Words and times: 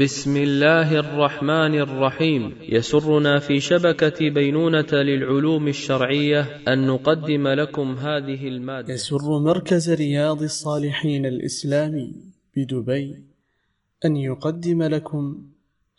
بسم 0.00 0.36
الله 0.36 0.92
الرحمن 1.04 1.74
الرحيم. 1.74 2.42
يسرنا 2.62 3.38
في 3.38 3.60
شبكة 3.60 4.30
بينونة 4.30 4.92
للعلوم 4.92 5.68
الشرعية 5.68 6.40
أن 6.68 6.86
نقدم 6.86 7.48
لكم 7.48 7.94
هذه 7.94 8.48
المادة. 8.48 8.94
يسر 8.94 9.38
مركز 9.38 9.90
رياض 9.90 10.42
الصالحين 10.42 11.26
الإسلامي 11.26 12.12
بدبي 12.56 13.24
أن 14.04 14.16
يقدم 14.16 14.82
لكم 14.82 15.38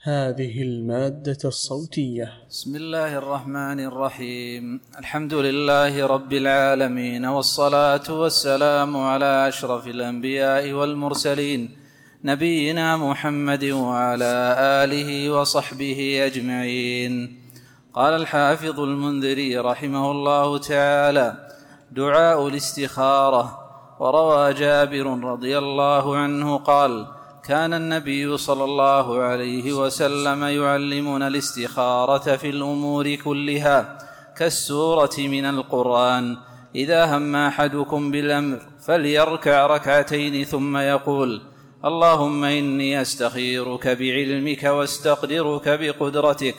هذه 0.04 0.62
المادة 0.62 1.42
الصوتية. 1.46 2.34
بسم 2.50 2.76
الله 2.76 3.18
الرحمن 3.18 3.80
الرحيم. 3.80 4.82
الحمد 5.00 5.34
لله 5.34 6.06
رب 6.06 6.34
العالمين 6.34 7.26
والصلاة 7.26 8.08
والسلام 8.22 8.98
على 8.98 9.48
أشرف 9.48 9.88
الأنبياء 9.88 10.72
والمرسلين 10.72 11.81
نبينا 12.24 12.98
محمد 12.98 13.64
وعلى 13.66 14.56
آله 14.84 15.30
وصحبه 15.30 16.22
أجمعين. 16.26 17.42
قال 17.94 18.14
الحافظ 18.14 18.80
المنذري 18.80 19.58
رحمه 19.58 20.12
الله 20.12 20.58
تعالى 20.58 21.50
دعاء 21.92 22.48
الاستخارة. 22.48 23.58
وروى 24.00 24.54
جابر 24.54 25.24
رضي 25.24 25.58
الله 25.58 26.18
عنه 26.18 26.58
قال 26.58 27.08
كان 27.44 27.74
النبي 27.74 28.38
صلى 28.38 28.64
الله 28.64 29.22
عليه 29.22 29.74
وسلم 29.74 30.44
يعلمنا 30.44 31.28
الاستخارة 31.28 32.36
في 32.36 32.50
الأمور 32.50 33.16
كلها 33.16 33.98
كالسورة 34.38 35.18
من 35.18 35.46
القرآن 35.46 36.38
إذا 36.76 37.18
هم 37.18 37.36
أحدكم 37.36 38.12
بالأمر 38.12 38.60
فليركع 38.86 39.68
ركعتين 39.68 40.44
ثم 40.46 40.78
يقول 40.78 41.51
اللهم 41.86 42.44
إني 42.44 43.02
أستخيرك 43.02 43.88
بعلمك 43.88 44.64
واستقدرك 44.64 45.70
بقدرتك 45.70 46.56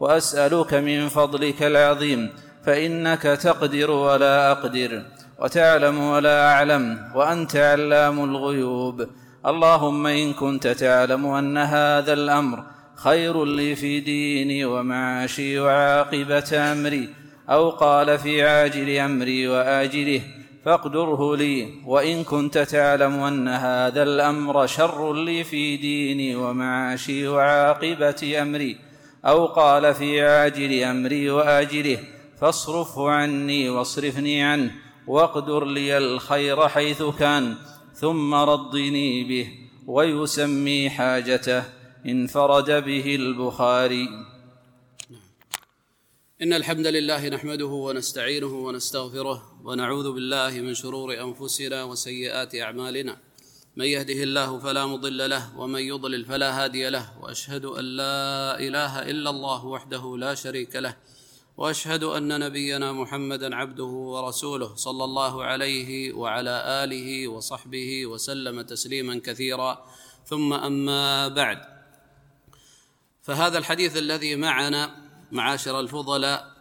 وأسألك 0.00 0.74
من 0.74 1.08
فضلك 1.08 1.62
العظيم 1.62 2.30
فإنك 2.64 3.22
تقدر 3.22 3.90
ولا 3.90 4.52
أقدر 4.52 5.02
وتعلم 5.38 5.98
ولا 6.00 6.52
أعلم 6.52 6.98
وأنت 7.14 7.56
علام 7.56 8.24
الغيوب. 8.24 9.06
اللهم 9.46 10.06
إن 10.06 10.32
كنت 10.32 10.66
تعلم 10.66 11.26
أن 11.26 11.58
هذا 11.58 12.12
الأمر 12.12 12.64
خير 12.96 13.44
لي 13.44 13.76
في 13.76 14.00
ديني 14.00 14.64
ومعاشي 14.64 15.58
وعاقبة 15.58 16.72
أمري 16.72 17.08
أو 17.50 17.70
قال 17.70 18.18
في 18.18 18.42
عاجل 18.42 18.98
أمري 18.98 19.48
وآجله 19.48 20.20
فاقدره 20.66 21.36
لي 21.36 21.74
وإن 21.86 22.24
كنت 22.24 22.58
تعلم 22.58 23.12
أن 23.12 23.48
هذا 23.48 24.02
الأمر 24.02 24.66
شر 24.66 25.14
لي 25.14 25.44
في 25.44 25.76
ديني 25.76 26.36
ومعاشي 26.36 27.28
وعاقبة 27.28 28.42
أمري 28.42 28.78
أو 29.24 29.46
قال 29.46 29.94
في 29.94 30.22
عاجل 30.22 30.82
أمري 30.82 31.30
وآجله 31.30 31.98
فاصرفه 32.40 33.10
عني 33.10 33.70
واصرفني 33.70 34.42
عنه 34.42 34.74
واقدر 35.06 35.64
لي 35.64 35.98
الخير 35.98 36.68
حيث 36.68 37.02
كان 37.02 37.54
ثم 37.94 38.34
رضني 38.34 39.24
به 39.24 39.48
ويسمي 39.86 40.90
حاجته 40.90 41.62
انفرد 42.06 42.70
به 42.70 43.14
البخاري. 43.14 44.08
إن 46.42 46.52
الحمد 46.52 46.86
لله 46.86 47.28
نحمده 47.28 47.66
ونستعينه 47.66 48.46
ونستغفره 48.46 49.55
ونعوذ 49.66 50.12
بالله 50.12 50.60
من 50.60 50.74
شرور 50.74 51.20
أنفسنا 51.20 51.84
وسيئات 51.84 52.54
أعمالنا. 52.54 53.16
من 53.76 53.84
يهده 53.84 54.22
الله 54.22 54.58
فلا 54.58 54.86
مضل 54.86 55.30
له 55.30 55.58
ومن 55.58 55.80
يضلل 55.80 56.24
فلا 56.24 56.64
هادي 56.64 56.88
له 56.88 57.18
وأشهد 57.22 57.64
أن 57.64 57.84
لا 57.84 58.58
إله 58.58 59.02
إلا 59.10 59.30
الله 59.30 59.66
وحده 59.66 60.16
لا 60.18 60.34
شريك 60.34 60.76
له 60.76 60.96
وأشهد 61.56 62.04
أن 62.04 62.40
نبينا 62.40 62.92
محمدا 62.92 63.56
عبده 63.56 63.84
ورسوله 64.14 64.74
صلى 64.74 65.04
الله 65.04 65.44
عليه 65.44 66.12
وعلى 66.14 66.84
آله 66.84 67.28
وصحبه 67.28 68.06
وسلم 68.06 68.62
تسليما 68.62 69.20
كثيرا. 69.24 69.86
ثم 70.26 70.52
أما 70.52 71.28
بعد. 71.28 71.58
فهذا 73.22 73.58
الحديث 73.58 73.96
الذي 73.96 74.36
معنا 74.36 74.94
معاشر 75.32 75.80
الفضلاء 75.80 76.52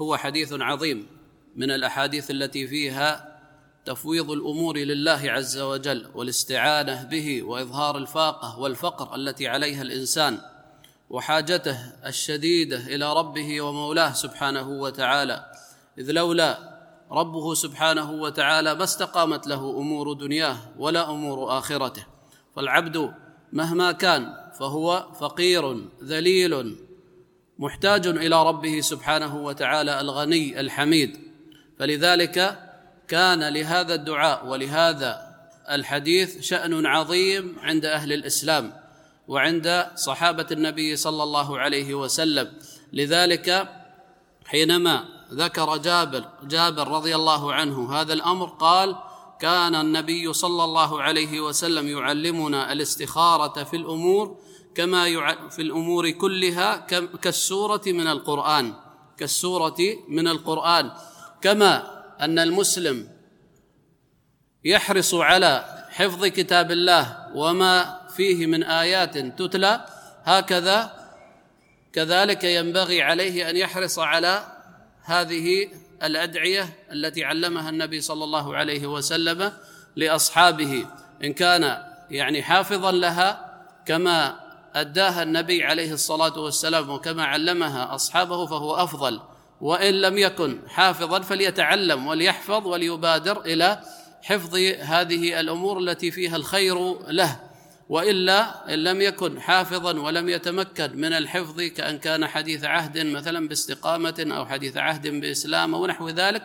هو 0.00 0.16
حديث 0.16 0.52
عظيم. 0.52 1.17
من 1.58 1.70
الأحاديث 1.70 2.30
التي 2.30 2.66
فيها 2.66 3.38
تفويض 3.84 4.30
الأمور 4.30 4.76
لله 4.76 5.20
عز 5.24 5.58
وجل 5.58 6.06
والاستعانة 6.14 7.04
به 7.04 7.42
وإظهار 7.42 7.98
الفاقة 7.98 8.58
والفقر 8.58 9.14
التي 9.14 9.48
عليها 9.48 9.82
الإنسان 9.82 10.38
وحاجته 11.10 11.78
الشديدة 12.06 12.76
إلى 12.76 13.12
ربه 13.12 13.60
ومولاه 13.60 14.12
سبحانه 14.12 14.68
وتعالى. 14.68 15.46
إذ 15.98 16.10
لولا 16.10 16.78
ربه 17.10 17.54
سبحانه 17.54 18.12
وتعالى 18.12 18.74
ما 18.74 18.84
استقامت 18.84 19.46
له 19.46 19.70
أمور 19.70 20.12
دنياه 20.12 20.56
ولا 20.78 21.10
أمور 21.10 21.58
آخرته. 21.58 22.06
فالعبد 22.56 23.14
مهما 23.52 23.92
كان 23.92 24.34
فهو 24.58 25.08
فقير 25.20 25.88
ذليل 26.04 26.76
محتاج 27.58 28.06
إلى 28.06 28.48
ربه 28.48 28.80
سبحانه 28.80 29.36
وتعالى 29.36 30.00
الغني 30.00 30.60
الحميد. 30.60 31.27
فلذلك 31.78 32.58
كان 33.08 33.48
لهذا 33.48 33.94
الدعاء 33.94 34.46
ولهذا 34.46 35.28
الحديث 35.70 36.40
شأن 36.40 36.86
عظيم 36.86 37.56
عند 37.62 37.84
أهل 37.84 38.12
الإسلام 38.12 38.72
وعند 39.28 39.86
صحابة 39.94 40.46
النبي 40.52 40.96
صلى 40.96 41.22
الله 41.22 41.58
عليه 41.58 41.94
وسلم. 41.94 42.52
لذلك 42.92 43.68
حينما 44.46 45.04
ذكر 45.32 45.76
جابر 45.76 46.24
جابر 46.42 46.88
رضي 46.88 47.14
الله 47.14 47.52
عنه 47.52 47.92
هذا 47.92 48.12
الأمر 48.12 48.46
قال 48.46 48.96
كان 49.40 49.74
النبي 49.74 50.32
صلى 50.32 50.64
الله 50.64 51.02
عليه 51.02 51.40
وسلم 51.40 51.88
يعلمنا 51.88 52.72
الاستخارة 52.72 53.64
في 53.64 53.76
الأمور 53.76 54.36
كما 54.74 55.04
في 55.50 55.62
الأمور 55.62 56.10
كلها 56.10 56.76
كالسورة 57.22 57.82
من 57.86 58.06
القرآن 58.06 58.74
كالسورة 59.18 59.76
من 60.08 60.28
القرآن. 60.28 60.90
كما 61.42 62.02
أن 62.20 62.38
المسلم 62.38 63.08
يحرص 64.64 65.14
على 65.14 65.64
حفظ 65.90 66.26
كتاب 66.26 66.70
الله 66.70 67.28
وما 67.34 68.00
فيه 68.16 68.46
من 68.46 68.64
آيات 68.64 69.18
تتلى 69.18 69.84
هكذا 70.24 70.98
كذلك 71.92 72.44
ينبغي 72.44 73.02
عليه 73.02 73.50
أن 73.50 73.56
يحرص 73.56 73.98
على 73.98 74.46
هذه 75.02 75.68
الأدعية 76.02 76.68
التي 76.92 77.24
علمها 77.24 77.70
النبي 77.70 78.00
صلى 78.00 78.24
الله 78.24 78.56
عليه 78.56 78.86
وسلم 78.86 79.52
لأصحابه. 79.96 80.86
إن 81.24 81.32
كان 81.32 81.82
يعني 82.10 82.42
حافظا 82.42 82.92
لها 82.92 83.60
كما 83.86 84.40
أداها 84.74 85.22
النبي 85.22 85.64
عليه 85.64 85.92
الصلاة 85.92 86.38
والسلام 86.38 86.90
وكما 86.90 87.24
علمها 87.24 87.94
أصحابه 87.94 88.46
فهو 88.46 88.74
أفضل. 88.74 89.20
وإن 89.60 89.94
لم 89.94 90.18
يكن 90.18 90.58
حافظا 90.68 91.20
فليتعلم 91.20 92.06
وليحفظ 92.06 92.66
وليبادر 92.66 93.40
إلى 93.40 93.80
حفظ 94.22 94.56
هذه 94.80 95.40
الأمور 95.40 95.78
التي 95.78 96.10
فيها 96.10 96.36
الخير 96.36 96.96
له. 97.08 97.40
وإلا 97.88 98.74
إن 98.74 98.84
لم 98.84 99.00
يكن 99.00 99.40
حافظا 99.40 100.00
ولم 100.00 100.28
يتمكن 100.28 100.96
من 100.96 101.12
الحفظ 101.12 101.60
كأن 101.62 101.98
كان 101.98 102.26
حديث 102.26 102.64
عهد 102.64 102.98
مثلا 103.06 103.48
باستقامة 103.48 104.26
أو 104.30 104.46
حديث 104.46 104.76
عهد 104.76 105.08
بإسلام 105.08 105.74
أو 105.74 105.86
نحو 105.86 106.08
ذلك 106.08 106.42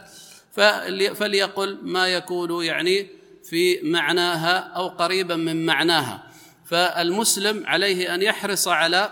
فليقل 1.16 1.80
ما 1.82 2.08
يكون 2.08 2.66
يعني 2.66 3.08
في 3.44 3.80
معناها 3.82 4.58
أو 4.58 4.88
قريبا 4.88 5.36
من 5.36 5.66
معناها. 5.66 6.24
فالمسلم 6.66 7.68
عليه 7.68 8.16
أن 8.16 8.22
يحرص 8.22 8.68
على 8.68 9.10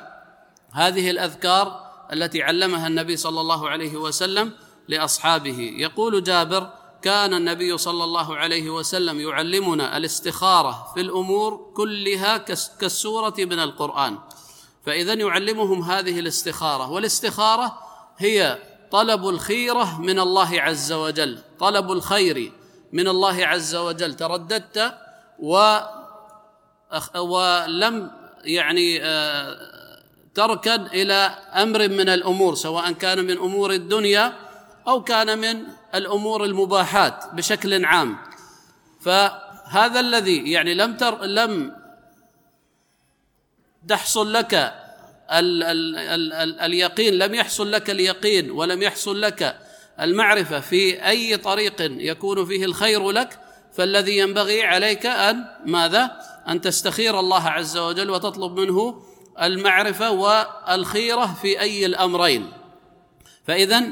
هذه 0.72 1.10
الأذكار 1.10 1.91
التي 2.14 2.44
علمها 2.44 2.88
النبي 2.88 3.18
صلى 3.18 3.42
الله 3.42 3.70
عليه 3.70 3.96
وسلم 3.96 4.52
لأصحابه. 4.88 5.74
يقول 5.78 6.24
جابر 6.24 6.70
كان 7.02 7.34
النبي 7.34 7.78
صلى 7.78 8.04
الله 8.04 8.36
عليه 8.38 8.70
وسلم 8.70 9.20
يعلمنا 9.20 9.98
الاستخارة 9.98 10.92
في 10.94 11.02
الأمور 11.02 11.72
كلها 11.76 12.38
كالسورة 12.80 13.34
من 13.40 13.60
القرآن. 13.60 14.18
فإذا 14.86 15.14
يعلمهم 15.14 15.82
هذه 15.82 16.20
الاستخارة. 16.20 16.92
والاستخارة 16.92 17.78
هي 18.18 18.58
طلب 18.92 19.30
الخيرة 19.30 20.02
من 20.02 20.20
الله 20.20 20.62
عز 20.62 20.92
وجل. 20.92 21.40
طلب 21.60 21.92
الخير 21.92 22.52
من 22.94 23.08
الله 23.08 23.46
عز 23.46 23.76
وجل. 23.76 24.14
ترددت 24.14 24.94
و 25.40 25.78
ولم 27.16 28.12
يعني 28.44 29.00
تركن 30.36 30.86
إلى 30.86 31.14
أمر 31.56 31.90
من 31.90 32.10
الأمور 32.10 32.56
سواء 32.56 32.92
كان 32.92 33.26
من 33.26 33.38
أمور 33.38 33.72
الدنيا 33.72 34.34
أو 34.88 35.04
كان 35.04 35.38
من 35.38 35.64
الأمور 35.96 36.46
المباحات 36.46 37.24
بشكل 37.34 37.86
عام. 37.86 38.18
فهذا 39.02 40.00
الذي 40.00 40.52
يعني 40.52 40.74
لم 40.74 40.98
تر 40.98 41.26
لم 41.26 41.76
تحصل 43.88 44.34
لك 44.34 44.54
ال 45.32 45.64
ال 45.64 45.98
ال 45.98 46.34
ال 46.34 46.60
اليقين 46.60 47.14
لم 47.14 47.34
يحصل 47.36 47.72
لك 47.72 47.90
اليقين 47.90 48.52
ولم 48.52 48.82
يحصل 48.82 49.22
لك 49.22 49.58
المعرفة 50.02 50.60
في 50.60 51.08
أي 51.08 51.38
طريق 51.38 51.76
يكون 51.80 52.46
فيه 52.46 52.66
الخير 52.66 53.12
لك 53.12 53.40
فالذي 53.74 54.18
ينبغي 54.18 54.64
عليك 54.64 55.06
أن 55.06 55.46
ماذا؟ 55.66 56.12
أن 56.48 56.62
تستخير 56.62 57.20
الله 57.20 57.50
عز 57.50 57.78
وجل 57.78 58.10
وتطلب 58.10 58.60
منه 58.60 59.04
المعرفة 59.42 60.12
والخيرة 60.12 61.26
في 61.42 61.60
أي 61.60 61.86
الأمرين. 61.86 62.52
فاذا 63.48 63.84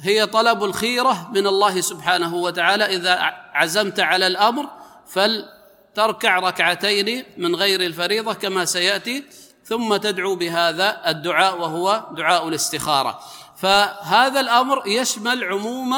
هي 0.00 0.26
طلب 0.26 0.64
الخيرة 0.64 1.30
من 1.34 1.46
الله 1.46 1.80
سبحانه 1.80 2.34
وتعالى. 2.34 2.84
إذا 2.84 3.18
عزمت 3.52 4.00
على 4.00 4.26
الأمر 4.26 4.66
فلتركع 5.06 6.38
ركعتين 6.38 7.24
من 7.36 7.56
غير 7.56 7.80
الفريضة 7.80 8.34
كما 8.34 8.64
سيأتي 8.64 9.24
ثم 9.64 9.96
تدعو 9.96 10.36
بهذا 10.36 11.00
الدعاء 11.06 11.58
وهو 11.60 12.06
دعاء 12.16 12.48
الاستخارة. 12.48 13.20
فهذا 13.56 14.40
الأمر 14.40 14.82
يشمل 14.86 15.44
عموم 15.44 15.94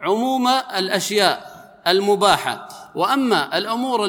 عموم 0.00 0.48
الأشياء 0.48 1.54
المباحة. 1.86 2.68
وأما 2.94 3.58
الأمور 3.58 4.04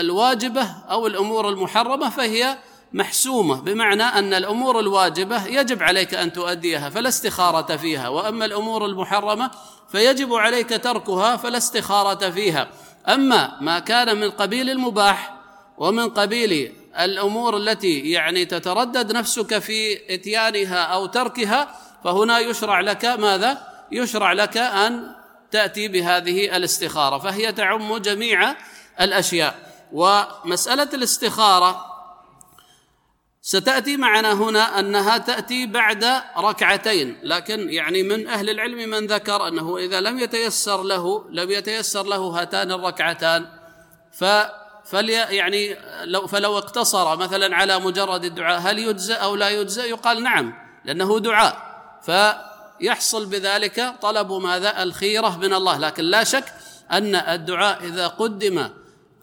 الواجبة 0.00 0.68
أو 0.90 1.06
الأمور 1.06 1.48
المحرمة 1.48 2.10
فهي 2.10 2.58
محسومة 2.94 3.60
بمعنى 3.60 4.02
أن 4.02 4.34
الأمور 4.34 4.80
الواجبة 4.80 5.46
يجب 5.46 5.82
عليك 5.82 6.14
أن 6.14 6.32
تؤديها 6.32 6.90
فلا 6.90 7.08
استخارة 7.08 7.76
فيها 7.76 8.08
وأما 8.08 8.44
الأمور 8.44 8.86
المحرمة 8.86 9.50
فيجب 9.92 10.34
عليك 10.34 10.68
تركها 10.68 11.36
فلا 11.36 11.58
استخارة 11.58 12.30
فيها. 12.30 12.68
أما 13.08 13.56
ما 13.60 13.78
كان 13.78 14.20
من 14.20 14.30
قبيل 14.30 14.70
المباح 14.70 15.34
ومن 15.78 16.08
قبيل 16.08 16.72
الأمور 17.00 17.56
التي 17.56 18.00
يعني 18.00 18.44
تتردد 18.44 19.12
نفسك 19.12 19.58
في 19.58 19.98
إتيانها 20.14 20.78
أو 20.78 21.06
تركها 21.06 21.74
فهنا 22.04 22.38
يشرع 22.38 22.80
لك 22.80 23.04
ماذا؟ 23.04 23.58
يشرع 23.92 24.32
لك 24.32 24.56
أن 24.56 25.14
تأتي 25.50 25.88
بهذه 25.88 26.56
الاستخارة 26.56 27.18
فهي 27.18 27.52
تعم 27.52 27.96
جميع 27.96 28.54
الأشياء. 29.00 29.54
ومسألة 29.92 30.88
الاستخارة 30.94 31.93
ستأتي 33.46 33.96
معنا 33.96 34.32
هنا 34.32 34.78
أنها 34.78 35.18
تأتي 35.18 35.66
بعد 35.66 36.04
ركعتين 36.38 37.18
لكن 37.22 37.70
يعني 37.70 38.02
من 38.02 38.28
أهل 38.28 38.50
العلم 38.50 38.90
من 38.90 39.06
ذكر 39.06 39.48
أنه 39.48 39.78
إذا 39.78 40.00
لم 40.00 40.18
يتيسر 40.18 40.82
له 40.82 41.24
لم 41.30 41.50
يتيسر 41.50 42.02
له 42.06 42.16
هاتان 42.16 42.72
الركعتان 42.72 43.46
ف 44.12 44.24
فلي 44.84 45.12
يعني 45.12 45.76
لو 46.04 46.26
فلو 46.26 46.58
اقتصر 46.58 47.16
مثلا 47.16 47.56
على 47.56 47.78
مجرد 47.78 48.24
الدعاء 48.24 48.60
هل 48.60 48.78
يجزى 48.78 49.14
أو 49.14 49.36
لا 49.36 49.48
يجزى 49.48 49.82
يقال 49.82 50.22
نعم 50.22 50.54
لأنه 50.84 51.18
دعاء. 51.18 51.74
فيحصل 52.02 53.26
بذلك 53.26 53.94
طلب 54.02 54.32
ماذا؟ 54.32 54.82
الخيرة 54.82 55.38
من 55.38 55.54
الله 55.54 55.78
لكن 55.78 56.04
لا 56.04 56.24
شك 56.24 56.44
أن 56.92 57.14
الدعاء 57.14 57.84
إذا 57.84 58.06
قدم 58.06 58.68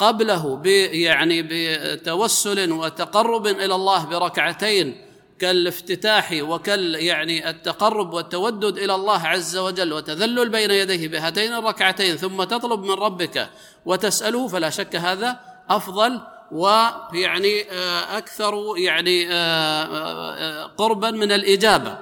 قبله 0.02 0.62
يعني 0.94 1.48
بتوسل 1.50 2.72
وتقرب 2.72 3.48
إلى 3.48 3.76
الله 3.76 4.06
بركعتين 4.06 5.02
كالافتتاح 5.40 6.32
وكال 6.42 6.96
يعني 6.96 7.50
التقرب 7.50 8.14
والتودد 8.14 8.78
إلى 8.78 8.96
الله 8.96 9.28
عز 9.28 9.58
وجل 9.58 9.94
وتذلل 9.94 10.50
بين 10.50 10.72
يديه 10.72 11.08
بهاتين 11.08 11.54
الركعتين 11.54 12.18
ثم 12.18 12.44
تطلب 12.44 12.84
من 12.84 12.92
ربك 12.92 13.50
وتسأله 13.86 14.48
فلا 14.48 14.70
شك 14.70 14.96
هذا 14.96 15.40
أفضل 15.70 16.22
ويعني 16.52 17.72
آه، 17.72 18.18
أكثر 18.18 18.54
يعني 18.78 19.28
آه، 19.32 19.34
آه، 19.34 20.66
قربا 20.66 21.12
من 21.12 21.32
الإجابة. 21.32 21.98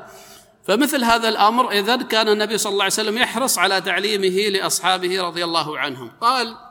فمثل 0.67 1.03
هذا 1.03 1.29
الأمر 1.29 1.71
اذا 1.71 1.95
كان 1.95 2.29
النبي 2.29 2.57
صلى 2.57 2.71
الله 2.71 2.83
عليه 2.83 2.93
وسلم 2.93 3.17
يحرص 3.17 3.57
على 3.57 3.81
تعليمه 3.81 4.49
لأصحابه 4.49 5.21
رضي 5.21 5.43
الله 5.43 5.79
عنهم. 5.79 6.11
قال 6.21 6.68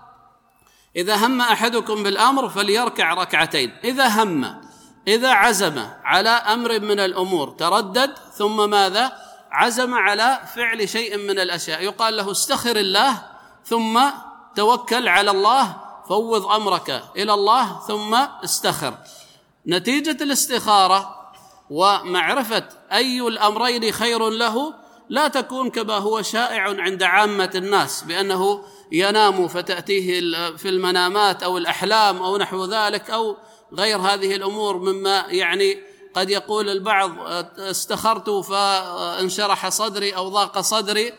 إذا 0.96 1.16
هم 1.26 1.40
أحدكم 1.40 2.02
بالأمر 2.02 2.48
فليركع 2.48 3.14
ركعتين. 3.14 3.72
إذا 3.84 4.08
هم 4.08 4.60
إذا 5.08 5.30
عزم 5.32 5.86
على 6.04 6.30
أمر 6.30 6.80
من 6.80 7.00
الأمور 7.00 7.50
تردد 7.50 8.14
ثم 8.34 8.70
ماذا؟ 8.70 9.12
عزم 9.50 9.94
على 9.94 10.40
فعل 10.54 10.88
شيء 10.88 11.16
من 11.18 11.38
الأشياء. 11.38 11.82
يقال 11.82 12.16
له 12.16 12.30
استخر 12.30 12.76
الله 12.76 13.22
ثم 13.64 14.00
توكل 14.56 15.08
على 15.08 15.30
الله 15.30 15.76
فوض 16.08 16.46
أمرك 16.46 17.02
إلى 17.16 17.34
الله 17.34 17.80
ثم 17.88 18.14
استخر. 18.44 18.94
نتيجة 19.66 20.24
الاستخارة 20.24 21.18
ومعرفة 21.70 22.68
أي 22.92 23.20
الأمرين 23.20 23.92
خير 23.92 24.28
له 24.28 24.74
لا 25.08 25.28
تكون 25.28 25.70
كما 25.70 25.94
هو 25.94 26.22
شائع 26.22 26.62
عند 26.62 27.02
عامة 27.02 27.50
الناس 27.54 28.02
بأنه 28.02 28.64
ينام 28.92 29.48
فتأتيه 29.48 30.20
في 30.56 30.68
المنامات 30.68 31.42
أو 31.42 31.58
الأحلام 31.58 32.22
أو 32.22 32.36
نحو 32.36 32.64
ذلك 32.64 33.10
أو 33.10 33.36
غير 33.72 33.98
هذه 33.98 34.34
الأمور 34.34 34.78
مما 34.78 35.24
يعني 35.28 35.78
قد 36.14 36.30
يقول 36.30 36.68
البعض 36.68 37.10
استخرت 37.58 38.30
فانشرح 38.30 39.68
صدري 39.68 40.16
أو 40.16 40.28
ضاق 40.28 40.60
صدري. 40.60 41.12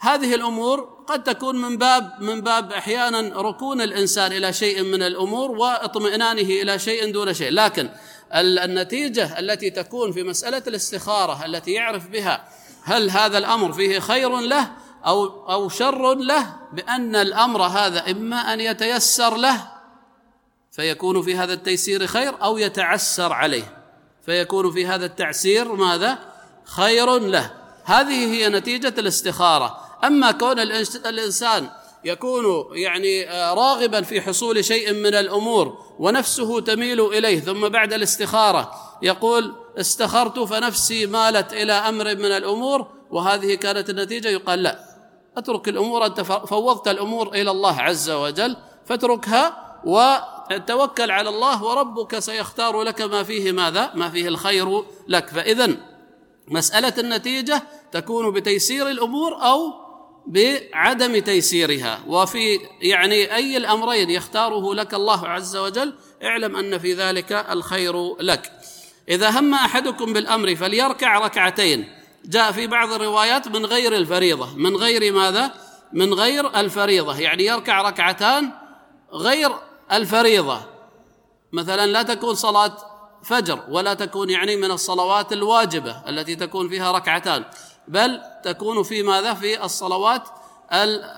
هذه 0.00 0.34
الأمور 0.34 1.04
قد 1.06 1.22
تكون 1.22 1.56
من 1.56 1.78
باب 1.78 2.12
من 2.20 2.40
باب 2.40 2.72
أحيانا 2.72 3.40
ركون 3.40 3.80
الإنسان 3.80 4.32
إلى 4.32 4.52
شيء 4.52 4.82
من 4.82 5.02
الأمور 5.02 5.50
واطمئنانه 5.50 6.62
إلى 6.62 6.78
شيء 6.78 7.12
دون 7.12 7.34
شيء. 7.34 7.50
لكن 7.52 7.88
النتيجة 8.34 9.38
التي 9.38 9.70
تكون 9.70 10.12
في 10.12 10.22
مسألة 10.22 10.62
الاستخارة 10.66 11.44
التي 11.44 11.72
يعرف 11.72 12.08
بها 12.08 12.48
هل 12.82 13.10
هذا 13.10 13.38
الأمر 13.38 13.72
فيه 13.72 13.98
خير 13.98 14.40
له 14.40 14.72
أو 15.06 15.50
أو 15.50 15.68
شر 15.68 16.14
له 16.14 16.56
بأن 16.72 17.16
الأمر 17.16 17.62
هذا 17.62 18.10
إما 18.10 18.36
أن 18.36 18.60
يتيسر 18.60 19.36
له 19.36 19.72
فيكون 20.72 21.22
في 21.22 21.36
هذا 21.36 21.52
التيسير 21.52 22.06
خير 22.06 22.42
أو 22.42 22.58
يتعسر 22.58 23.32
عليه 23.32 23.82
فيكون 24.26 24.70
في 24.70 24.86
هذا 24.86 25.06
التعسير 25.06 25.72
ماذا؟ 25.72 26.18
خير 26.64 27.18
له. 27.18 27.50
هذه 27.84 28.32
هي 28.32 28.48
نتيجة 28.48 28.94
الاستخارة. 28.98 29.78
أما 30.04 30.32
كون 30.32 30.58
الإنسان 31.06 31.68
يكون 32.04 32.66
يعني 32.72 33.30
آه، 33.30 33.54
راغبا 33.54 34.02
في 34.02 34.20
حصول 34.20 34.64
شيء 34.64 34.92
من 34.92 35.14
الأمور 35.14 35.78
ونفسه 35.98 36.60
تميل 36.60 37.00
إليه 37.00 37.40
ثم 37.40 37.68
بعد 37.68 37.92
الاستخارة 37.92 38.72
يقول 39.02 39.54
استخرت 39.78 40.38
فنفسي 40.38 41.06
مالت 41.06 41.52
إلى 41.52 41.72
أمر 41.72 42.04
من 42.04 42.32
الأمور 42.32 42.86
وهذه 43.10 43.54
كانت 43.54 43.90
النتيجة؟ 43.90 44.28
يقال 44.28 44.62
لا. 44.62 44.91
اترك 45.36 45.68
الأمور 45.68 46.06
انت 46.06 46.20
فوضت 46.20 46.88
الأمور 46.88 47.28
إلى 47.28 47.50
الله 47.50 47.80
عز 47.80 48.10
وجل 48.10 48.56
فاتركها 48.86 49.62
وتوكل 49.84 51.10
على 51.10 51.28
الله 51.28 51.64
وربك 51.64 52.18
سيختار 52.18 52.82
لك 52.82 53.00
ما 53.00 53.22
فيه 53.22 53.52
ماذا؟ 53.52 53.92
ما 53.94 54.08
فيه 54.08 54.28
الخير 54.28 54.84
لك. 55.08 55.28
فاذا 55.28 55.76
مسألة 56.48 56.94
النتيجة 56.98 57.62
تكون 57.92 58.30
بتيسير 58.30 58.88
الأمور 58.88 59.42
أو 59.42 59.72
بعدم 60.26 61.18
تيسيرها. 61.18 62.00
وفي 62.06 62.58
يعني 62.82 63.34
أي 63.34 63.56
الأمرين 63.56 64.10
يختاره 64.10 64.74
لك 64.74 64.94
الله 64.94 65.28
عز 65.28 65.56
وجل 65.56 65.94
اعلم 66.22 66.56
أن 66.56 66.78
في 66.78 66.94
ذلك 66.94 67.32
الخير 67.32 68.16
لك. 68.20 68.52
إذا 69.08 69.30
هم 69.30 69.54
أحدكم 69.54 70.12
بالأمر 70.12 70.56
فليركع 70.56 71.18
ركعتين. 71.18 72.01
جاء 72.24 72.52
في 72.52 72.66
بعض 72.66 72.92
الروايات 72.92 73.48
من 73.48 73.66
غير 73.66 73.96
الفريضة. 73.96 74.54
من 74.56 74.76
غير 74.76 75.12
ماذا؟ 75.12 75.50
من 75.92 76.14
غير 76.14 76.60
الفريضة. 76.60 77.18
يعني 77.18 77.44
يركع 77.44 77.82
ركعتان 77.82 78.52
غير 79.12 79.52
الفريضة. 79.92 80.60
مثلا 81.52 81.86
لا 81.86 82.02
تكون 82.02 82.34
صلاة 82.34 82.76
فجر 83.22 83.64
ولا 83.68 83.94
تكون 83.94 84.30
يعني 84.30 84.56
من 84.56 84.70
الصلوات 84.70 85.32
الواجبة 85.32 86.02
التي 86.08 86.36
تكون 86.36 86.68
فيها 86.68 86.92
ركعتان 86.92 87.44
بل 87.88 88.20
تكون 88.44 88.82
في 88.82 89.02
ماذا؟ 89.02 89.34
في 89.34 89.64
الصلوات 89.64 90.28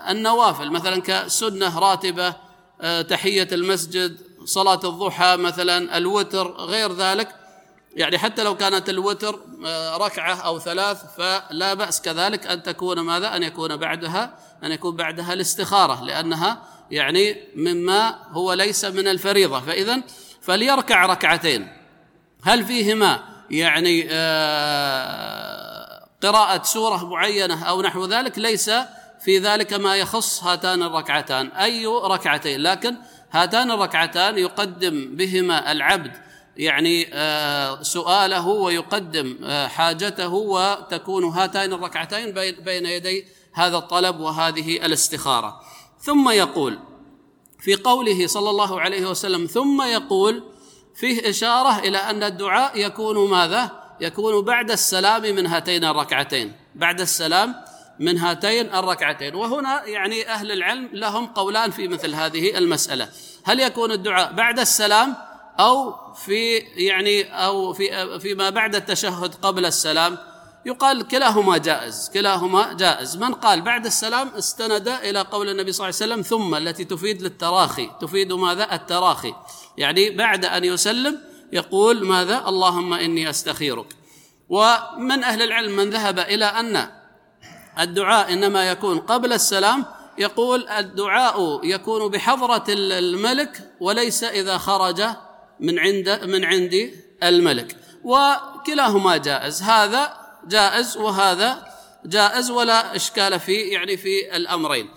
النوافل. 0.08 0.70
مثلا 0.70 1.02
كسنة 1.02 1.78
راتبة 1.78 2.34
آه، 2.80 3.02
تحية 3.02 3.48
المسجد 3.52 4.18
صلاة 4.44 4.80
الضحى 4.84 5.36
مثلا 5.36 5.96
الوتر 5.96 6.50
غير 6.52 6.92
ذلك. 6.92 7.43
يعني 7.96 8.18
حتى 8.18 8.42
لو 8.42 8.56
كانت 8.56 8.88
الوتر 8.88 9.40
آه، 9.66 9.96
ركعة 9.96 10.34
أو 10.34 10.58
ثلاث 10.58 11.16
فلا 11.16 11.74
بأس 11.74 12.02
كذلك 12.02 12.46
أن 12.46 12.62
تكون 12.62 13.00
ماذا؟ 13.00 13.36
أن 13.36 13.42
يكون 13.42 13.76
بعدها 13.76 14.38
أن 14.64 14.72
يكون 14.72 14.96
بعدها 14.96 15.32
الاستخارة 15.32 16.04
لأنها 16.04 16.62
يعني 16.90 17.36
مما 17.56 18.18
هو 18.30 18.52
ليس 18.52 18.84
من 18.84 19.08
الفريضة. 19.08 19.60
فاذا 19.60 20.02
فليركع 20.42 21.06
ركعتين. 21.06 21.68
هل 22.42 22.64
فيهما 22.64 23.20
يعني 23.50 24.06
آه، 24.10 25.54
قراءة 26.22 26.62
سورة 26.62 27.04
معينة 27.10 27.64
أو 27.64 27.82
نحو 27.82 28.06
ذلك؟ 28.06 28.38
ليس 28.38 28.70
في 29.24 29.38
ذلك 29.38 29.72
ما 29.72 29.96
يخص 29.96 30.44
هاتان 30.44 30.82
الركعتان. 30.82 31.46
أي 31.48 31.86
ركعتين؟ 31.86 32.60
لكن 32.60 32.96
هاتان 33.32 33.70
الركعتان 33.70 34.38
يقدم 34.38 35.16
بهما 35.16 35.72
العبد 35.72 36.12
يعني 36.56 37.08
آه، 37.12 37.82
سؤاله 37.82 38.48
ويقدم 38.48 39.38
آه، 39.44 39.66
حاجته 39.66 40.34
وتكون 40.34 41.24
هاتين 41.24 41.72
الركعتين 41.72 42.30
بين 42.64 42.86
يدي 42.86 43.24
هذا 43.52 43.76
الطلب 43.76 44.20
وهذه 44.20 44.86
الاستخارة. 44.86 45.60
ثم 46.00 46.30
يقول 46.30 46.78
في 47.60 47.74
قوله 47.74 48.26
صلى 48.26 48.50
الله 48.50 48.80
عليه 48.80 49.06
وسلم 49.06 49.46
ثم 49.46 49.82
يقول 49.82 50.44
فيه 50.94 51.30
إشارة 51.30 51.78
إلى 51.78 51.98
أن 51.98 52.22
الدعاء 52.22 52.80
يكون 52.80 53.30
ماذا؟ 53.30 53.84
يكون 54.00 54.44
بعد 54.44 54.70
السلام 54.70 55.22
من 55.22 55.46
هاتين 55.46 55.84
الركعتين 55.84 56.52
بعد 56.74 57.00
السلام 57.00 57.54
من 58.00 58.18
هاتين 58.18 58.74
الركعتين. 58.74 59.34
وهنا 59.34 59.84
يعني 59.84 60.28
أهل 60.28 60.52
العلم 60.52 60.88
لهم 60.92 61.26
قولان 61.26 61.70
في 61.70 61.88
مثل 61.88 62.14
هذه 62.14 62.58
المسألة. 62.58 63.08
هل 63.44 63.60
يكون 63.60 63.92
الدعاء 63.92 64.32
بعد 64.32 64.58
السلام 64.58 65.16
أو 65.60 65.94
في 66.14 66.56
يعني 66.58 67.46
أو 67.46 67.72
في 67.72 68.18
فيما 68.20 68.50
بعد 68.50 68.74
التشهد 68.74 69.34
قبل 69.34 69.66
السلام 69.66 70.18
يقال 70.66 71.08
كلاهما 71.08 71.58
جائز 71.58 72.10
كلاهما 72.14 72.72
جائز. 72.72 73.16
من 73.16 73.34
قال 73.34 73.60
بعد 73.60 73.86
السلام 73.86 74.28
استند 74.28 74.88
إلى 74.88 75.20
قول 75.20 75.48
النبي 75.48 75.72
صلى 75.72 75.88
الله 75.88 75.96
عليه 76.00 76.12
وسلم 76.12 76.22
ثم 76.22 76.54
التي 76.54 76.84
تفيد 76.84 77.22
للتراخي. 77.22 77.90
تفيد 78.00 78.32
ماذا؟ 78.32 78.74
التراخي. 78.74 79.34
يعني 79.78 80.10
بعد 80.10 80.44
أن 80.44 80.64
يسلم 80.64 81.18
يقول 81.52 82.06
ماذا؟ 82.06 82.48
اللهم 82.48 82.92
إني 82.92 83.30
أستخيرك. 83.30 83.86
ومن 84.48 85.24
أهل 85.24 85.42
العلم 85.42 85.76
من 85.76 85.90
ذهب 85.90 86.18
إلى 86.18 86.44
أن 86.44 86.88
الدعاء 87.78 88.32
إنما 88.32 88.70
يكون 88.70 88.98
قبل 88.98 89.32
السلام 89.32 89.84
يقول 90.18 90.68
الدعاء 90.68 91.60
يكون 91.64 92.08
بحضرة 92.08 92.64
الملك 92.68 93.70
وليس 93.80 94.24
إذا 94.24 94.58
خرج 94.58 95.02
من 95.64 95.78
عند 95.78 96.08
من 96.24 96.44
عند 96.44 96.74
الملك. 97.22 97.76
وكلاهما 98.04 99.16
جائز. 99.16 99.62
هذا 99.62 100.16
جائز 100.46 100.96
وهذا 100.96 101.50
جائز 102.06 102.50
ولا 102.50 102.96
إشكال 102.96 103.40
في 103.40 103.54
يعني 103.54 103.96
في 103.96 104.36
الأمرين. 104.36 104.88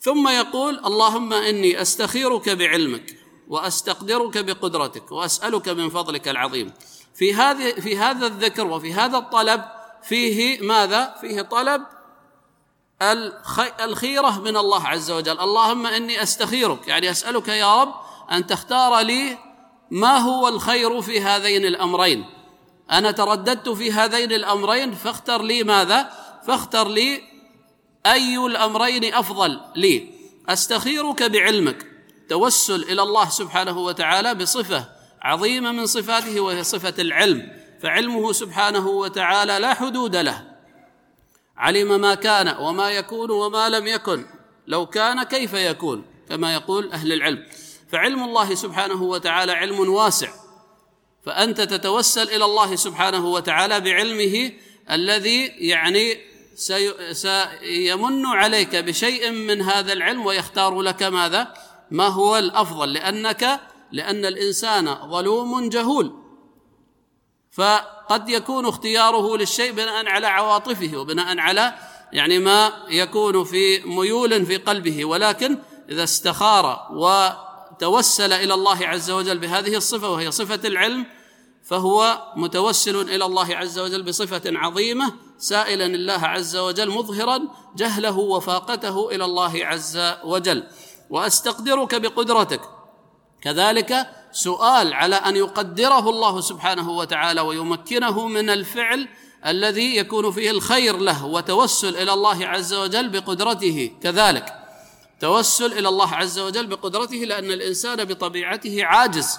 ثم 0.00 0.28
يقول 0.28 0.78
اللهم 0.78 1.32
إني 1.32 1.82
أستخيرك 1.82 2.48
بعلمك 2.48 3.16
وأستقدرك 3.48 4.38
بقدرتك 4.38 5.12
وأسألك 5.12 5.68
من 5.68 5.90
فضلك 5.90 6.28
العظيم. 6.28 6.72
في 7.14 7.34
هذه 7.34 7.70
في 7.70 7.98
هذا 7.98 8.26
الذكر 8.26 8.66
وفي 8.66 8.92
هذا 8.92 9.18
الطلب 9.18 9.64
فيه 10.02 10.60
ماذا؟ 10.60 11.14
فيه 11.20 11.42
طلب 11.42 11.82
الخيرة 13.80 14.40
من 14.40 14.56
الله 14.56 14.88
عز 14.88 15.10
وجل، 15.10 15.40
اللهم 15.40 15.86
إني 15.86 16.22
أستخيرك. 16.22 16.88
يعني 16.88 17.10
أسألك 17.10 17.48
يا 17.48 17.82
رب 17.82 17.94
أن 18.32 18.46
تختار 18.46 19.00
لي 19.00 19.38
ما 19.90 20.18
هو 20.18 20.48
الخير 20.48 21.02
في 21.02 21.20
هذين 21.20 21.64
الأمرين؟ 21.64 22.24
أنا 22.90 23.10
ترددت 23.10 23.68
في 23.68 23.92
هذين 23.92 24.32
الأمرين 24.32 24.94
فاختر 24.94 25.42
لي 25.42 25.62
ماذا؟ 25.62 26.10
فاختر 26.46 26.88
لي 26.88 27.20
أي 28.06 28.46
الأمرين 28.46 29.14
أفضل 29.14 29.60
لي. 29.76 30.10
أستخيرك 30.48 31.22
بعلمك. 31.22 31.86
توسل 32.28 32.82
إلى 32.82 33.02
الله 33.02 33.28
سبحانه 33.28 33.78
وتعالى 33.78 34.34
بصفة 34.34 34.88
عظيمة 35.22 35.72
من 35.72 35.86
صفاته 35.86 36.40
وهي 36.40 36.64
صفة 36.64 36.94
العلم. 36.98 37.52
فعلمه 37.82 38.32
سبحانه 38.32 38.88
وتعالى 38.88 39.58
لا 39.58 39.74
حدود 39.74 40.16
له. 40.16 40.44
علم 41.56 42.00
ما 42.00 42.14
كان 42.14 42.56
وما 42.60 42.90
يكون 42.90 43.30
وما 43.30 43.68
لم 43.68 43.86
يكن. 43.86 44.26
لو 44.66 44.86
كان 44.86 45.22
كيف 45.22 45.54
يكون؟ 45.54 46.04
كما 46.28 46.54
يقول 46.54 46.92
أهل 46.92 47.12
العلم. 47.12 47.46
فعلم 47.92 48.24
الله 48.24 48.54
سبحانه 48.54 49.02
وتعالى 49.02 49.52
علم 49.52 49.90
واسع. 49.90 50.28
فأنت 51.26 51.60
تتوسل 51.60 52.22
إلى 52.22 52.44
الله 52.44 52.76
سبحانه 52.76 53.26
وتعالى 53.26 53.80
بعلمه 53.80 54.52
الذي 54.90 55.46
يعني 55.46 56.18
سيمن 57.12 58.26
عليك 58.26 58.76
بشيء 58.76 59.30
من 59.30 59.62
هذا 59.62 59.92
العلم 59.92 60.26
ويختار 60.26 60.80
لك 60.80 61.02
ماذا؟ 61.02 61.54
ما 61.90 62.06
هو 62.06 62.38
الأفضل. 62.38 62.92
لأنك 62.92 63.60
لأن 63.92 64.24
الإنسان 64.24 64.94
ظلوم 65.10 65.68
جهول. 65.68 66.12
فقد 67.52 68.28
يكون 68.28 68.66
اختياره 68.66 69.36
للشيء 69.36 69.72
بناء 69.72 70.06
على 70.06 70.26
عواطفه 70.26 70.96
وبناء 70.96 71.38
على 71.38 71.74
يعني 72.12 72.38
ما 72.38 72.72
يكون 72.88 73.44
في 73.44 73.80
ميول 73.80 74.46
في 74.46 74.56
قلبه. 74.56 75.04
ولكن 75.04 75.58
إذا 75.88 76.04
استخار 76.04 76.88
و 76.92 77.28
توسل 77.80 78.32
إلى 78.32 78.54
الله 78.54 78.86
عز 78.86 79.10
وجل 79.10 79.38
بهذه 79.38 79.76
الصفة 79.76 80.10
وهي 80.10 80.30
صفة 80.30 80.60
العلم 80.68 81.06
فهو 81.64 82.22
متوسل 82.36 82.96
إلى 82.96 83.24
الله 83.24 83.56
عز 83.56 83.78
وجل 83.78 84.02
بصفة 84.02 84.42
عظيمة 84.46 85.12
سائلا 85.38 85.86
الله 85.86 86.26
عز 86.26 86.56
وجل 86.56 86.90
مظهرا 86.90 87.40
جهله 87.76 88.18
وفاقته 88.18 89.10
إلى 89.10 89.24
الله 89.24 89.66
عز 89.66 89.98
وجل. 90.24 90.64
وأستقدرك 91.10 91.94
بقدرتك. 91.94 92.60
كذلك 93.42 94.06
سؤال 94.32 94.94
على 94.94 95.16
أن 95.16 95.36
يقدره 95.36 96.10
الله 96.10 96.40
سبحانه 96.40 96.90
وتعالى 96.90 97.40
ويمكنه 97.40 98.28
من 98.28 98.50
الفعل 98.50 99.08
الذي 99.46 99.96
يكون 99.96 100.30
فيه 100.30 100.50
الخير 100.50 100.96
له 100.96 101.24
وتوسل 101.24 101.96
إلى 101.96 102.12
الله 102.12 102.46
عز 102.46 102.74
وجل 102.74 103.08
بقدرته. 103.08 103.92
كذلك 104.02 104.59
توسل 105.20 105.72
إلى 105.72 105.88
الله 105.88 106.14
عز 106.14 106.38
وجل 106.38 106.66
بقدرته 106.66 107.16
لأن 107.16 107.44
الإنسان 107.44 108.04
بطبيعته 108.04 108.84
عاجز 108.84 109.38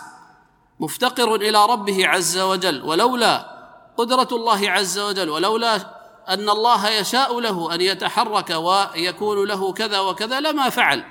مفتقر 0.79 1.35
إلى 1.35 1.65
ربه 1.65 2.07
عز 2.07 2.37
وجل. 2.37 2.81
ولولا 2.81 3.61
قدرة 3.97 4.27
الله 4.31 4.69
عز 4.69 4.99
وجل 4.99 5.29
ولولا 5.29 5.75
أن 6.29 6.49
الله 6.49 6.89
يشاء 6.89 7.39
له 7.39 7.75
أن 7.75 7.81
يتحرك 7.81 8.49
ويكون 8.49 9.47
له 9.47 9.73
كذا 9.73 9.99
وكذا 9.99 10.39
لما 10.39 10.69
فعل 10.69 11.03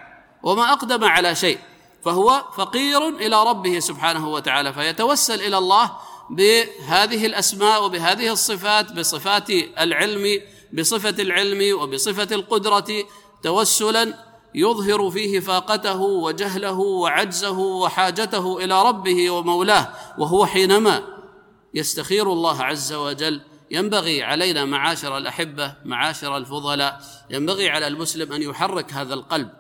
وما 0.43 0.73
أقدم 0.73 1.05
على 1.05 1.35
شيء. 1.35 1.59
فهو 2.05 2.45
فقير 2.57 3.09
إلى 3.09 3.43
ربه 3.43 3.79
سبحانه 3.79 4.29
وتعالى 4.29 4.73
فيتوسل 4.73 5.41
إلى 5.41 5.59
الله 5.59 5.91
بهذه 6.31 7.27
الأسماء 7.27 7.85
وبهذه 7.85 8.33
الصفات 8.33 8.93
بصفات 8.93 9.51
العلم 9.79 10.43
بصفة 10.73 11.23
العلم 11.23 11.81
وبصفة 11.81 12.35
القدرة 12.35 12.87
توسلا 13.43 14.30
يظهر 14.55 15.11
فيه 15.11 15.41
فاقته 15.41 16.01
وجهله 16.01 16.79
وعجزه 16.79 17.59
وحاجته 17.59 18.65
إلى 18.65 18.83
ربه 18.83 19.31
ومولاه 19.31 19.89
وهو 20.19 20.47
حينما 20.47 21.03
يستخير 21.75 22.33
الله 22.33 22.63
عز 22.63 22.93
وجل 22.93 23.41
ينبغي 23.71 24.23
علينا 24.23 24.65
معاشر 24.65 25.19
الأحبة 25.19 25.75
معاشر 25.85 26.37
الفضلاء 26.37 27.01
ينبغي 27.31 27.69
على 27.69 27.87
المسلم 27.87 28.33
أن 28.33 28.43
يحرك 28.43 28.93
هذا 28.93 29.15
القلب 29.15 29.51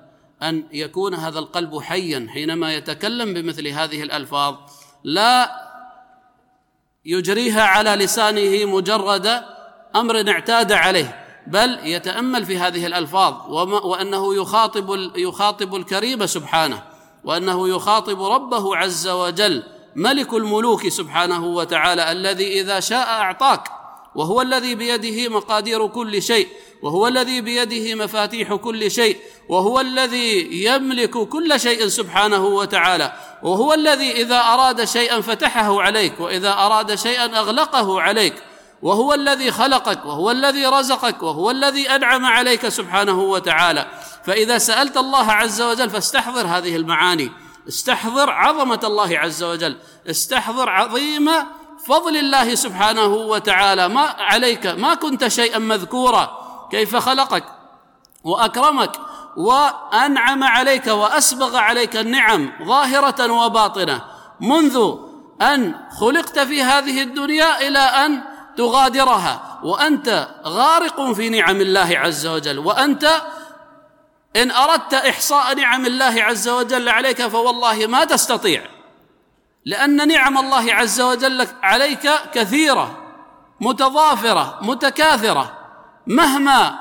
أن 0.42 0.64
يكون 0.72 1.14
هذا 1.14 1.38
القلب 1.38 1.80
حيا 1.80 2.26
حينما 2.30 2.74
يتكلم 2.74 3.34
بمثل 3.34 3.68
هذه 3.68 4.02
الألفاظ 4.02 4.56
لا 5.04 5.50
يجريها 7.04 7.62
على 7.62 7.90
لسانه 7.90 8.64
مجرد 8.64 9.42
أمر 9.96 10.30
اعتاد 10.30 10.72
عليه. 10.72 11.19
بل 11.46 11.78
يتأمل 11.82 12.44
في 12.44 12.58
هذه 12.58 12.86
الألفاظ 12.86 13.34
وأنه 13.84 14.34
يخاطب 14.34 15.10
يخاطب 15.16 15.74
الكريم 15.74 16.26
سبحانه 16.26 16.82
وأنه 17.24 17.68
يخاطب 17.68 18.22
ربه 18.22 18.76
عز 18.76 19.08
وجل 19.08 19.62
ملك 19.96 20.34
الملوك 20.34 20.88
سبحانه 20.88 21.46
وتعالى 21.46 22.12
الذي 22.12 22.60
إذا 22.60 22.80
شاء 22.80 23.08
أعطاك 23.08 23.68
وهو 24.14 24.42
الذي 24.42 24.74
بيده 24.74 25.28
مقادير 25.28 25.86
كل 25.86 26.22
شيء 26.22 26.48
وهو 26.82 27.08
الذي 27.08 27.40
بيده 27.40 27.94
مفاتيح 27.94 28.54
كل 28.54 28.90
شيء 28.90 29.16
وهو 29.48 29.80
الذي 29.80 30.48
يملك 30.64 31.10
كل 31.10 31.60
شيء 31.60 31.86
سبحانه 31.88 32.46
وتعالى 32.46 33.12
وهو 33.42 33.74
الذي 33.74 34.12
إذا 34.12 34.38
أراد 34.40 34.84
شيئا 34.84 35.20
فتحه 35.20 35.82
عليك 35.82 36.20
وإذا 36.20 36.52
أراد 36.52 36.94
شيئا 36.94 37.38
أغلقه 37.38 38.00
عليك 38.00 38.34
وهو 38.82 39.14
الذي 39.14 39.50
خلقك 39.50 40.04
وهو 40.06 40.30
الذي 40.30 40.66
رزقك 40.66 41.22
وهو 41.22 41.50
الذي 41.50 41.90
أنعم 41.90 42.26
عليك 42.26 42.68
سبحانه 42.68 43.20
وتعالى. 43.20 43.86
فإذا 44.24 44.58
سألت 44.58 44.96
الله 44.96 45.32
عز 45.32 45.62
وجل 45.62 45.90
فاستحضر 45.90 46.46
هذه 46.46 46.76
المعاني. 46.76 47.32
استحضر 47.68 48.30
عظمة 48.30 48.80
الله 48.84 49.18
عز 49.18 49.42
وجل. 49.42 49.76
استحضر 50.10 50.68
عظيم 50.68 51.30
فضل 51.86 52.16
الله 52.16 52.54
سبحانه 52.54 53.06
وتعالى. 53.06 53.88
ما 53.88 54.14
عليك 54.18 54.66
ما 54.66 54.94
كنت 54.94 55.28
شيئا 55.28 55.58
مذكورا. 55.58 56.30
كيف 56.70 56.96
خلقك؟ 56.96 57.44
وأكرمك. 58.24 58.92
وأنعم 59.36 60.44
عليك 60.44 60.86
وأسبغ 60.86 61.56
عليك 61.56 61.96
النعم 61.96 62.52
ظاهرة 62.64 63.32
وباطنة. 63.32 64.04
منذ 64.40 64.94
أن 65.42 65.74
خلقت 66.00 66.38
في 66.38 66.62
هذه 66.62 67.02
الدنيا 67.02 67.68
إلى 67.68 67.78
أن 67.78 68.29
تغادرها. 68.60 69.60
وأنت 69.62 70.28
غارق 70.44 71.12
في 71.12 71.28
نعم 71.28 71.60
الله 71.60 71.90
عز 71.98 72.26
وجل. 72.26 72.58
وأنت 72.58 73.04
إن 74.36 74.50
أردت 74.50 74.94
إحصاء 74.94 75.54
نعم 75.54 75.86
الله 75.86 76.14
عز 76.22 76.48
وجل 76.48 76.88
عليك 76.88 77.26
فوالله 77.26 77.86
ما 77.86 78.04
تستطيع. 78.04 78.62
لأن 79.64 80.08
نعم 80.08 80.38
الله 80.38 80.74
عز 80.74 81.00
وجل 81.00 81.46
عليك 81.62 82.10
كثيرة 82.34 82.86
متضافرة 83.60 84.58
متكاثرة. 84.62 85.46
مهما 86.06 86.78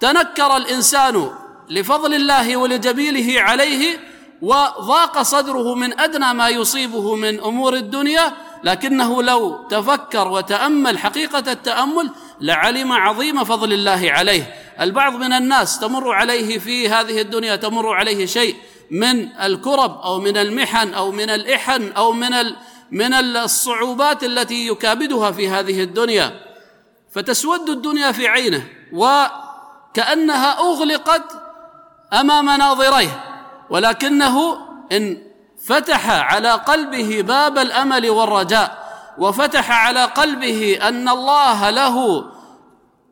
تنكر 0.00 0.56
الإنسان 0.56 1.30
لفضل 1.70 2.14
الله 2.14 2.56
ولجميله 2.56 3.42
عليه 3.42 3.98
وضاق 4.42 5.22
صدره 5.22 5.74
من 5.74 6.00
أدنى 6.00 6.34
ما 6.34 6.48
يصيبه 6.48 7.14
من 7.14 7.40
أمور 7.40 7.74
الدنيا 7.74 8.32
لكنه 8.64 9.22
لو 9.22 9.66
تفكر 9.70 10.28
وتأمل 10.28 10.98
حقيقة 10.98 11.52
التأمل 11.52 12.10
لعلم 12.40 12.92
عظيم 12.92 13.44
فضل 13.44 13.72
الله 13.72 14.12
عليه. 14.12 14.54
البعض 14.80 15.14
من 15.14 15.32
الناس 15.32 15.78
تمر 15.78 16.12
عليه 16.12 16.58
في 16.58 16.88
هذه 16.88 17.20
الدنيا 17.20 17.56
تمر 17.56 17.92
عليه 17.92 18.26
شيء 18.26 18.56
من 18.90 19.28
الكرب 19.32 20.00
أو 20.00 20.20
من 20.20 20.36
المحن 20.36 20.94
أو 20.94 21.12
من 21.12 21.30
الإحن 21.30 21.92
أو 21.92 22.12
من 22.12 22.30
من 22.90 23.14
الصعوبات 23.14 24.24
التي 24.24 24.66
يكابدها 24.66 25.30
في 25.30 25.48
هذه 25.48 25.82
الدنيا. 25.82 26.40
فتسود 27.12 27.70
الدنيا 27.70 28.12
في 28.12 28.28
عينه 28.28 28.64
وكأنها 28.92 30.58
أغلقت 30.58 31.24
أمام 32.12 32.50
ناظريه. 32.50 33.24
ولكنه 33.70 34.58
إن 34.92 35.29
فتح 35.66 36.10
على 36.10 36.50
قلبه 36.50 37.22
باب 37.22 37.58
الأمل 37.58 38.10
والرجاء 38.10 38.90
وفتح 39.18 39.70
على 39.86 40.04
قلبه 40.04 40.78
أن 40.82 41.08
الله 41.08 41.70
له 41.70 42.24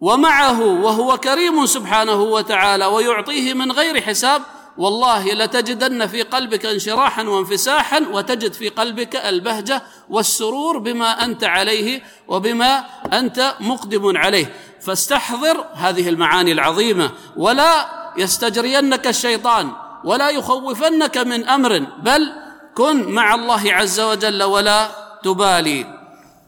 ومعه 0.01 0.61
وهو 0.61 1.17
كريم 1.17 1.67
سبحانه 1.67 2.23
وتعالى 2.23 2.87
ويعطيه 2.87 3.55
من 3.55 3.73
غير 3.73 4.01
حساب 4.01 4.43
والله 4.79 5.35
لتجدن 5.35 6.07
في 6.07 6.23
قلبك 6.23 6.67
انشراحا 6.67 7.23
وانفساحا 7.23 8.07
وتجد 8.13 8.53
في 8.53 8.69
قلبك 8.69 9.17
البهجة 9.17 9.83
والسرور 10.11 10.79
بما 10.79 11.25
أنت 11.25 11.45
عليه 11.45 12.03
وبما 12.29 12.85
أنت 13.13 13.55
مقدم 13.61 14.17
عليه. 14.17 14.55
فاستحضر 14.81 15.65
هذه 15.75 16.09
المعاني 16.09 16.53
العظيمة 16.53 17.11
ولا 17.37 17.89
يستجرينك 18.17 19.07
الشيطان. 19.07 19.73
ولا 20.05 20.31
يخوفنك 20.31 21.17
من 21.19 21.49
أمر 21.49 21.79
بل 21.79 22.33
كن 22.75 23.13
مع 23.13 23.35
الله 23.35 23.75
عز 23.75 24.01
وجل 24.01 24.43
ولا 24.43 24.91
تبالي. 25.25 25.87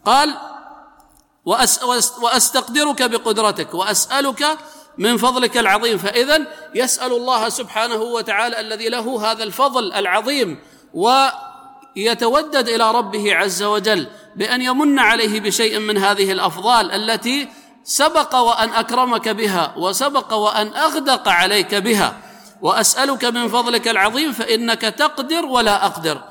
قال 0.05 0.33
وأستقدرك 2.21 3.03
بقدرتك 3.03 3.73
وأسألك 3.73 4.57
من 4.97 5.17
فضلك 5.17 5.57
العظيم. 5.57 5.97
فاذا 5.97 6.47
يسأل 6.75 7.11
الله 7.11 7.49
سبحانه 7.49 7.95
وتعالى 7.95 8.59
الذي 8.59 8.89
له 8.89 9.31
هذا 9.31 9.43
الفضل 9.43 9.93
العظيم 9.93 10.59
ويتودد 10.93 12.69
إلى 12.69 12.91
ربه 12.91 13.35
عز 13.35 13.63
وجل 13.63 14.07
بأن 14.35 14.61
يمن 14.61 14.99
عليه 14.99 15.39
بشيء 15.39 15.79
من 15.79 15.97
هذه 15.97 16.31
الأفضال 16.31 16.91
التي 16.91 17.47
سبق 17.83 18.35
وأن 18.35 18.69
أكرمك 18.69 19.29
بها 19.29 19.73
وسبق 19.77 20.33
وأن 20.33 20.73
أغدق 20.73 21.29
عليك 21.29 21.75
بها. 21.75 22.30
وأسألك 22.61 23.25
من 23.25 23.47
فضلك 23.47 23.87
العظيم 23.87 24.31
فإنك 24.31 24.81
تقدر 24.81 25.45
ولا 25.45 25.85
أقدر. 25.85 26.21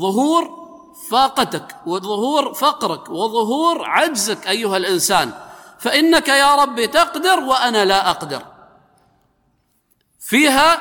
ظهور 0.00 0.64
فاقتك 1.10 1.76
وظهور 1.86 2.54
فقرك 2.54 3.10
وظهور 3.10 3.84
عجزك 3.84 4.46
أيها 4.46 4.76
الإنسان. 4.76 5.32
فإنك 5.78 6.28
يا 6.28 6.54
رب 6.54 6.84
تقدر 6.84 7.40
وأنا 7.40 7.84
لا 7.84 8.10
أقدر. 8.10 8.42
فيها 10.20 10.80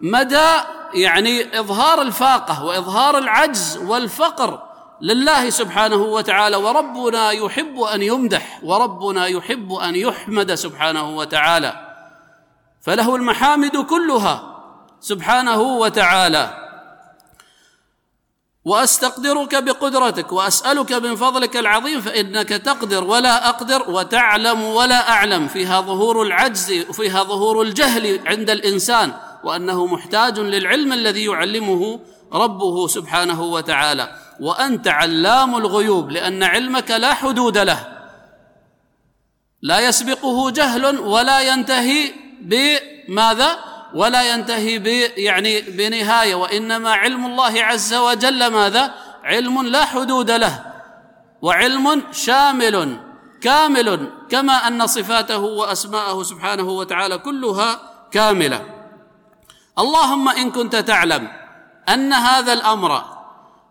مدى 0.00 0.50
يعني 0.94 1.60
إظهار 1.60 2.02
الفاقة 2.02 2.64
وإظهار 2.64 3.18
العجز 3.18 3.76
والفقر 3.76 4.62
لله 5.00 5.50
سبحانه 5.50 6.02
وتعالى. 6.02 6.56
وربنا 6.56 7.30
يحب 7.30 7.80
أن 7.80 8.02
يمدح 8.02 8.60
وربنا 8.62 9.26
يحب 9.26 9.72
أن 9.72 9.96
يحمد 9.96 10.54
سبحانه 10.54 11.16
وتعالى. 11.16 11.91
فله 12.82 13.16
المحامد 13.16 13.76
كلها 13.76 14.62
سبحانه 15.00 15.60
وتعالى. 15.60 16.58
وأستقدرك 18.64 19.62
بقدرتك 19.62 20.32
وأسألك 20.32 20.92
من 20.92 21.16
فضلك 21.16 21.56
العظيم 21.56 22.00
فإنك 22.00 22.48
تقدر 22.48 23.04
ولا 23.04 23.48
أقدر 23.48 23.90
وتعلم 23.90 24.62
ولا 24.62 25.10
أعلم. 25.10 25.48
فيها 25.48 25.80
ظهور 25.80 26.22
العجز 26.22 26.72
وفيها 26.88 27.22
ظهور 27.22 27.62
الجهل 27.62 28.28
عند 28.28 28.50
الإنسان 28.50 29.12
وأنه 29.44 29.86
محتاج 29.86 30.38
للعلم 30.38 30.92
الذي 30.92 31.24
يعلمه 31.24 32.00
ربه 32.32 32.86
سبحانه 32.86 33.42
وتعالى. 33.42 34.16
وأنت 34.40 34.88
علام 34.88 35.56
الغيوب 35.56 36.10
لأن 36.10 36.42
علمك 36.42 36.90
لا 36.90 37.14
حدود 37.14 37.58
له. 37.58 37.88
لا 39.62 39.80
يسبقه 39.80 40.50
جهل 40.50 40.98
ولا 40.98 41.40
ينتهي 41.40 42.21
بماذا؟ 42.42 43.58
ولا 43.94 44.34
ينتهي 44.34 44.78
ب 44.78 44.86
يعني 45.16 45.60
بنهاية 45.60 46.34
وإنما 46.34 46.92
علم 46.92 47.26
الله 47.26 47.62
عز 47.62 47.94
وجل 47.94 48.46
ماذا؟ 48.46 48.94
علم 49.24 49.62
لا 49.66 49.84
حدود 49.84 50.30
له 50.30 50.64
وعلم 51.42 52.02
شامل 52.12 52.96
كامل 53.40 54.10
كما 54.30 54.68
أن 54.68 54.86
صفاته 54.86 55.38
وأسماءه 55.38 56.22
سبحانه 56.22 56.70
وتعالى 56.70 57.18
كلها 57.18 57.80
كاملة. 58.10 58.66
اللهم 59.78 60.28
إن 60.28 60.50
كنت 60.50 60.76
تعلم 60.76 61.28
أن 61.88 62.12
هذا 62.12 62.52
الأمر 62.52 63.02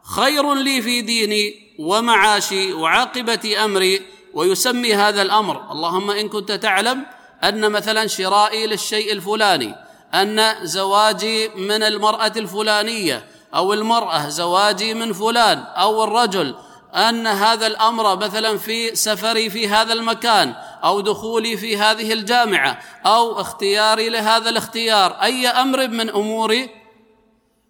خير 0.04 0.54
لي 0.54 0.82
في 0.82 1.02
ديني 1.02 1.76
ومعاشي 1.80 2.74
وعاقبة 2.74 3.66
أمري 3.66 4.02
ويسمي 4.34 4.96
هذا 4.96 5.22
الأمر 5.22 5.72
اللهم 5.72 6.12
إن 6.12 6.30
كنت 6.30 6.52
تعلم 6.52 7.06
أن 7.44 7.72
مثلا 7.72 8.08
شرائي 8.08 8.68
للشيء 8.68 9.12
الفلاني 9.12 9.76
أن 10.14 10.56
زواجي 10.64 11.48
من 11.48 11.84
المرأة 11.84 12.34
الفلانية 12.38 13.26
أو 13.56 13.74
المرأة 13.74 14.30
زواجي 14.30 14.94
من 14.94 15.14
فلان 15.14 15.58
أو 15.60 16.04
الرجل 16.04 16.56
أن 16.96 17.28
هذا 17.28 17.68
الأمر 17.68 18.16
مثلا 18.16 18.58
في 18.58 18.96
سفري 18.96 19.50
في 19.50 19.68
هذا 19.68 19.94
المكان 19.94 20.54
أو 20.84 21.02
دخولي 21.02 21.58
في 21.58 21.78
هذه 21.78 22.14
الجامعة 22.14 22.80
أو 23.06 23.42
اختياري 23.42 24.10
لهذا 24.10 24.50
الاختيار 24.50 25.12
أي 25.12 25.48
أمر 25.48 25.88
من 25.88 26.10
أمور 26.10 26.68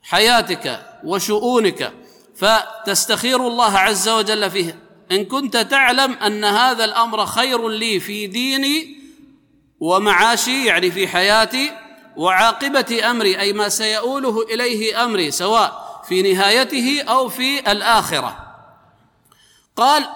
حياتك 0.01 0.85
وشؤونك. 1.03 1.93
فتستخير 2.35 3.47
الله 3.47 3.77
عز 3.77 4.09
وجل 4.09 4.51
فيه. 4.51 4.79
إن 5.11 5.25
كنت 5.25 5.57
تعلم 5.57 6.13
أن 6.13 6.43
هذا 6.43 6.83
الأمر 6.85 7.25
خير 7.25 7.69
لي 7.69 7.99
في 7.99 8.27
ديني 8.27 9.00
ومعاشي 9.81 10.65
يعني 10.65 10.91
في 10.91 11.07
حياتي 11.07 11.71
وعاقبة 12.17 13.01
أمري 13.11 13.39
أي 13.39 13.53
ما 13.53 13.69
سيؤوله 13.69 14.41
إليه 14.41 15.03
أمري 15.03 15.31
سواء 15.31 16.01
في 16.07 16.33
نهايته 16.33 17.03
أو 17.09 17.29
في 17.29 17.71
الآخرة. 17.71 18.37
قال 19.75 20.09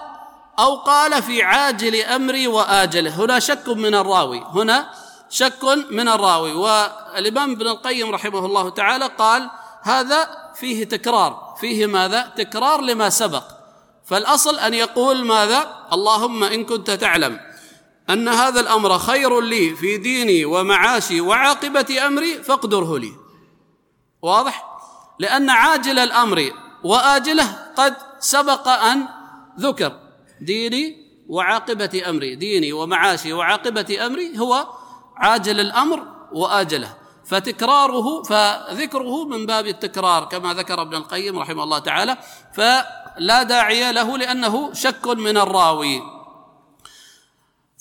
أو 0.58 0.76
قال 0.76 1.22
في 1.22 1.42
عاجل 1.42 1.96
أمري 1.96 2.46
وآجله. 2.46 3.24
هنا 3.24 3.38
شك 3.38 3.68
من 3.68 3.94
الراوي 3.94 4.44
هنا 4.54 4.90
شك 5.30 5.64
من 5.90 6.08
الراوي. 6.08 6.52
والإمام 6.52 7.50
ابن 7.50 7.66
القيم 7.66 8.10
رحمه 8.10 8.46
الله 8.46 8.70
تعالى 8.70 9.10
قال 9.18 9.50
هذا 9.82 10.28
فيه 10.54 10.84
تكرار. 10.84 11.54
فيه 11.60 11.86
ماذا؟ 11.86 12.32
تكرار 12.36 12.80
لما 12.80 13.10
سبق. 13.10 13.44
فالأصل 14.04 14.58
أن 14.58 14.74
يقول 14.74 15.24
ماذا؟ 15.24 15.68
اللهم 15.92 16.44
إن 16.44 16.64
كنت 16.64 16.90
تعلم. 16.90 17.55
أن 18.10 18.28
هذا 18.28 18.60
الأمر 18.60 18.98
خير 18.98 19.40
لي 19.40 19.76
في 19.76 19.96
ديني 19.96 20.44
ومعاشي 20.44 21.20
وعاقبة 21.20 22.06
أمري 22.06 22.42
فاقدره 22.42 22.98
لي. 22.98 23.12
واضح؟ 24.22 24.64
لأن 25.18 25.50
عاجل 25.50 25.98
الأمر 25.98 26.52
وآجله 26.84 27.56
قد 27.76 27.96
سبق 28.20 28.68
أن 28.68 29.08
ذكر. 29.60 29.92
ديني 30.40 31.06
وعاقبة 31.28 32.02
أمري 32.08 32.34
ديني 32.34 32.72
ومعاشي 32.72 33.32
وعاقبة 33.32 34.06
أمري 34.06 34.38
هو 34.38 34.66
عاجل 35.16 35.60
الأمر 35.60 36.02
وآجله. 36.32 36.96
فتكراره 37.26 38.22
فذكره 38.22 39.24
من 39.24 39.46
باب 39.46 39.66
التكرار 39.66 40.24
كما 40.24 40.54
ذكر 40.54 40.82
ابن 40.82 40.94
القيم 40.94 41.38
رحمه 41.38 41.62
الله 41.62 41.78
تعالى. 41.78 42.18
فلا 42.54 43.42
داعي 43.42 43.92
له 43.92 44.18
لأنه 44.18 44.72
شك 44.72 45.06
من 45.06 45.36
الراوي. 45.36 46.15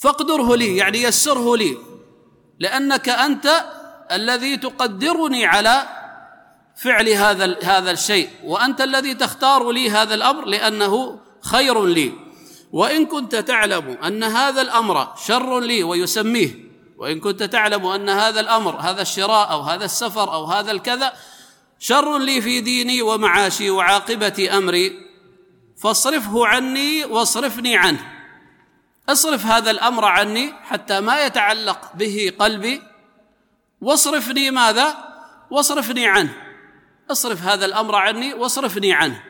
فاقدره 0.06 0.56
لي 0.56 0.78
يعني 0.78 1.02
يسره 1.04 1.58
لي. 1.58 1.78
لأنك 2.60 3.10
أنت 3.10 3.66
الذي 4.12 4.58
تقدرني 4.58 5.46
على 5.46 5.88
فعل 6.76 7.10
هذا 7.10 7.58
هذا 7.64 7.92
الشيء 7.92 8.30
وأنت 8.44 8.82
الذي 8.82 9.14
تختار 9.14 9.72
لي 9.72 9.90
هذا 9.90 10.14
الأمر 10.14 10.46
لأنه 10.46 11.20
خير 11.42 11.86
لي. 11.86 12.14
وإن 12.72 13.06
كنت 13.06 13.36
تعلم 13.36 13.98
أن 14.04 14.24
هذا 14.24 14.62
الأمر 14.62 15.08
شر 15.28 15.60
لي 15.60 15.84
ويسميه 15.84 16.66
وإن 16.98 17.20
كنت 17.20 17.44
تعلم 17.44 17.86
أن 17.86 18.10
هذا 18.10 18.40
الأمر 18.40 18.76
هذا 18.76 19.02
الشراء 19.02 19.52
أو 19.52 19.62
هذا 19.62 19.86
السفر 19.86 20.34
أو 20.34 20.46
هذا 20.46 20.72
الكذا 20.72 21.14
شر 21.80 22.18
لي 22.18 22.42
في 22.42 22.62
ديني 22.62 23.02
ومعاشي 23.02 23.70
وعاقبة 23.70 24.50
أمري 24.58 24.94
فاصرفه 25.78 26.48
عني 26.48 27.06
واصرفني 27.06 27.78
عنه. 27.78 28.15
اصرف 29.10 29.46
هذا 29.46 29.72
الامر 29.72 30.06
عني 30.06 30.54
حتى 30.64 31.00
ما 31.00 31.26
يتعلق 31.26 31.92
به 31.94 32.34
قلبي. 32.40 32.82
واصرفني 33.82 34.52
ماذا؟ 34.52 34.96
واصرفني 35.52 36.08
عنه. 36.08 36.34
اصرف 37.12 37.44
هذا 37.44 37.66
الامر 37.66 37.96
عني 37.96 38.34
واصرفني 38.34 38.94
عنه. 38.94 39.24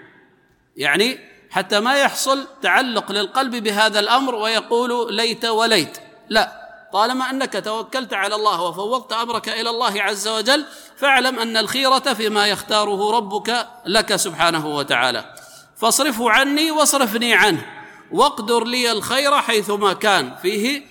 يعني 0.75 1.19
حتى 1.51 1.79
ما 1.79 1.97
يحصل 1.97 2.47
تعلق 2.61 3.11
للقلب 3.11 3.55
بهذا 3.55 3.99
الامر 3.99 4.35
ويقول 4.35 5.15
ليت 5.15 5.45
وليت. 5.45 5.97
لا 6.29 6.65
طالما 6.93 7.29
انك 7.29 7.61
توكلت 7.65 8.13
على 8.13 8.35
الله 8.35 8.61
وفوضت 8.61 9.13
امرك 9.13 9.49
إلى 9.49 9.69
الله 9.69 10.01
عز 10.01 10.27
وجل 10.27 10.65
فاعلم 10.97 11.39
ان 11.39 11.57
الخيرة 11.57 12.13
فيما 12.13 12.47
يختاره 12.47 13.11
ربك 13.11 13.67
لك 13.85 14.15
سبحانه 14.15 14.67
وتعالى. 14.67 15.35
فاصرفه 15.77 16.31
عني 16.31 16.71
واصرفني 16.71 17.33
عنه. 17.33 17.74
واقدر 18.11 18.63
لي 18.63 18.91
الخير 18.91 19.41
حيثما 19.41 19.93
كان. 19.93 20.35
فيه 20.35 20.85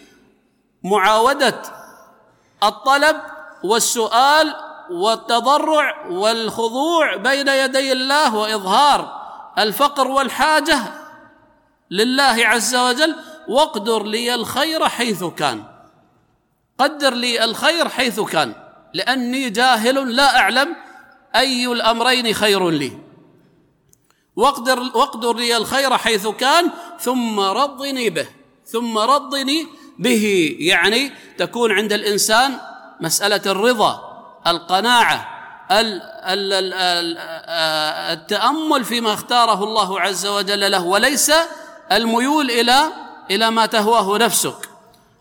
معاودة 0.84 1.62
الطلب 2.62 3.16
والسؤال 3.64 4.54
والتضرع 4.90 6.06
والخضوع 6.06 7.16
بين 7.16 7.48
يدي 7.48 7.92
الله 7.92 8.34
وإظهار 8.34 9.22
الفقر 9.58 10.08
والحاجة 10.08 10.78
لله 11.90 12.36
عز 12.46 12.76
وجل. 12.76 13.16
واقدر 13.48 14.02
لي 14.02 14.34
الخير 14.34 14.88
حيث 14.88 15.24
كان. 15.24 15.64
قدر 16.78 17.14
لي 17.14 17.44
الخير 17.44 17.88
حيث 17.88 18.20
كان. 18.20 18.54
لأني 18.94 19.50
جاهل 19.50 20.16
لا 20.16 20.38
أعلم 20.38 20.76
أي 21.36 21.66
الأمرين 21.66 22.32
خير 22.32 22.70
لي. 22.70 22.98
واقدر 24.36 24.80
واقدر 24.80 25.36
لي 25.36 25.56
الخير 25.56 25.96
حيث 25.96 26.26
كان 26.26 26.70
ثم 27.00 27.40
رضني 27.40 28.10
به 28.10 28.26
ثم 28.66 28.98
رضني 28.98 29.66
به. 29.98 30.56
يعني 30.58 31.12
تكون 31.38 31.72
عند 31.72 31.92
الإنسان 31.92 32.58
مسألة 33.00 33.42
الرضا 33.46 34.22
القناعة 34.46 35.28
التأمل 38.12 38.84
فيما 38.84 39.14
اختاره 39.14 39.64
الله 39.64 40.00
عز 40.00 40.26
وجل 40.26 40.70
له 40.70 40.84
وليس 40.84 41.32
الميول 41.92 42.50
إلى 42.50 42.92
إلى 43.30 43.50
ما 43.50 43.66
تهواه 43.66 44.18
نفسك. 44.18 44.68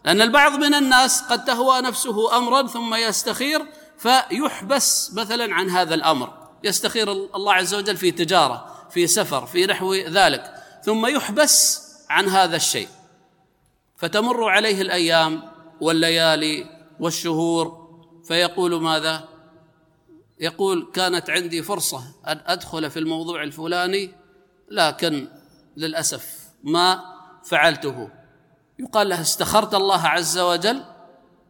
لأن 0.05 0.21
البعض 0.21 0.55
من 0.55 0.73
الناس 0.73 1.21
قد 1.21 1.45
تهوى 1.45 1.81
نفسه 1.81 2.37
امرا 2.37 2.67
ثم 2.67 2.95
يستخير 2.95 3.65
فيحبس 3.97 5.11
مثلا 5.13 5.53
عن 5.53 5.69
هذا 5.69 5.95
الأمر. 5.95 6.33
يستخير 6.63 7.11
الله 7.11 7.53
عز 7.53 7.73
وجل 7.73 7.97
في 7.97 8.11
تجارة. 8.11 8.65
في 8.93 9.07
سفر 9.07 9.45
في 9.45 9.65
نحو 9.65 9.93
ذلك. 9.93 10.53
ثم 10.83 11.05
يحبس 11.05 11.83
عن 12.09 12.27
هذا 12.27 12.55
الشيء. 12.55 12.87
فتمر 13.97 14.49
عليه 14.49 14.81
الأيام 14.81 15.41
والليالي 15.81 16.65
والشهور. 16.99 17.83
فيقول 18.27 18.81
ماذا؟ 18.81 19.29
يقول 20.39 20.91
كانت 20.93 21.29
عندي 21.29 21.63
فرصة 21.63 22.03
أن 22.27 22.41
أدخل 22.45 22.91
في 22.91 22.99
الموضوع 22.99 23.43
الفلاني 23.43 24.11
لكن 24.71 25.27
للأسف 25.77 26.37
ما 26.63 27.01
فعلته. 27.45 28.09
يقال 28.79 29.09
له 29.09 29.21
استخرت 29.21 29.73
الله 29.73 30.07
عز 30.07 30.37
وجل؟ 30.39 30.83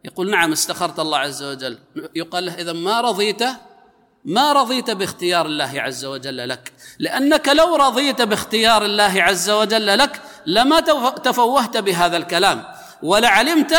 يقول 0.06 0.32
نعم 0.32 0.52
استخرت 0.52 1.00
الله 1.00 1.18
عز 1.18 1.44
وجل. 1.44 1.80
يقال 2.16 2.46
له 2.46 2.54
إذا 2.54 2.74
ما 2.74 3.02
رضيت 3.02 3.44
ما 4.26 4.54
رضيت 4.54 4.92
باختيار 4.92 5.46
الله 5.46 5.72
عز 5.76 6.06
وجل 6.06 6.50
لك. 6.50 6.74
لأنك 7.00 7.50
لو 7.50 7.76
رضيت 7.76 8.22
باختيار 8.22 8.86
الله 8.86 9.24
عز 9.24 9.50
وجل 9.50 9.98
لك 9.98 10.22
لما 10.46 10.80
تفوهت 11.24 11.78
بهذا 11.78 12.18
الكلام. 12.18 12.64
ولعلمت 13.04 13.78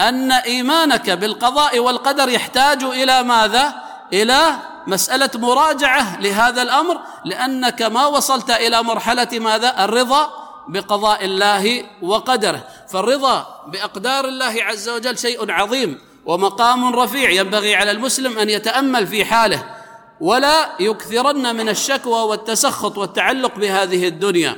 أن 0.00 0.32
إيمانك 0.32 1.10
بالقضاء 1.10 1.78
والقدر 1.78 2.28
يحتاج 2.28 2.82
إلى 2.82 3.22
ماذا؟ 3.22 3.74
إلى 4.12 4.56
مسألة 4.86 5.30
مراجعة 5.34 6.20
لهذا 6.20 6.62
الأمر. 6.62 7.00
لأنك 7.24 7.82
ما 7.82 8.06
وصلت 8.06 8.50
إلى 8.50 8.82
مرحلة 8.82 9.28
ماذا؟ 9.32 9.84
الرضا 9.84 10.30
بقضاء 10.68 11.24
الله 11.24 11.84
وقدره. 12.02 12.64
فالرضا 12.88 13.64
بأقدار 13.68 14.24
الله 14.24 14.54
عز 14.62 14.88
وجل 14.88 15.18
شيء 15.18 15.50
عظيم 15.50 15.98
ومقام 16.24 16.96
رفيع. 16.96 17.30
ينبغي 17.30 17.74
على 17.74 17.90
المسلم 17.90 18.38
أن 18.38 18.50
يتأمل 18.50 19.06
في 19.06 19.24
حاله. 19.24 19.81
ولا 20.22 20.68
يكثرن 20.80 21.56
من 21.56 21.68
الشكوى 21.68 22.22
والتسخط 22.22 22.98
والتعلق 22.98 23.54
بهذه 23.54 24.08
الدنيا. 24.08 24.56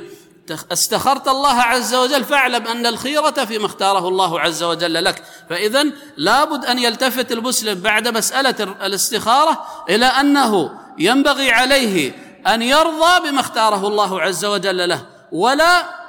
استخرت 0.71 1.27
الله 1.27 1.61
عز 1.61 1.95
وجل 1.95 2.23
فاعلم 2.23 2.67
أن 2.67 2.85
الخيرة 2.85 3.45
فيما 3.45 3.65
اختاره 3.65 4.07
الله 4.07 4.39
عز 4.39 4.63
وجل 4.63 5.05
لك. 5.05 5.23
فاذا 5.49 5.85
لابد 6.17 6.65
أن 6.65 6.79
يلتفت 6.79 7.31
المسلم 7.31 7.81
بعد 7.81 8.07
مسألة 8.07 8.63
الاستخارة 8.85 9.65
إلى 9.89 10.05
أنه 10.05 10.71
ينبغي 10.99 11.51
عليه 11.51 12.13
أن 12.47 12.61
يرضى 12.61 13.29
بما 13.29 13.39
اختاره 13.39 13.87
الله 13.87 14.21
عز 14.21 14.45
وجل 14.45 14.89
له 14.89 15.05
ولا 15.31 16.04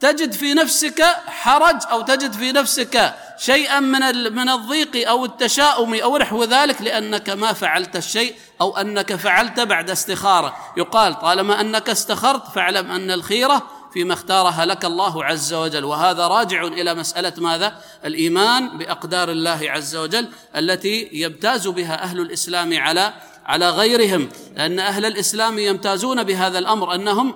تجد 0.00 0.32
في 0.32 0.54
نفسك 0.54 1.02
حرج 1.26 1.76
أو 1.90 2.02
تجد 2.02 2.32
في 2.32 2.52
نفسك 2.52 3.14
شيئا 3.38 3.80
من 3.80 4.00
من 4.34 4.48
الضيق 4.48 5.08
أو 5.08 5.24
التشاؤم 5.24 5.94
أو 5.94 6.18
نحو 6.18 6.44
ذلك 6.44 6.82
لأنك 6.82 7.30
ما 7.30 7.52
فعلت 7.52 7.96
الشيء 7.96 8.34
أو 8.60 8.76
أنك 8.76 9.14
فعلت 9.14 9.60
بعد 9.60 9.90
استخارة. 9.90 10.56
يقال 10.76 11.18
طالما 11.18 11.60
أنك 11.60 11.88
استخرت 11.90 12.46
فاعلم 12.54 12.90
أن 12.90 13.10
الخيرة 13.10 13.62
فيما 13.92 14.14
اختارها 14.14 14.66
لك 14.66 14.84
الله 14.84 15.24
عز 15.24 15.54
وجل. 15.54 15.84
وهذا 15.84 16.26
راجع 16.26 16.62
إلى 16.62 16.94
مسألة 16.94 17.32
ماذا؟ 17.38 17.80
الإيمان 18.04 18.78
بأقدار 18.78 19.30
الله 19.30 19.60
عز 19.62 19.96
وجل 19.96 20.28
التي 20.56 21.08
يمتاز 21.12 21.68
بها 21.68 22.02
أهل 22.02 22.20
الإسلام 22.20 22.78
على 22.78 23.12
على 23.46 23.70
غيرهم. 23.70 24.28
لأن 24.56 24.78
أهل 24.80 25.06
الإسلام 25.06 25.58
يمتازون 25.58 26.22
بهذا 26.22 26.58
الأمر 26.58 26.94
أنهم 26.94 27.34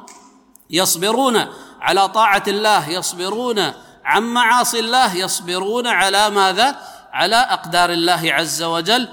يصبرون 0.70 1.46
على 1.81 2.09
طاعة 2.09 2.42
الله 2.48 2.90
يصبرون 2.90 3.72
عن 4.05 4.22
معاصي 4.22 4.81
الله 4.81 5.16
يصبرون 5.16 5.87
على 5.87 6.31
ماذا؟ 6.31 6.77
على 7.12 7.37
أقدار 7.37 7.90
الله 7.90 8.22
عز 8.24 8.62
وجل. 8.62 9.09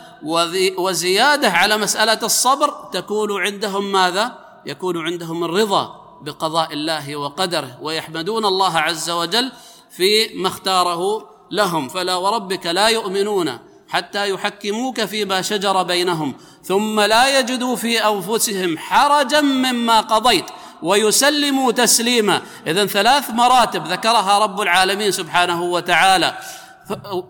وزيادة 0.78 1.50
على 1.50 1.78
مسألة 1.78 2.20
الصبر 2.24 2.90
تكون 2.94 3.42
عندهم 3.42 3.92
ماذا؟ 3.92 4.38
يكون 4.66 5.06
عندهم 5.06 5.44
الرضا 5.44 6.02
بقضاء 6.22 6.74
الله 6.74 7.16
وقدره. 7.16 7.78
ويحمدون 7.82 8.46
الله 8.46 8.78
عز 8.78 9.10
وجل 9.10 9.52
في 9.92 10.28
ما 10.36 10.48
اختاره 10.48 11.30
لهم. 11.52 11.90
فلا 11.90 12.16
وربك 12.16 12.66
لا 12.66 12.88
يؤمنون 12.88 13.58
حتى 13.90 14.30
يحكموك 14.30 15.06
فيما 15.06 15.42
شجر 15.42 15.84
بينهم 15.84 16.34
ثم 16.64 17.00
لا 17.00 17.40
يجدوا 17.40 17.76
في 17.76 18.08
أنفسهم 18.08 18.78
حرجا 18.78 19.42
مما 19.42 20.02
قضيت. 20.02 20.46
ويسلموا 20.84 21.72
تسليما. 21.72 22.42
اذا 22.68 22.86
ثلاث 22.86 23.30
مراتب 23.30 23.88
ذكرها 23.88 24.40
رب 24.40 24.62
العالمين 24.62 25.12
سبحانه 25.12 25.62
وتعالى. 25.62 26.38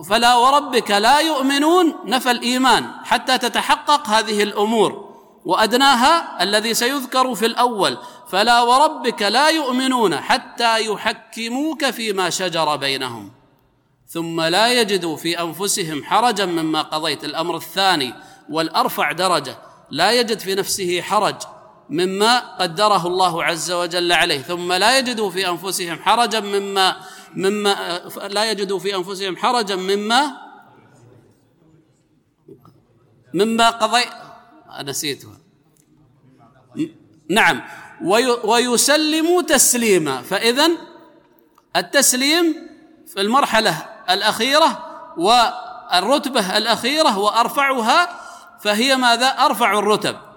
فلا 0.09 0.35
وربك 0.35 0.91
لا 0.91 1.19
يؤمنون 1.19 1.95
نفى 2.05 2.31
الإيمان 2.31 2.87
حتى 3.03 3.37
تتحقق 3.37 4.09
هذه 4.09 4.43
الأمور. 4.43 5.11
وأدناها 5.45 6.43
الذي 6.43 6.73
سيذكر 6.73 7.35
في 7.35 7.45
الأول. 7.45 7.97
فلا 8.31 8.61
وربك 8.61 9.21
لا 9.21 9.49
يؤمنون 9.49 10.15
حتى 10.15 10.85
يحكموك 10.85 11.85
فيما 11.85 12.29
شجر 12.29 12.75
بينهم. 12.75 13.31
ثم 14.07 14.41
لا 14.41 14.67
يجدوا 14.67 15.17
في 15.17 15.39
أنفسهم 15.39 16.03
حرجا 16.03 16.45
مما 16.45 16.81
قضيت. 16.81 17.23
الأمر 17.23 17.55
الثاني 17.55 18.13
والأرفع 18.49 19.11
درجة. 19.11 19.57
لا 19.91 20.11
يجد 20.11 20.39
في 20.39 20.55
نفسه 20.55 21.01
حرج. 21.01 21.35
مما 21.91 22.39
قدره 22.39 23.07
الله 23.07 23.43
عز 23.43 23.71
وجل 23.71 24.11
عليه 24.11 24.41
ثم 24.41 24.73
لا 24.73 24.99
يجدوا 24.99 25.29
في 25.29 25.49
أنفسهم 25.49 25.99
حرجا 25.99 26.39
مما 26.39 26.95
مما 27.35 28.01
لا 28.29 28.51
يجدوا 28.51 28.79
في 28.79 28.95
أنفسهم 28.95 29.37
حرجا 29.37 29.75
مما 29.75 30.37
مما 33.33 33.69
قضي 33.69 34.03
نسيتها 34.83 35.37
نعم. 37.29 37.61
ويسلموا 38.43 39.41
تسليما 39.41 40.21
فاذا 40.21 40.69
التسليم 41.75 42.55
في 43.07 43.21
المرحلة 43.21 43.85
الأخيرة 44.09 44.85
والرتبة 45.17 46.57
الأخيرة 46.57 47.19
وأرفعها 47.19 48.21
فهي 48.59 48.95
ماذا؟ 48.95 49.27
أرفع 49.27 49.79
الرتب. 49.79 50.30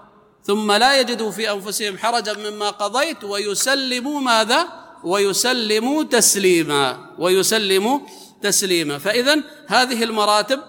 ثم 0.45 0.71
لا 0.71 0.99
يجدوا 0.99 1.31
في 1.31 1.51
أنفسهم 1.51 1.97
حرجا 1.97 2.33
مما 2.33 2.69
قضيت 2.69 3.23
ويسلموا 3.23 4.19
ماذا 4.19 4.67
ويسلموا 5.03 6.03
تسليما 6.03 7.09
ويسلموا 7.17 7.99
تسليما 8.41 8.97
فاذا 8.97 9.41
هذه 9.67 10.03
المراتب 10.03 10.59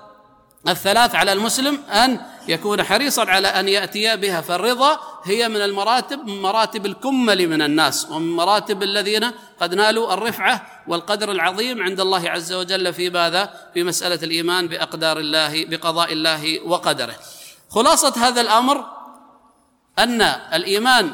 الثلاث 0.68 1.14
على 1.14 1.32
المسلم 1.32 1.80
أن 1.90 2.20
يكون 2.48 2.82
حريصا 2.82 3.24
على 3.24 3.48
أن 3.48 3.68
يأتي 3.68 4.16
بها 4.16 4.40
فالرضا 4.40 4.98
هي 5.24 5.48
من 5.48 5.56
المراتب 5.60 6.26
من 6.26 6.42
مراتب 6.42 6.86
الكمل 6.86 7.48
من 7.48 7.62
الناس 7.62 8.06
ومن 8.10 8.36
مراتب 8.36 8.82
الذين 8.82 9.30
قد 9.60 9.74
نالوا 9.74 10.14
الرفعة 10.14 10.66
والقدر 10.88 11.32
العظيم 11.32 11.82
عند 11.82 12.00
الله 12.00 12.30
عز 12.30 12.52
وجل 12.52 12.94
في 12.94 13.10
ماذا؟ 13.10 13.70
في 13.74 13.82
مسألة 13.82 14.18
الإيمان 14.22 14.68
بأقدار 14.68 15.18
الله 15.18 15.64
بقضاء 15.64 16.12
الله 16.12 16.60
وقدره. 16.66 17.14
خلاصة 17.70 18.12
هذا 18.16 18.40
الأمر 18.40 18.95
أن 19.98 20.22
الإيمان 20.54 21.10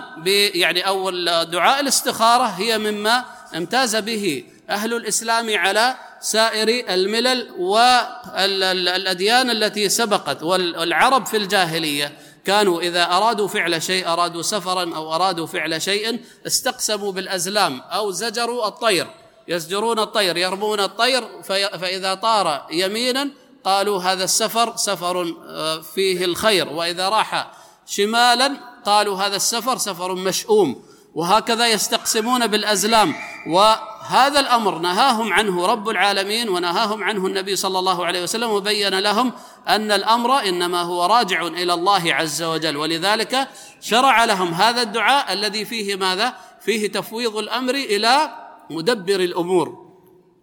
يعني 0.55 0.87
أو 0.87 1.11
دعاء 1.43 1.81
الاستخارة 1.81 2.45
هي 2.45 2.79
مما 2.79 3.25
امتاز 3.57 3.97
به 3.97 4.45
أهل 4.71 4.95
الإسلام 4.95 5.59
على 5.59 5.95
سائر 6.21 6.95
الملل 6.95 7.51
والأديان 7.59 9.51
التي 9.51 9.89
سبقت 9.89 10.43
والعرب 10.43 11.27
في 11.27 11.37
الجاهلية. 11.37 12.19
كانوا 12.45 12.81
إذا 12.81 13.05
أرادوا 13.05 13.49
فعل 13.49 13.83
شيء 13.83 14.09
أرادوا 14.09 14.43
سفرا 14.43 14.97
أو 14.97 15.15
أرادوا 15.15 15.47
فعل 15.47 15.83
شيء 15.83 16.21
استقسموا 16.47 17.13
بالأزلام 17.13 17.81
أو 17.81 18.11
زجروا 18.11 18.67
الطير. 18.67 19.07
يزجرون 19.49 19.99
الطير 19.99 20.37
يرمون 20.37 20.81
الطير 20.81 21.43
فإذا 21.43 22.15
طار 22.15 22.67
يمينا 22.71 23.29
قالوا 23.65 24.03
هذا 24.03 24.25
السفر 24.25 24.77
سفر 24.77 25.35
آه، 25.47 25.81
فيه 25.81 26.25
الخير. 26.25 26.69
وإذا 26.69 27.09
راح 27.09 27.53
شمالا 27.87 28.72
قالوا 28.87 29.17
هذا 29.17 29.37
السفر 29.37 29.77
سفر 29.79 30.15
مشؤوم 30.15 30.83
وهكذا 31.15 31.67
يستقسمون 31.69 32.47
بالأزلام. 32.47 33.15
وهذا 33.47 34.41
الأمر 34.41 34.79
نهاهم 34.79 35.33
عنه 35.33 35.67
رب 35.67 35.89
العالمين 35.89 36.49
ونهاهم 36.49 37.05
عنه 37.05 37.27
النبي 37.27 37.57
صلى 37.57 37.79
الله 37.79 38.07
عليه 38.07 38.23
وسلم 38.23 38.51
وبين 38.51 38.99
لهم 38.99 39.33
أن 39.69 39.93
الأمر 39.93 40.39
إنما 40.39 40.83
هو 40.83 41.07
راجع 41.07 41.47
إلى 41.47 41.75
الله 41.75 42.15
عز 42.15 42.43
وجل. 42.43 42.77
ولذلك 42.77 43.49
شرع 43.81 44.25
لهم 44.25 44.55
هذا 44.55 44.83
الدعاء 44.83 45.33
الذي 45.33 45.65
فيه 45.65 45.97
ماذا؟ 45.97 46.35
فيه 46.61 46.93
تفويض 46.93 47.37
الأمر 47.37 47.75
إلى 47.75 48.31
مدبر 48.71 49.21
الأمور. 49.21 49.93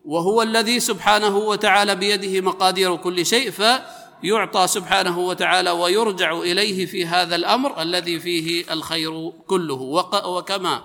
وهو 0.06 0.42
الذي 0.42 0.80
سبحانه 0.80 1.38
وتعالى 1.38 1.96
بيده 1.96 2.42
مقادير 2.42 2.96
كل 2.96 3.26
شيء 3.26 3.52
ف 3.52 3.62
يعطى 4.24 4.68
سبحانه 4.68 5.20
وتعالى 5.20 5.72
ويرجع 5.72 6.32
إليه 6.32 6.86
في 6.86 7.06
هذا 7.06 7.36
الأمر 7.36 7.82
الذي 7.82 8.20
فيه 8.20 8.74
الخير 8.74 9.34
كله. 9.48 10.02
وكما 10.26 10.82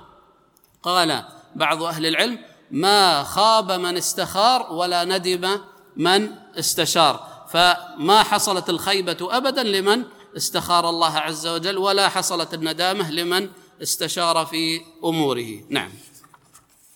قال 0.82 1.24
بعض 1.54 1.82
أهل 1.82 2.06
العلم 2.06 2.38
ما 2.70 3.22
خاب 3.22 3.72
من 3.72 3.96
استخار 3.96 4.72
ولا 4.72 5.04
ندم 5.04 5.58
من 5.96 6.28
استشار. 6.58 7.20
فما 7.48 8.22
حصلت 8.22 8.70
الخيبة 8.70 9.16
ابدا 9.20 9.62
لمن 9.62 10.04
استخار 10.36 10.88
الله 10.88 11.18
عز 11.18 11.46
وجل 11.46 11.78
ولا 11.78 12.08
حصلت 12.08 12.54
الندامة 12.54 13.10
لمن 13.10 13.48
استشار 13.82 14.46
في 14.46 14.80
أموره. 15.04 15.48
نعم. 15.70 15.90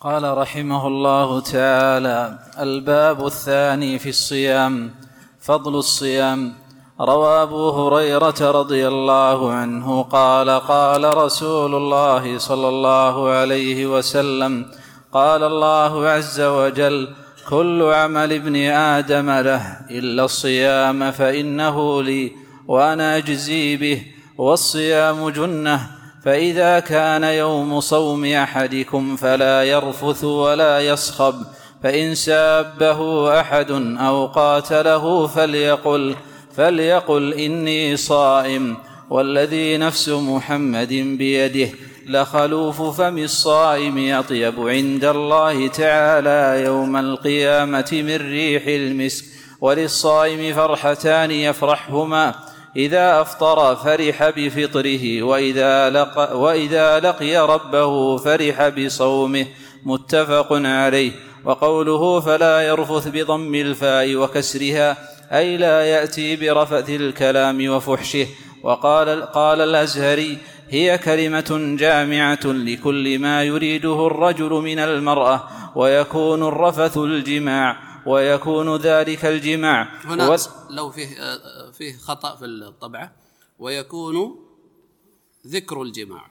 قال 0.01 0.39
رحمه 0.39 0.87
الله 0.87 1.41
تعالى 1.41 2.39
الباب 2.59 3.27
الثاني 3.27 3.99
في 3.99 4.09
الصيام 4.09 4.95
فضل 5.49 5.75
الصيام. 5.75 6.53
روى 7.01 7.43
أبو 7.43 7.71
هريرة 7.71 8.41
رضي 8.41 8.89
الله 8.89 9.53
عنه 9.53 10.03
قال 10.03 10.51
قال 10.51 11.17
رسول 11.17 11.75
الله 11.75 12.39
صلى 12.39 12.69
الله 12.69 13.29
عليه 13.31 13.87
وسلم 13.87 14.67
قال 15.13 15.43
الله 15.45 16.09
عز 16.09 16.41
وجل 16.41 17.09
كل 17.49 17.83
عمل 17.83 18.33
ابن 18.33 18.57
آدم 18.97 19.31
له 19.31 19.81
إلا 19.91 20.25
الصيام 20.25 21.11
فإنه 21.11 22.03
لي 22.03 22.33
وأنا 22.67 23.17
أجزي 23.17 23.77
به 23.77 24.03
والصيام 24.39 25.29
جنة 25.29 25.91
فإذا 26.25 26.81
كان 26.81 27.25
يوم 27.25 27.81
صوم 27.81 28.25
أحدكم 28.25 29.17
فلا 29.17 29.63
يرفث 29.63 30.25
ولا 30.25 30.81
يصخب 30.81 31.35
فإن 31.83 32.15
سابه 32.15 33.31
أحد 33.41 33.71
أو 34.01 34.27
قاتله 34.27 35.27
فليقل 35.27 36.17
فليقل 36.57 37.35
إني 37.35 37.97
صائم 37.97 38.77
والذي 39.11 39.77
نفس 39.77 40.09
محمد 40.09 40.89
بيده. 40.89 41.69
لخلوف 42.07 42.83
فم 43.01 43.19
الصائم 43.19 44.15
أطيب 44.15 44.69
عند 44.69 45.05
الله 45.05 45.69
تعالى 45.69 46.65
يوم 46.65 46.97
القيامة 46.97 47.89
من 47.93 48.17
ريح 48.17 48.63
المسك. 48.67 49.25
وللصائم 49.61 50.55
فرحتان 50.55 51.31
يفرحهما 51.31 52.35
إذا 52.77 53.21
أفطر 53.21 53.77
فرح 53.77 54.29
بفطره 54.37 55.23
وإذا, 55.23 55.91
لق 55.91 56.33
وإذا 56.33 57.01
لقي 57.01 57.37
ربه 57.37 58.17
فرح 58.17 58.69
بصومه. 58.69 59.47
متفق 59.85 60.53
عليه. 60.53 61.28
وقوله 61.49 62.21
فلا 62.21 62.61
يرفث 62.61 63.09
بضم 63.09 63.55
الفاء 63.55 64.17
وكسرها 64.17 64.89
أي 65.33 65.57
لا 65.57 65.85
يأتي 65.85 66.37
برفث 66.37 66.91
الكلام 66.91 67.69
وفحشه. 67.69 68.27
وقال 68.63 69.23
قال 69.23 69.61
الأزهري 69.61 70.39
هي 70.69 70.99
كلمة 70.99 71.77
جامعة 71.79 72.45
لكل 72.45 73.19
ما 73.19 73.45
يريده 73.45 74.07
الرجل 74.07 74.51
من 74.51 74.79
المرأة 74.79 75.49
ويكون 75.77 76.43
الرفث 76.43 76.97
الجماع 76.97 77.77
ويكون 78.07 78.77
ذلك 78.77 79.25
الجماع. 79.25 79.89
هنا 80.05 80.29
و... 80.29 80.37
لو 80.71 80.91
فيه 80.91 81.09
فيه 81.79 81.97
خطأ 81.97 82.37
في 82.37 82.45
الطبعة 82.45 83.13
ويكون 83.59 84.37
ذكر 85.47 85.83
الجماع. 85.83 86.31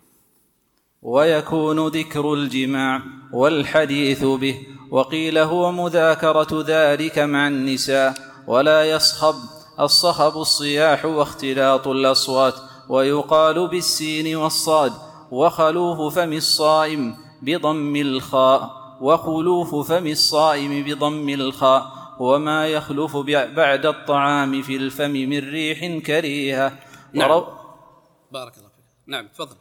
ويكون 1.01 1.88
ذكر 1.88 2.34
الجماع 2.34 3.01
والحديث 3.34 4.23
به. 4.23 4.76
وقيل 4.91 5.38
هو 5.38 5.71
مذاكرة 5.71 6.63
ذلك 6.67 7.19
مع 7.19 7.47
النساء 7.47 8.13
ولا 8.47 8.91
يصخب 8.91 9.36
الصخب 9.80 10.38
الصياح 10.38 11.06
واختلاط 11.06 11.88
الأصوات 11.88 12.54
ويقال 12.89 13.67
بالسين 13.67 14.36
والصاد 14.36 14.93
وخلوف 15.32 16.15
فم 16.15 16.34
الصائم 16.34 17.15
بضم 17.41 17.95
الخاء 17.95 18.71
وخلوف 19.02 19.91
فم 19.91 20.08
الصائم 20.08 20.84
بضم 20.84 21.30
الخاء 21.30 21.91
وما 22.19 22.67
يخلف 22.67 23.17
بعد 23.56 23.86
الطعام 23.86 24.62
في 24.62 24.76
الفم 24.76 25.12
من 25.12 25.39
ريح 25.39 25.97
كريهة. 26.06 26.80
نعم. 27.13 27.43
بارك 28.32 28.58
الله 28.58 28.69
فيك. 28.69 28.86
نعم 29.08 29.28
تفضل. 29.28 29.56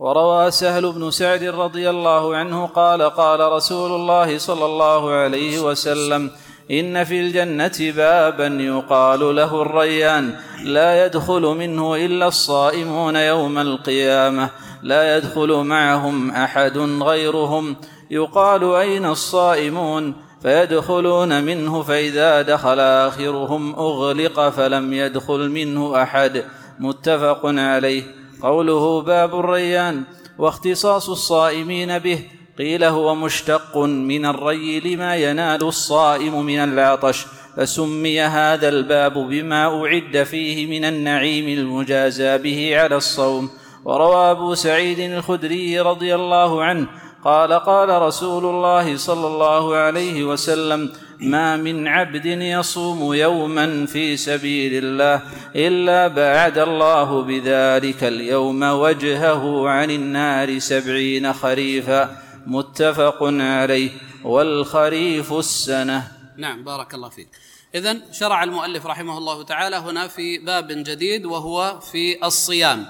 وروى 0.00 0.50
سهل 0.50 0.92
بن 0.92 1.10
سعد 1.10 1.44
رضي 1.44 1.90
الله 1.90 2.36
عنه 2.36 2.66
قال 2.66 3.02
قال 3.02 3.52
رسول 3.52 3.92
الله 3.92 4.38
صلى 4.38 4.64
الله 4.64 5.10
عليه 5.10 5.58
وسلم 5.60 6.30
إن 6.70 7.04
في 7.04 7.20
الجنة 7.20 7.92
بابا 7.96 8.46
يقال 8.46 9.36
له 9.36 9.62
الريان 9.62 10.36
لا 10.64 11.06
يدخل 11.06 11.42
منه 11.42 11.96
إلا 11.96 12.28
الصائمون 12.28 13.16
يوم 13.16 13.58
القيامة 13.58 14.50
لا 14.82 15.16
يدخل 15.16 15.52
معهم 15.52 16.30
أحد 16.30 16.78
غيرهم 16.78 17.76
يقال 18.10 18.74
أين 18.74 19.06
الصائمون؟ 19.06 20.14
فيدخلون 20.42 21.44
منه 21.44 21.82
فإذا 21.82 22.42
دخل 22.42 22.80
آخرهم 22.80 23.74
أغلق 23.74 24.48
فلم 24.48 24.92
يدخل 24.92 25.48
منه 25.48 26.02
أحد 26.02 26.44
متفق 26.78 27.40
عليه. 27.44 28.19
قوله 28.42 29.02
باب 29.02 29.40
الريان 29.40 30.04
واختصاص 30.38 31.08
الصائمين 31.08 31.98
به 31.98 32.24
قيل 32.58 32.84
هو 32.84 33.14
مشتق 33.14 33.76
من 33.78 34.26
الري 34.26 34.80
لما 34.80 35.16
ينال 35.16 35.64
الصائم 35.64 36.46
من 36.46 36.58
العطش 36.58 37.26
فسمي 37.56 38.20
هذا 38.20 38.68
الباب 38.68 39.12
بما 39.12 39.84
أعد 39.84 40.22
فيه 40.22 40.66
من 40.66 40.84
النعيم 40.84 41.58
المجازى 41.58 42.38
به 42.38 42.80
على 42.80 42.96
الصوم. 42.96 43.50
وروى 43.84 44.30
أبو 44.30 44.54
سعيد 44.54 44.98
الخدري 44.98 45.80
رضي 45.80 46.14
الله 46.14 46.64
عنه 46.64 46.86
قال 47.24 47.52
قال 47.52 48.02
رسول 48.02 48.44
الله 48.44 48.96
صلى 48.96 49.26
الله 49.26 49.76
عليه 49.76 50.24
وسلم 50.24 50.92
ما 51.20 51.56
من 51.56 51.88
عبد 51.88 52.26
يصوم 52.26 53.14
يوما 53.14 53.86
في 53.86 54.16
سبيل 54.16 54.84
الله 54.84 55.22
إلا 55.56 56.08
بعد 56.08 56.58
الله 56.58 57.22
بذلك 57.22 58.04
اليوم 58.04 58.62
وجهه 58.62 59.68
عن 59.68 59.90
النار 59.90 60.58
سبعين 60.58 61.32
خريفا 61.32 62.16
متفق 62.46 63.18
عليه 63.22 63.90
والخريف 64.24 65.32
السنة. 65.32 66.12
نعم 66.36 66.64
بارك 66.64 66.94
الله 66.94 67.08
فيك. 67.08 67.28
اذا 67.74 67.96
شرع 68.12 68.44
المؤلف 68.44 68.86
رحمه 68.86 69.18
الله 69.18 69.42
تعالى 69.42 69.76
هنا 69.76 70.08
في 70.08 70.38
باب 70.38 70.66
جديد 70.68 71.26
وهو 71.26 71.80
في 71.80 72.26
الصيام. 72.26 72.86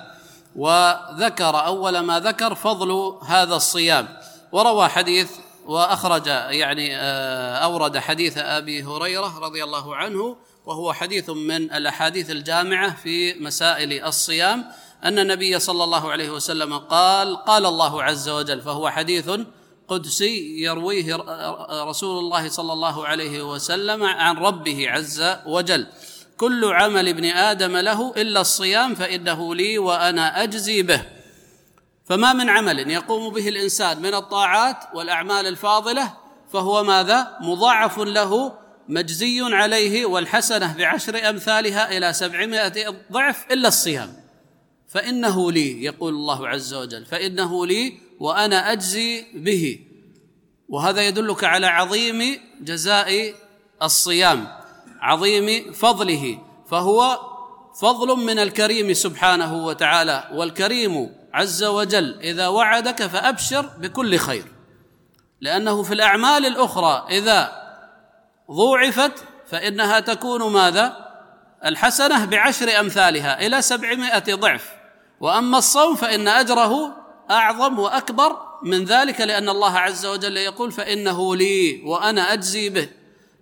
وذكر 0.56 1.66
أول 1.66 1.98
ما 1.98 2.20
ذكر 2.20 2.54
فضل 2.54 3.18
هذا 3.26 3.54
الصيام. 3.54 4.08
وروى 4.52 4.88
حديث 4.88 5.30
وأخرج 5.66 6.26
يعني 6.26 6.96
آه، 6.96 7.54
أورد 7.56 7.98
حديث 7.98 8.38
أبي 8.38 8.82
هريرة 8.82 9.38
رضي 9.38 9.64
الله 9.64 9.96
عنه 9.96 10.36
وهو 10.66 10.92
حديث 10.92 11.30
من 11.30 11.72
الأحاديث 11.72 12.30
الجامعة 12.30 12.96
في 13.02 13.34
مسائل 13.34 14.04
الصيام 14.04 14.64
أن 15.04 15.18
النبي 15.18 15.58
صلى 15.58 15.84
الله 15.84 16.12
عليه 16.12 16.30
وسلم 16.30 16.78
قال 16.78 17.36
قال 17.36 17.66
الله 17.66 18.02
عز 18.02 18.28
وجل 18.28 18.60
فهو 18.60 18.90
حديث 18.90 19.30
قدسي 19.88 20.62
يرويه 20.62 21.16
رسول 21.70 22.18
الله 22.18 22.48
صلى 22.48 22.72
الله 22.72 23.06
عليه 23.06 23.52
وسلم 23.52 24.04
عن 24.04 24.36
ربه 24.36 24.90
عز 24.90 25.36
وجل. 25.46 25.86
كل 26.36 26.64
عمل 26.64 27.08
ابن 27.08 27.24
آدم 27.24 27.76
له 27.76 28.12
إلا 28.16 28.40
الصيام 28.40 28.94
فإنه 28.94 29.54
لي 29.54 29.78
وأنا 29.78 30.42
أجزي 30.42 30.82
به. 30.82 31.19
فما 32.10 32.32
من 32.32 32.50
عمل 32.50 32.90
يقوم 32.90 33.32
به 33.32 33.48
الإنسان 33.48 34.02
من 34.02 34.14
الطاعات 34.14 34.76
والأعمال 34.94 35.46
الفاضلة 35.46 36.14
فهو 36.52 36.84
ماذا؟ 36.84 37.36
مضاعف 37.40 37.98
له 37.98 38.52
مجزي 38.88 39.40
عليه 39.42 40.06
والحسنة 40.06 40.74
بعشر 40.78 41.28
أمثالها 41.28 41.96
إلى 41.96 42.12
سبعمائة 42.12 42.94
ضعف 43.12 43.52
إلا 43.52 43.68
الصيام. 43.68 44.16
فإنه 44.88 45.52
لي 45.52 45.84
يقول 45.84 46.14
الله 46.14 46.48
عز 46.48 46.74
وجل 46.74 47.06
فإنه 47.06 47.66
لي 47.66 47.98
وأنا 48.20 48.72
أجزي 48.72 49.24
به. 49.34 49.80
وهذا 50.68 51.02
يدلك 51.02 51.44
على 51.44 51.66
عظيم 51.66 52.40
جزاء 52.60 53.34
الصيام 53.82 54.48
عظيم 55.00 55.72
فضله 55.72 56.38
فهو 56.70 57.20
فضل 57.80 58.16
من 58.16 58.38
الكريم 58.38 58.92
سبحانه 58.92 59.66
وتعالى 59.66 60.30
والكريم 60.32 61.19
عز 61.34 61.64
وجل 61.64 62.20
إذا 62.20 62.48
وعدك 62.48 63.06
فأبشر 63.06 63.62
بكل 63.78 64.16
خير. 64.16 64.44
لأنه 65.40 65.82
في 65.82 65.94
الأعمال 65.94 66.46
الأخرى 66.46 67.06
إذا 67.10 67.52
ضوعفت 68.50 69.12
فإنها 69.46 70.00
تكون 70.00 70.52
ماذا؟ 70.52 71.10
الحسنة 71.64 72.24
بعشر 72.24 72.80
أمثالها 72.80 73.46
إلى 73.46 73.62
سبعمائة 73.62 74.34
ضعف. 74.34 74.70
وأما 75.20 75.58
الصوم 75.58 75.94
فإن 75.96 76.28
أجره 76.28 76.96
أعظم 77.30 77.78
وأكبر 77.78 78.36
من 78.62 78.84
ذلك 78.84 79.20
لأن 79.20 79.48
الله 79.48 79.78
عز 79.78 80.06
وجل 80.06 80.36
يقول 80.36 80.72
فإنه 80.72 81.36
لي 81.36 81.82
وأنا 81.84 82.32
أجزي 82.32 82.68
به. 82.68 82.88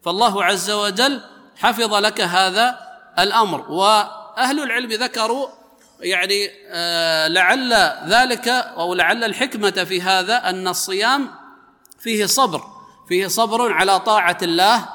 فالله 0.04 0.44
عز 0.44 0.70
وجل 0.70 1.20
حفظ 1.56 1.94
لك 1.94 2.20
هذا 2.20 2.78
الأمر. 3.18 3.70
وأهل 3.70 4.62
العلم 4.62 4.92
ذكروا 4.92 5.57
يعني 6.00 6.50
آه 6.68 7.28
لعل 7.28 7.72
ذلك 8.08 8.48
أو 8.48 8.94
لعل 8.94 9.24
الحكمة 9.24 9.70
في 9.70 10.02
هذا 10.02 10.36
أن 10.36 10.68
الصيام 10.68 11.30
فيه 11.98 12.26
صبر 12.26 12.62
فيه 13.08 13.26
صبر 13.26 13.72
على 13.72 14.00
طاعة 14.00 14.38
الله 14.42 14.88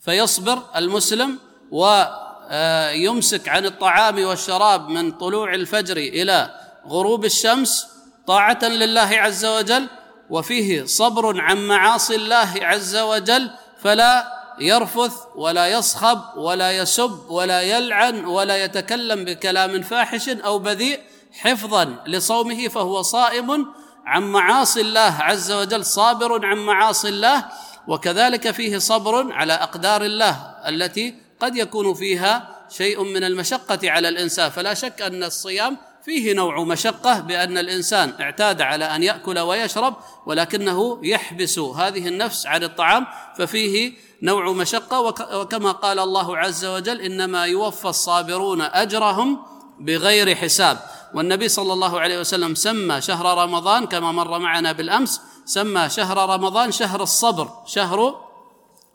فيصبر 0.00 0.62
المسلم 0.76 1.38
ويمسك 1.70 3.48
عن 3.48 3.66
الطعام 3.66 4.24
والشراب 4.24 4.88
من 4.88 5.12
طلوع 5.12 5.54
الفجر 5.54 5.96
إلى 5.96 6.54
غروب 6.88 7.24
الشمس 7.24 7.86
طاعة 8.26 8.64
لله 8.64 9.00
عز 9.12 9.44
وجل 9.44 9.86
وفيه 10.30 10.84
صبر 10.84 11.40
عن 11.40 11.66
معاصي 11.66 12.14
الله 12.14 12.52
عز 12.56 12.96
وجل 12.96 13.50
فلا 13.82 14.41
يرفث 14.60 15.12
ولا 15.36 15.66
يصخب 15.66 16.20
ولا 16.36 16.72
يسب 16.72 17.30
ولا 17.30 17.62
يلعن 17.62 18.24
ولا 18.24 18.64
يتكلم 18.64 19.24
بكلام 19.24 19.82
فاحش 19.82 20.28
أو 20.28 20.58
بذيء 20.58 21.00
حفظا 21.32 21.96
لصومه 22.06 22.68
فهو 22.68 23.02
صائم 23.02 23.66
عن 24.06 24.22
معاصي 24.22 24.80
الله 24.80 25.16
عز 25.20 25.52
وجل 25.52 25.84
صابر 25.84 26.46
عن 26.46 26.56
معاصي 26.56 27.08
الله 27.08 27.44
وكذلك 27.88 28.50
فيه 28.50 28.78
صبر 28.78 29.32
على 29.32 29.52
أقدار 29.52 30.04
الله 30.04 30.54
التي 30.68 31.14
قد 31.40 31.56
يكون 31.56 31.94
فيها 31.94 32.48
شيء 32.70 33.02
من 33.02 33.24
المشقة 33.24 33.90
على 33.90 34.08
الإنسان. 34.08 34.50
فلا 34.50 34.74
شك 34.74 35.02
أن 35.02 35.24
الصيام 35.24 35.76
فيه 36.04 36.34
نوع 36.34 36.64
مشقة 36.64 37.20
بأن 37.20 37.58
الإنسان 37.58 38.12
اعتاد 38.20 38.60
على 38.62 38.84
أن 38.84 39.02
يأكل 39.02 39.38
ويشرب 39.38 39.94
ولكنه 40.26 40.98
يحبس 41.02 41.58
هذه 41.58 42.08
النفس 42.08 42.46
عن 42.46 42.64
الطعام 42.64 43.06
ففيه 43.38 43.92
نوع 44.22 44.52
مشقة. 44.52 45.00
وكما 45.40 45.72
قال 45.72 45.98
الله 45.98 46.38
عز 46.38 46.64
وجل 46.64 47.00
إنما 47.00 47.44
يوفى 47.44 47.88
الصابرون 47.88 48.60
أجرهم 48.60 49.38
بغير 49.80 50.34
حساب. 50.34 50.78
والنبي 51.14 51.48
صلى 51.48 51.72
الله 51.72 52.00
عليه 52.00 52.20
وسلم 52.20 52.54
سمى 52.54 53.00
شهر 53.00 53.38
رمضان 53.38 53.86
كما 53.86 54.12
مر 54.12 54.38
معنا 54.38 54.72
بالأمس 54.72 55.20
سمى 55.44 55.88
شهر 55.88 56.30
رمضان 56.30 56.72
شهر 56.72 57.02
الصبر 57.02 57.48
شهر 57.66 58.14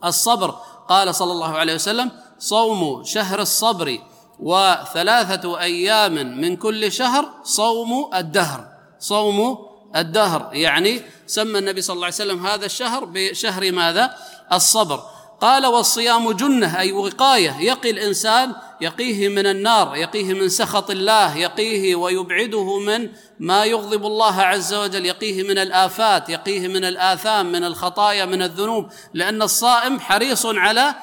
الصبر. 0.04 0.54
قال 0.88 1.14
صلى 1.14 1.32
الله 1.32 1.58
عليه 1.58 1.74
وسلم 1.74 2.10
صوم 2.38 3.04
شهر 3.04 3.40
الصبر 3.40 3.98
وثلاثة 4.40 5.60
أيام 5.60 6.40
من 6.40 6.56
كل 6.56 6.92
شهر 6.92 7.28
صوم 7.44 8.10
الدهر. 8.14 8.68
صوم 8.98 9.58
الدهر 9.96 10.50
يعني 10.52 11.02
سمى 11.26 11.58
النبي 11.58 11.80
صلى 11.80 11.94
الله 11.94 12.06
عليه 12.06 12.14
وسلم 12.14 12.46
هذا 12.46 12.66
الشهر 12.66 13.04
بشهر 13.04 13.72
ماذا؟ 13.72 14.14
الصبر. 14.52 15.02
قال 15.40 15.66
والصيام 15.66 16.32
جنة 16.32 16.78
أي 16.78 16.92
وقاية. 16.92 17.56
يقي 17.60 17.90
الإنسان 17.90 18.52
يقيه 18.80 19.28
من 19.28 19.46
النار 19.46 19.96
يقيه 19.96 20.34
من 20.34 20.48
سخط 20.48 20.90
الله 20.90 21.36
يقيه 21.36 21.96
ويبعده 21.96 22.78
من 22.78 23.08
ما 23.38 23.64
يغضب 23.64 24.06
الله 24.06 24.42
عز 24.42 24.74
وجل 24.74 25.06
يقيه 25.06 25.42
من 25.42 25.58
الآفات 25.58 26.28
يقيه 26.28 26.68
من 26.68 26.84
الآثام 26.84 27.52
من 27.52 27.64
الخطايا 27.64 28.24
من 28.24 28.42
الذنوب. 28.42 28.88
لأن 29.14 29.42
الصائم 29.42 30.00
حريص 30.00 30.46
على 30.46 30.94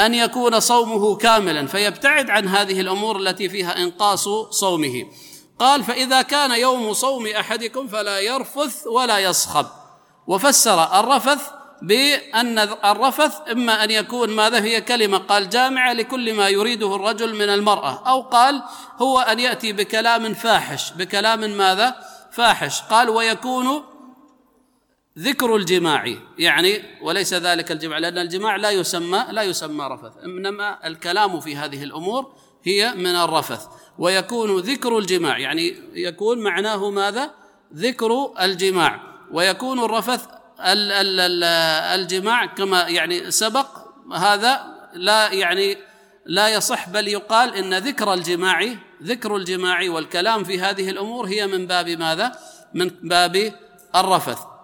أن 0.00 0.14
يكون 0.14 0.60
صومه 0.60 1.16
كاملا 1.16 1.66
فيبتعد 1.66 2.30
عن 2.30 2.48
هذه 2.48 2.80
الأمور 2.80 3.16
التي 3.16 3.48
فيها 3.48 3.82
إنقاص 3.82 4.28
صومه. 4.50 5.06
قال 5.58 5.84
فإذا 5.84 6.22
كان 6.22 6.50
يوم 6.50 6.92
صوم 6.92 7.26
أحدكم 7.26 7.88
فلا 7.88 8.20
يرفث 8.20 8.86
ولا 8.86 9.18
يصخب. 9.18 9.66
وفسر 10.26 11.00
الرفث 11.00 11.50
بأن 11.82 12.58
الرفث 12.84 13.34
إما 13.52 13.84
أن 13.84 13.90
يكون 13.90 14.30
ماذا 14.30 14.62
هي 14.62 14.80
كلمة 14.80 15.18
قال 15.18 15.48
جامعة 15.48 15.92
لكل 15.92 16.34
ما 16.34 16.48
يريده 16.48 16.96
الرجل 16.96 17.34
من 17.34 17.48
المرأة. 17.48 18.02
أو 18.06 18.22
قال 18.22 18.62
هو 19.02 19.20
أن 19.20 19.40
يأتي 19.40 19.72
بكلام 19.72 20.34
فاحش. 20.34 20.92
بكلام 20.92 21.40
ماذا؟ 21.40 21.94
فاحش. 22.32 22.82
قال 22.82 23.10
ويكون 23.10 23.95
ذكر 25.18 25.56
الجماع 25.56 26.16
يعني 26.38 26.82
وليس 27.02 27.34
ذلك 27.34 27.72
الجماع 27.72 27.98
لأن 27.98 28.18
الجماع 28.18 28.56
لا 28.56 28.70
يسمى 28.70 29.26
لا 29.30 29.42
يسمى 29.42 29.84
رفث 29.84 30.12
إنما 30.24 30.86
الكلام 30.86 31.40
في 31.40 31.56
هذه 31.56 31.82
الأمور 31.82 32.32
هي 32.64 32.94
من 32.94 33.16
الرفث 33.16 33.66
ويكون 33.98 34.58
ذكر 34.58 34.98
الجماع 34.98 35.38
يعني 35.38 35.76
يكون 35.94 36.38
معناه 36.38 36.90
ماذا 36.90 37.30
ذكر 37.74 38.32
الجماع 38.40 39.00
ويكون 39.32 39.84
الرفث 39.84 40.26
الجماع 41.94 42.46
كما 42.46 42.88
يعني 42.88 43.30
سبق 43.30 43.66
هذا 44.12 44.60
لا 44.94 45.32
يعني 45.32 45.76
لا 46.26 46.48
يصح 46.48 46.88
بل 46.88 47.08
يقال 47.08 47.54
إن 47.54 47.74
ذكر 47.74 48.14
الجماع 48.14 48.74
ذكر 49.02 49.36
الجماع 49.36 49.90
والكلام 49.90 50.44
في 50.44 50.60
هذه 50.60 50.90
الأمور 50.90 51.26
هي 51.26 51.46
من 51.46 51.66
باب 51.66 51.88
ماذا؟ 51.88 52.38
من 52.74 52.90
باب 53.02 53.52
الرفث 53.94 54.55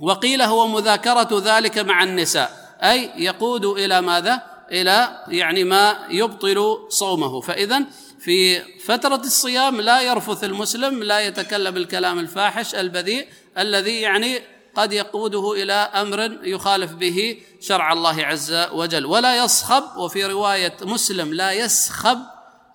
وقيل 0.00 0.42
هو 0.42 0.66
مذاكرة 0.66 1.28
ذلك 1.44 1.78
مع 1.78 2.02
النساء 2.02 2.76
أي 2.82 3.10
يقود 3.16 3.64
إلى 3.64 4.00
ماذا؟ 4.00 4.42
إلى 4.70 5.24
يعني 5.28 5.64
ما 5.64 5.98
يبطل 6.10 6.78
صومه. 6.88 7.40
فإذا 7.40 7.82
في 8.20 8.60
فترة 8.80 9.20
الصيام 9.24 9.80
لا 9.80 10.00
يرفث 10.00 10.44
المسلم 10.44 11.02
لا 11.02 11.20
يتكلم 11.20 11.76
الكلام 11.76 12.18
الفاحش 12.18 12.74
البذيء 12.74 13.28
الذي 13.58 14.00
يعني 14.00 14.42
قد 14.76 14.92
يقوده 14.92 15.52
إلى 15.52 15.72
أمر 15.72 16.38
يخالف 16.42 16.92
به 16.92 17.42
شرع 17.60 17.92
الله 17.92 18.26
عز 18.26 18.52
وجل. 18.72 19.06
ولا 19.06 19.44
يصخب 19.44 19.84
وفي 19.96 20.24
رواية 20.24 20.76
مسلم 20.82 21.34
لا 21.34 21.52
يسخب 21.52 22.18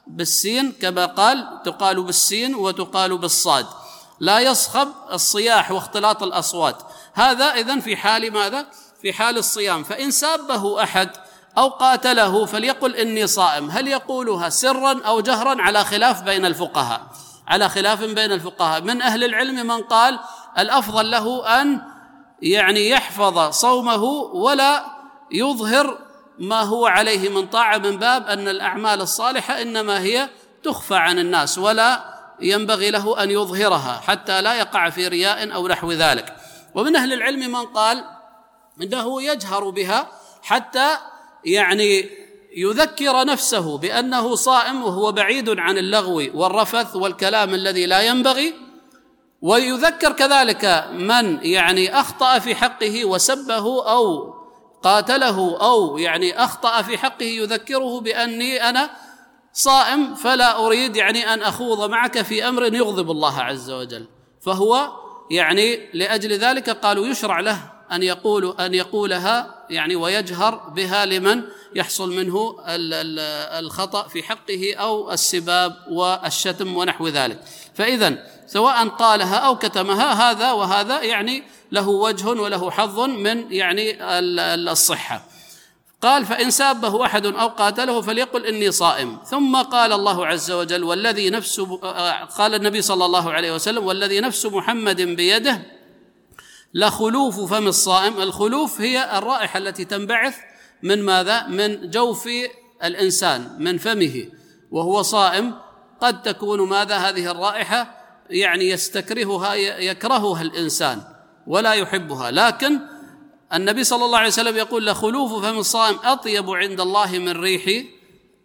بالسين 0.07 0.71
كما 0.71 1.05
قال 1.05 1.61
تقال 1.65 2.03
بالسين 2.03 2.55
وتقال 2.55 3.17
بالصاد. 3.17 3.65
لا 4.19 4.39
يصخب 4.39 4.87
الصياح 5.11 5.71
واختلاط 5.71 6.23
الأصوات. 6.23 6.83
هذا 7.15 7.45
إذن 7.45 7.79
في 7.79 7.97
حال 7.97 8.33
ماذا؟ 8.33 8.65
في 9.01 9.13
حال 9.13 9.37
الصيام. 9.37 9.83
فإن 9.83 10.11
سابه 10.11 10.83
أحد 10.83 11.09
أو 11.57 11.67
قاتله 11.67 12.45
فليقل 12.45 12.95
إني 12.95 13.27
صائم. 13.27 13.69
هل 13.69 13.87
يقولها 13.87 14.49
سرا 14.49 15.01
أو 15.05 15.21
جهرا؟ 15.21 15.61
على 15.61 15.85
خلاف 15.85 16.21
بين 16.21 16.45
الفقهاء. 16.45 17.01
على 17.47 17.69
خلاف 17.69 18.03
بين 18.03 18.31
الفقهاء. 18.31 18.81
من 18.81 19.01
أهل 19.01 19.23
العلم 19.23 19.67
من 19.67 19.81
قال 19.81 20.19
الأفضل 20.57 21.11
له 21.11 21.61
أن 21.61 21.81
يعني 22.41 22.89
يحفظ 22.89 23.49
صومه 23.49 24.03
ولا 24.33 24.85
يظهر 25.31 25.97
ما 26.39 26.61
هو 26.61 26.87
عليه 26.87 27.29
من 27.29 27.47
طاعة 27.47 27.77
من 27.77 27.97
باب 27.97 28.27
أن 28.27 28.47
الأعمال 28.47 29.01
الصالحة 29.01 29.61
إنما 29.61 29.99
هي 29.99 30.29
تخفى 30.63 30.95
عن 30.95 31.19
الناس 31.19 31.57
ولا 31.57 32.15
ينبغي 32.41 32.91
له 32.91 33.23
أن 33.23 33.31
يظهرها 33.31 34.01
حتى 34.07 34.41
لا 34.41 34.53
يقع 34.53 34.89
في 34.89 35.07
رياء 35.07 35.53
أو 35.53 35.67
نحو 35.67 35.91
ذلك. 35.91 36.35
ومن 36.75 36.95
أهل 36.95 37.13
العلم 37.13 37.51
من 37.51 37.65
قال 37.65 38.03
انه 38.81 39.21
يجهر 39.21 39.69
بها 39.69 40.07
حتى 40.41 40.97
يعني 41.45 42.09
يذكر 42.57 43.25
نفسه 43.25 43.77
بأنه 43.77 44.35
صائم 44.35 44.83
وهو 44.83 45.11
بعيد 45.11 45.59
عن 45.59 45.77
اللغو 45.77 46.23
والرفث 46.33 46.95
والكلام 46.95 47.53
الذي 47.53 47.85
لا 47.85 48.01
ينبغي 48.01 48.53
ويذكر 49.41 50.11
كذلك 50.11 50.87
من 50.93 51.45
يعني 51.45 51.99
أخطأ 51.99 52.39
في 52.39 52.55
حقه 52.55 53.05
وسبه 53.05 53.91
أو 53.91 54.35
قاتله 54.83 55.57
أو 55.61 55.97
يعني 55.97 56.43
أخطأ 56.43 56.81
في 56.81 56.97
حقه 56.97 57.25
يذكره 57.25 57.99
بأني 57.99 58.69
أنا 58.69 58.89
صائم 59.53 60.15
فلا 60.15 60.65
أريد 60.65 60.95
يعني 60.95 61.33
أن 61.33 61.41
أخوض 61.41 61.89
معك 61.89 62.21
في 62.21 62.47
أمر 62.47 62.73
يغضب 62.73 63.11
الله 63.11 63.41
عز 63.41 63.71
وجل 63.71 64.07
فهو 64.41 65.04
يعني 65.31 65.79
لأجل 65.93 66.33
ذلك 66.33 66.69
قالوا 66.69 67.07
يشرع 67.07 67.39
له 67.39 67.71
أن 67.91 68.03
يقول 68.03 68.55
أن 68.59 68.73
يقولها 68.73 69.65
يعني 69.69 69.95
ويجهر 69.95 70.55
بها 70.55 71.05
لمن 71.05 71.41
يحصل 71.75 72.15
منه 72.15 72.55
الخطأ 73.59 74.07
في 74.07 74.23
حقه 74.23 74.75
أو 74.75 75.11
السباب 75.11 75.75
والشتم 75.89 76.77
ونحو 76.77 77.07
ذلك. 77.07 77.39
فاذا 77.73 78.27
سواء 78.47 78.87
قالها 78.87 79.35
أو 79.35 79.57
كتمها 79.57 80.31
هذا 80.31 80.51
وهذا 80.51 81.01
يعني 81.01 81.43
له 81.71 81.89
وجه 81.89 82.27
وله 82.27 82.71
حظ 82.71 82.99
من 82.99 83.51
يعني 83.51 83.97
الصحة. 84.71 85.34
قال 86.05 86.25
فإن 86.25 86.51
سابه 86.51 87.05
أحد 87.05 87.25
أو 87.25 87.47
قاتله 87.47 88.01
فليقل 88.01 88.45
إني 88.45 88.71
صائم. 88.71 89.17
ثم 89.25 89.61
قال 89.61 89.93
الله 89.93 90.27
عز 90.27 90.51
وجل 90.51 90.83
والذي 90.83 91.29
نفس 91.29 91.59
قال 92.37 92.55
النبي 92.55 92.81
صلى 92.81 93.05
الله 93.05 93.31
عليه 93.31 93.51
وسلم 93.55 93.85
والذي 93.85 94.19
نفس 94.19 94.45
محمد 94.45 95.01
بيده 95.01 95.61
لخلوف 96.73 97.53
فم 97.53 97.67
الصائم. 97.67 98.21
الخلوف 98.21 98.81
هي 98.81 99.17
الرائحة 99.17 99.57
التي 99.57 99.85
تنبعث 99.85 100.37
من 100.83 101.03
ماذا؟ 101.03 101.47
من 101.47 101.89
جوف 101.89 102.29
الإنسان 102.83 103.55
من 103.59 103.77
فمه 103.77 104.25
وهو 104.71 105.01
صائم. 105.01 105.53
قد 106.01 106.21
تكون 106.21 106.69
ماذا؟ 106.69 106.97
هذه 106.97 107.31
الرائحة 107.31 108.05
يعني 108.29 108.69
يستكرهها 108.69 109.53
يكرهها 109.79 110.41
الإنسان 110.41 111.01
ولا 111.47 111.73
يحبها. 111.73 112.31
لكن 112.31 112.79
النبي 113.53 113.83
صلى 113.83 114.05
الله 114.05 114.17
عليه 114.17 114.27
وسلم 114.27 114.57
يقول 114.57 114.87
لخلوف 114.87 115.45
فم 115.45 115.57
الصائم 115.57 115.99
أطيب 116.03 116.49
عند 116.49 116.81
الله 116.81 117.19
من 117.19 117.31
ريح 117.31 117.85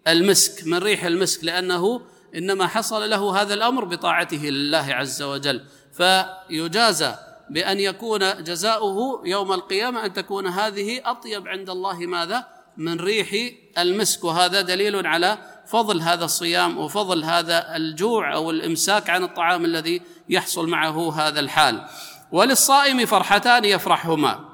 المسك 0.09 0.67
من 0.67 0.79
ريح 0.79 1.05
المسك 1.05 1.45
لأنه 1.45 2.01
إنما 2.35 2.67
حصل 2.67 3.11
له 3.11 3.43
هذا 3.43 3.55
الأمر 3.55 3.85
بطاعته 3.85 4.37
لله 4.37 4.87
عز 4.91 5.23
وجل. 5.23 5.61
فيجازى 5.93 7.15
بأن 7.51 7.81
يكون 7.81 8.45
جزاؤه 8.45 9.23
يوم 9.25 9.53
القيامة 9.53 10.05
أن 10.05 10.13
تكون 10.13 10.47
هذه 10.47 11.01
أطيب 11.05 11.49
عند 11.49 11.71
الله 11.71 11.99
ماذا؟ 11.99 12.47
من 12.77 13.01
ريح 13.01 13.53
المسك. 13.79 14.25
وهذا 14.25 14.61
دليل 14.61 15.07
على 15.07 15.39
فضل 15.67 16.01
هذا 16.01 16.25
الصيام 16.25 16.79
وفضل 16.79 17.25
هذا 17.25 17.77
الجوع 17.77 18.35
أو 18.35 18.51
الإمساك 18.51 19.11
عن 19.11 19.25
الطعام 19.25 19.65
الذي 19.65 20.03
يحصل 20.29 20.69
معه 20.69 21.13
هذا 21.13 21.41
الحال. 21.41 21.85
وللصائم 22.33 23.07
فرحتان 23.07 23.65
يفرحهما. 23.65 24.50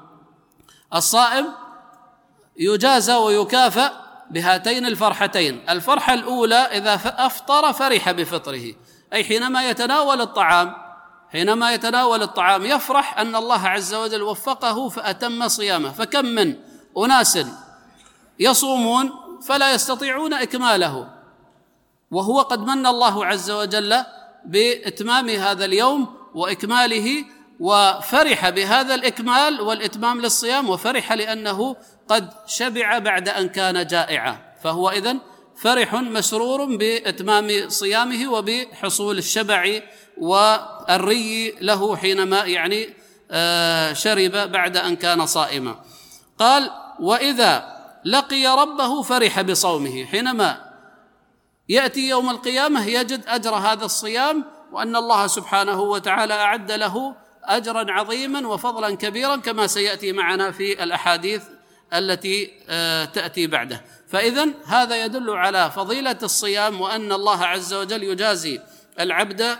الصائم 0.95 1.47
يجازى 2.57 3.13
ويكافأ 3.13 3.91
بهاتين 4.31 4.85
الفرحتين. 4.85 5.69
الفرحة 5.69 6.13
الأولى 6.13 6.55
إذا 6.55 6.99
أفطر 7.05 7.73
فرح 7.73 8.11
بفطره 8.11 8.73
أي 9.13 9.23
حينما 9.23 9.69
يتناول 9.69 10.21
الطعام 10.21 10.75
حينما 11.31 11.73
يتناول 11.73 12.23
الطعام 12.23 12.65
يفرح 12.65 13.19
أن 13.19 13.35
الله 13.35 13.67
عز 13.67 13.93
وجل 13.93 14.23
وفقه 14.23 14.89
فأتم 14.89 15.47
صيامه. 15.47 15.91
فكم 15.91 16.25
من 16.25 16.55
أناس 16.97 17.39
يصومون 18.39 19.11
فلا 19.47 19.73
يستطيعون 19.73 20.33
إكماله 20.33 21.09
وهو 22.11 22.41
قد 22.41 22.59
من 22.59 22.85
الله 22.85 23.25
عز 23.25 23.51
وجل 23.51 24.03
بإتمام 24.45 25.29
هذا 25.29 25.65
اليوم 25.65 26.15
وإكماله 26.33 27.25
وفرح 27.59 28.49
بهذا 28.49 28.95
الإكمال 28.95 29.61
والإتمام 29.61 30.21
للصيام 30.21 30.69
وفرح 30.69 31.13
لأنه 31.13 31.75
قد 32.07 32.29
شبع 32.47 32.97
بعد 32.97 33.29
أن 33.29 33.49
كان 33.49 33.87
جائعا. 33.87 34.37
فهو 34.63 34.89
إذن 34.89 35.19
فرح 35.55 35.93
مسرور 35.93 36.65
بإتمام 36.65 37.69
صيامه 37.69 38.31
وبحصول 38.31 39.17
الشبع 39.17 39.81
والري 40.17 41.51
له 41.61 41.95
حينما 41.95 42.45
يعني 42.45 42.93
آه، 43.31 43.93
شرب 43.93 44.31
بعد 44.31 44.77
أن 44.77 44.95
كان 44.95 45.25
صائما. 45.25 45.75
قال 46.39 46.71
وإذا 46.99 47.77
لقي 48.05 48.47
ربه 48.47 49.01
فرح 49.01 49.41
بصومه. 49.41 50.05
حينما 50.05 50.67
يأتي 51.69 52.09
يوم 52.09 52.29
القيامة 52.29 52.85
يجد 52.87 53.23
أجر 53.27 53.55
هذا 53.55 53.85
الصيام 53.85 54.45
وأن 54.71 54.95
الله 54.95 55.27
سبحانه 55.27 55.81
وتعالى 55.81 56.33
أعد 56.33 56.71
له 56.71 57.15
اجرا 57.47 57.91
عظيما 57.91 58.47
وفضلا 58.47 58.95
كبيرا 58.95 59.35
كما 59.35 59.67
سيأتي 59.67 60.11
معنا 60.11 60.51
في 60.51 60.83
الأحاديث 60.83 61.43
التي 61.93 62.51
آه، 62.69 63.05
تأتي 63.05 63.47
بعده. 63.47 63.85
فاذا 64.07 64.47
هذا 64.65 65.05
يدل 65.05 65.29
على 65.29 65.71
فضيلة 65.71 66.17
الصيام 66.23 66.81
وأن 66.81 67.11
الله 67.11 67.45
عز 67.45 67.73
وجل 67.73 68.03
يجازي 68.03 68.61
العبد 68.99 69.57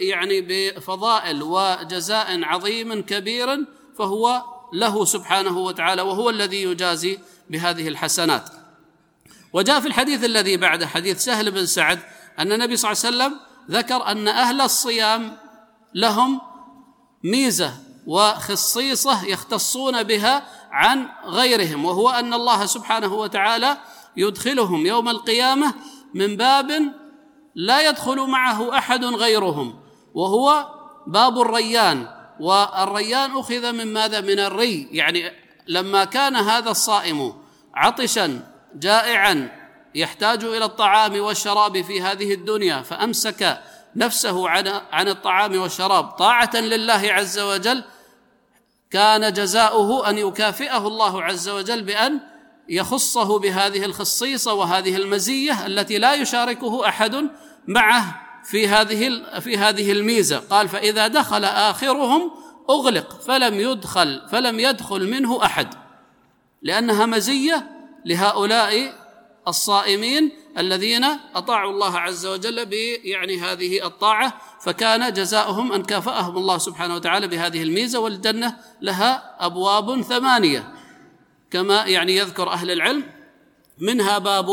يعني 0.00 0.40
بفضائل 0.40 1.42
وجزاء 1.42 2.44
عظيم 2.44 3.02
كبير 3.02 3.66
فهو 3.98 4.42
له 4.72 5.04
سبحانه 5.04 5.58
وتعالى 5.58 6.02
وهو 6.02 6.30
الذي 6.30 6.62
يجازي 6.62 7.18
بهذه 7.50 7.88
الحسنات. 7.88 8.50
وجاء 9.52 9.80
في 9.80 9.86
الحديث 9.88 10.24
الذي 10.24 10.56
بعده 10.56 10.86
حديث 10.86 11.24
سهل 11.24 11.50
بن 11.50 11.66
سعد 11.66 11.98
أن 12.38 12.52
النبي 12.52 12.76
صلى 12.76 12.92
الله 12.92 13.04
عليه 13.04 13.16
وسلم 13.16 13.40
ذكر 13.70 14.06
أن 14.06 14.28
أهل 14.28 14.60
الصيام 14.60 15.36
لهم 15.94 16.40
ميزة 17.24 17.74
وخصيصة 18.06 19.24
يختصون 19.24 20.02
بها 20.02 20.42
عن 20.70 21.08
غيرهم 21.24 21.84
وهو 21.84 22.10
أن 22.10 22.34
الله 22.34 22.66
سبحانه 22.66 23.14
وتعالى 23.14 23.78
يدخلهم 24.16 24.86
يوم 24.86 25.08
القيامة 25.08 25.74
من 26.14 26.36
باب 26.36 26.92
لا 27.54 27.88
يدخل 27.88 28.20
معه 28.20 28.78
أحد 28.78 29.04
غيرهم 29.04 29.80
وهو 30.14 30.68
باب 31.06 31.40
الريان 31.40 32.06
والريان 32.40 33.36
أخذ 33.36 33.72
من 33.72 33.92
ماذا؟ 33.92 34.20
من 34.20 34.38
الري 34.38 34.88
يعني 34.92 35.32
لما 35.68 36.04
كان 36.04 36.36
هذا 36.36 36.70
الصائم 36.70 37.32
عطشا 37.74 38.52
جائعا 38.74 39.60
يحتاج 39.94 40.44
إلى 40.44 40.64
الطعام 40.64 41.20
والشراب 41.20 41.82
في 41.82 42.02
هذه 42.02 42.34
الدنيا 42.34 42.82
فأمسك 42.82 43.60
نفسه 43.96 44.48
عن 44.48 44.68
عن 44.92 45.08
الطعام 45.08 45.60
والشراب. 45.60 46.04
طاعة 46.04 46.56
لله 46.56 47.02
عز 47.12 47.38
وجل 47.38 47.84
كان 48.90 49.32
جزاؤه 49.32 50.10
أن 50.10 50.18
يكافئه 50.18 50.86
الله 50.86 51.22
عز 51.22 51.48
وجل 51.48 51.82
بأن 51.82 52.20
يخصه 52.68 53.38
بهذه 53.38 53.84
الخصيصة 53.84 54.54
وهذه 54.54 54.96
المزية 54.96 55.66
التي 55.66 55.98
لا 55.98 56.14
يشاركه 56.14 56.88
أحد 56.88 57.28
معه 57.68 58.22
في 58.44 58.68
هذه 58.68 59.22
في 59.40 59.58
هذه 59.58 59.92
الميزة. 59.92 60.38
قال 60.38 60.68
فإذا 60.68 61.06
دخل 61.06 61.44
آخرهم 61.44 62.30
أغلق 62.70 63.20
فلم 63.20 63.60
يدخل 63.60 64.22
فلم 64.32 64.60
يدخل 64.60 65.10
منه 65.10 65.44
أحد. 65.44 65.74
لأنها 66.62 67.06
مزية 67.06 67.66
لهؤلاء 68.04 68.99
الصائمين 69.48 70.32
الذين 70.58 71.04
أطاعوا 71.34 71.72
الله 71.72 71.98
عز 71.98 72.26
وجل 72.26 72.68
يعني 73.04 73.40
هذه 73.40 73.86
الطاعة 73.86 74.40
فكان 74.60 75.12
جزاؤهم 75.12 75.72
أن 75.72 75.82
كافأهم 75.82 76.36
الله 76.36 76.58
سبحانه 76.58 76.94
وتعالى 76.94 77.28
بهذه 77.28 77.62
الميزة 77.62 77.98
والجنة 77.98 78.56
لها 78.80 79.36
أبواب 79.46 80.00
ثمانية. 80.02 80.74
كما 81.50 81.84
يعني 81.84 82.16
يذكر 82.16 82.48
أهل 82.48 82.70
العلم 82.70 83.04
منها 83.78 84.18
باب 84.18 84.46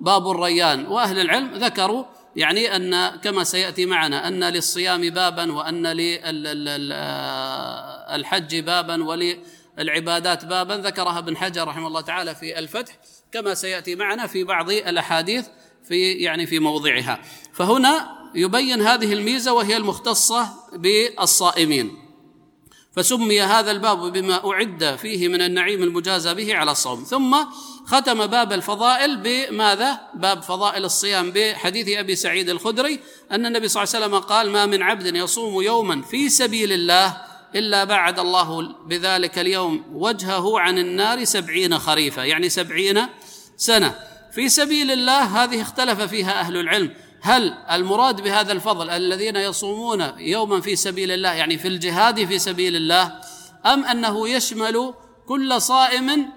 باب 0.00 0.30
الريان. 0.30 0.86
وأهل 0.86 1.18
العلم 1.18 1.54
ذكروا 1.54 2.04
يعني 2.36 2.76
أن 2.76 3.06
كما 3.08 3.44
سيأتي 3.44 3.86
معنا 3.86 4.28
أن 4.28 4.44
للصيام 4.44 5.10
بابا 5.10 5.52
وأن 5.52 5.86
للحج 8.16 8.58
بابا 8.58 9.04
وللعبادات 9.04 10.44
بابا. 10.44 10.74
ذكرها 10.74 11.18
ابن 11.18 11.36
حجر 11.36 11.68
رحمه 11.68 11.86
الله 11.86 12.00
تعالى 12.00 12.34
في 12.34 12.58
الفتح. 12.58 12.92
كما 13.32 13.54
سيأتي 13.54 13.94
معنا 13.94 14.26
في 14.26 14.44
بعض 14.44 14.70
الأحاديث 14.70 15.46
في 15.88 16.12
يعني 16.12 16.46
في 16.46 16.58
موضعها. 16.58 17.20
فهنا 17.52 18.20
يبين 18.34 18.82
هذه 18.82 19.12
الميزة 19.12 19.52
وهي 19.52 19.76
المختصة 19.76 20.48
بالصائمين. 20.72 21.98
فسمي 22.92 23.40
هذا 23.40 23.70
الباب 23.70 24.12
بما 24.12 24.50
أعد 24.50 24.96
فيه 25.02 25.28
من 25.28 25.40
النعيم 25.40 25.82
المجازى 25.82 26.34
به 26.34 26.54
على 26.54 26.70
الصوم. 26.70 27.04
ثم 27.04 27.36
ختم 27.86 28.26
باب 28.26 28.52
الفضائل 28.52 29.16
بماذا؟ 29.16 30.00
باب 30.14 30.42
فضائل 30.42 30.84
الصيام 30.84 31.30
بحديث 31.30 31.88
أبي 31.98 32.16
سعيد 32.16 32.50
الخدري 32.50 33.00
أن 33.32 33.46
النبي 33.46 33.68
صلى 33.68 33.82
الله 33.82 33.94
عليه 33.94 34.06
وسلم 34.06 34.18
قال 34.18 34.50
ما 34.50 34.66
من 34.66 34.82
عبد 34.82 35.16
يصوم 35.16 35.62
يوما 35.62 36.02
في 36.02 36.28
سبيل 36.28 36.72
الله 36.72 37.29
إلا 37.54 37.84
بعد 37.84 38.18
الله 38.18 38.74
بذلك 38.86 39.38
اليوم 39.38 39.84
وجهه 39.92 40.60
عن 40.60 40.78
النار 40.78 41.24
سبعين 41.24 41.78
خريفا 41.78 42.22
يعني 42.22 42.48
سبعين 42.48 43.06
سنة. 43.56 43.94
في 44.32 44.48
سبيل 44.48 44.90
الله 44.90 45.44
هذه 45.44 45.62
اختلف 45.62 46.00
فيها 46.00 46.40
أهل 46.40 46.56
العلم. 46.56 46.94
هل 47.22 47.54
المراد 47.70 48.20
بهذا 48.20 48.52
الفضل 48.52 48.90
الذين 48.90 49.36
يصومون 49.36 50.12
يوما 50.18 50.60
في 50.60 50.76
سبيل 50.76 51.10
الله 51.10 51.32
يعني 51.32 51.58
في 51.58 51.68
الجهاد 51.68 52.24
في 52.24 52.38
سبيل 52.38 52.76
الله 52.76 53.12
أم 53.66 53.84
أنه 53.84 54.28
يشمل 54.28 54.94
كل 55.26 55.62
صائم 55.62 56.28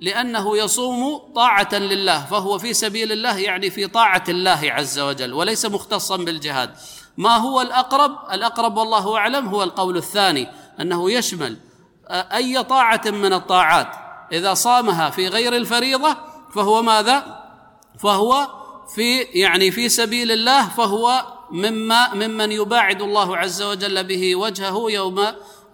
لأنه 0.00 0.56
يصوم 0.56 1.32
طاعة 1.34 1.74
لله 1.74 2.24
فهو 2.24 2.58
في 2.58 2.74
سبيل 2.74 3.12
الله 3.12 3.38
يعني 3.38 3.70
في 3.70 3.86
طاعة 3.86 4.24
الله 4.28 4.60
عز 4.62 4.98
وجل 4.98 5.32
وليس 5.32 5.66
مختصا 5.66 6.16
بالجهاد. 6.16 6.70
ما 7.16 7.36
هو 7.36 7.60
الأقرب؟ 7.60 8.16
الأقرب 8.32 8.76
والله 8.76 9.16
أعلم 9.16 9.48
هو 9.48 9.62
القول 9.62 9.96
الثاني. 9.96 10.48
أنه 10.80 11.10
يشمل 11.10 11.56
أي 12.10 12.62
طاعة 12.62 13.02
من 13.06 13.32
الطاعات. 13.32 13.88
إذا 14.32 14.54
صامها 14.54 15.10
في 15.10 15.28
غير 15.28 15.56
الفريضة 15.56 16.16
فهو 16.54 16.82
ماذا؟ 16.82 17.40
فهو 17.98 18.48
في 18.94 19.20
يعني 19.20 19.70
في 19.70 19.88
سبيل 19.88 20.32
الله 20.32 20.68
فهو 20.68 21.24
مما 21.50 22.14
ممن 22.14 22.52
يباعد 22.52 23.02
الله 23.02 23.36
عز 23.36 23.62
وجل 23.62 24.04
به 24.04 24.36
وجهه 24.36 24.90
يوم 24.90 25.26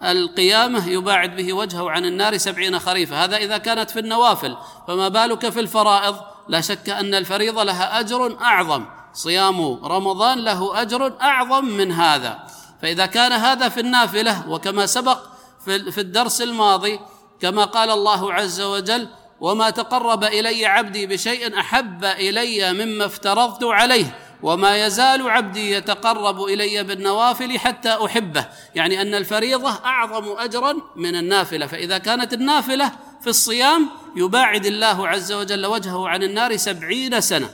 القيامة 0.03 0.89
يباعد 0.89 1.35
به 1.35 1.53
وجهه 1.53 1.89
عن 1.89 2.05
النار 2.05 2.37
سبعين 2.37 2.79
خريفة. 2.79 3.23
هذا 3.23 3.37
إذا 3.37 3.57
كانت 3.57 3.89
في 3.89 3.99
النوافل. 3.99 4.57
فما 4.87 5.07
بالك 5.07 5.49
في 5.49 5.59
الفرائض؟ 5.59 6.15
لا 6.47 6.61
شك 6.61 6.89
أن 6.89 7.15
الفريضة 7.15 7.63
لها 7.63 7.99
أجر 7.99 8.37
أعظم. 8.41 8.85
صيام 9.13 9.85
رمضان 9.85 10.39
له 10.39 10.81
أجر 10.81 11.13
أعظم 11.21 11.65
من 11.65 11.91
هذا. 11.91 12.39
فإذا 12.81 13.05
كان 13.05 13.31
هذا 13.31 13.69
في 13.69 13.79
النافلة 13.79 14.49
وكما 14.49 14.85
سبق 14.85 15.19
في 15.65 16.01
الدرس 16.01 16.41
الماضي 16.41 16.99
كما 17.41 17.65
قال 17.65 17.89
الله 17.89 18.33
عز 18.33 18.61
وجل 18.61 19.07
وما 19.41 19.69
تقرب 19.69 20.23
إلي 20.23 20.65
عبدي 20.65 21.07
بشيء 21.07 21.59
أحب 21.59 22.05
إلي 22.05 22.73
مما 22.73 23.05
افترضت 23.05 23.63
عليه 23.63 24.15
وما 24.43 24.85
يزال 24.85 25.29
عبدي 25.29 25.71
يتقرب 25.71 26.43
إلي 26.43 26.83
بالنوافل 26.83 27.59
حتى 27.59 27.89
أحبه. 28.05 28.45
يعني 28.75 29.01
أن 29.01 29.15
الفريضة 29.15 29.69
أعظم 29.85 30.37
أجرا 30.37 30.75
من 30.95 31.15
النافلة. 31.15 31.67
فإذا 31.67 31.97
كانت 31.97 32.33
النافلة 32.33 32.91
في 33.21 33.27
الصيام 33.27 33.89
يباعد 34.15 34.65
الله 34.65 35.07
عز 35.07 35.31
وجل 35.31 35.65
وجهه 35.65 36.09
عن 36.09 36.23
النار 36.23 36.57
سبعين 36.57 37.21
سنة. 37.21 37.49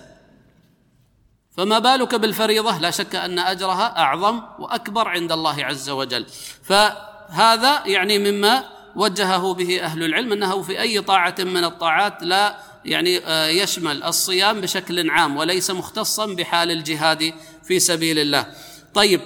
فما 1.57 1.79
بالك 1.79 2.15
بالفريضة؟ 2.15 2.77
لا 2.77 2.91
شك 2.91 3.15
أن 3.15 3.39
أجرها 3.39 3.97
أعظم 3.97 4.41
وأكبر 4.59 5.07
عند 5.07 5.31
الله 5.31 5.65
عز 5.65 5.89
وجل. 5.89 6.25
فهذا 6.63 7.83
يعني 7.85 8.31
مما 8.31 8.63
وجهه 8.95 9.53
به 9.53 9.81
أهل 9.81 10.03
العلم 10.03 10.31
أنه 10.31 10.61
في 10.61 10.81
أي 10.81 11.01
طاعة 11.01 11.35
من 11.39 11.63
الطاعات 11.63 12.23
لا 12.23 12.57
يعني 12.85 13.25
آه، 13.25 13.47
يشمل 13.47 14.03
الصيام 14.03 14.61
بشكل 14.61 15.09
عام 15.09 15.37
وليس 15.37 15.71
مختصا 15.71 16.25
بحال 16.25 16.71
الجهاد 16.71 17.33
في 17.63 17.79
سبيل 17.79 18.19
الله. 18.19 18.45
طيب 18.93 19.21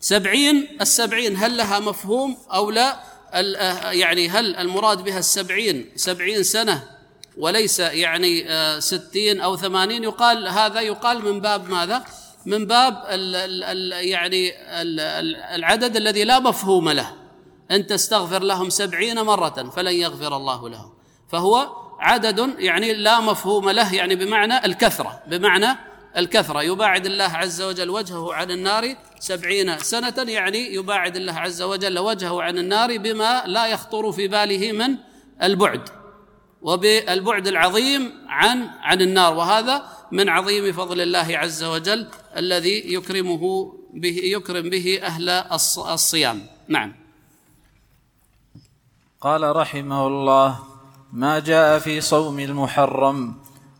سبعين 0.00 0.68
السبعين 0.80 1.36
هل 1.36 1.56
لها 1.56 1.78
مفهوم 1.78 2.36
أو 2.52 2.70
لا؟ 2.70 3.00
آه، 3.32 3.90
يعني 3.90 4.28
هل 4.28 4.56
المراد 4.56 5.04
بها 5.04 5.18
السبعين 5.18 5.90
سبعين 5.96 6.42
سنة 6.42 6.99
وليس 7.36 7.80
يعني 7.80 8.50
آه، 8.50 8.78
ستين 8.78 9.40
أو 9.40 9.56
ثمانين. 9.56 10.04
يقال 10.04 10.48
هذا 10.48 10.80
يقال 10.80 11.24
من 11.24 11.40
باب 11.40 11.70
ماذا؟ 11.70 12.04
من 12.46 12.66
باب 12.66 13.04
ال 13.08 13.36
ال 13.64 13.92
يعني 14.08 14.52
ال 14.82 15.00
العدد 15.36 15.96
الذي 15.96 16.24
لا 16.24 16.38
مفهوم 16.38 16.88
له. 16.88 17.14
أن 17.70 17.86
تستغفر 17.86 18.42
لهم 18.42 18.68
سبعين 18.68 19.20
مرة 19.20 19.70
فلن 19.76 19.92
يغفر 19.92 20.36
الله 20.36 20.68
لهم. 20.68 20.92
فهو 21.28 21.68
عدد 21.98 22.54
يعني 22.58 22.92
لا 22.92 23.20
مفهوم 23.20 23.70
له 23.70 23.94
يعني 23.94 24.14
بمعنى 24.14 24.64
الكثرة 24.64 25.22
بمعنى 25.26 25.78
الكثرة. 26.16 26.62
يباعد 26.62 27.06
الله 27.06 27.24
عز 27.24 27.62
وجل 27.62 27.90
وجهه 27.90 28.34
عن 28.34 28.50
النار 28.50 28.96
سبعين 29.18 29.78
سنة 29.78 30.14
يعني 30.18 30.74
يباعد 30.74 31.16
الله 31.16 31.32
عز 31.32 31.62
وجل 31.62 31.98
وجهه 31.98 32.42
عن 32.42 32.58
النار 32.58 32.98
بما 32.98 33.42
لا 33.46 33.66
يخطر 33.66 34.12
في 34.12 34.28
باله 34.28 34.72
من 34.72 34.96
البعد. 35.42 35.99
وبالبعد 36.62 37.46
العظيم 37.48 38.12
عن 38.28 38.68
عن 38.80 39.00
النار 39.00 39.34
وهذا 39.34 39.82
من 40.12 40.28
عظيم 40.28 40.72
فضل 40.72 41.00
الله 41.00 41.28
عز 41.38 41.64
وجل 41.64 42.08
الذي 42.36 42.94
يكرمه 42.94 43.72
به 43.94 44.20
يكرم 44.22 44.70
به 44.70 45.00
أهل 45.02 45.28
الصيام. 45.94 46.46
نعم. 46.68 46.94
قال 49.20 49.56
رحمه 49.56 50.06
الله 50.06 50.58
ما 51.12 51.38
جاء 51.38 51.78
في 51.78 52.00
صوم 52.00 52.40
المحرم 52.40 53.34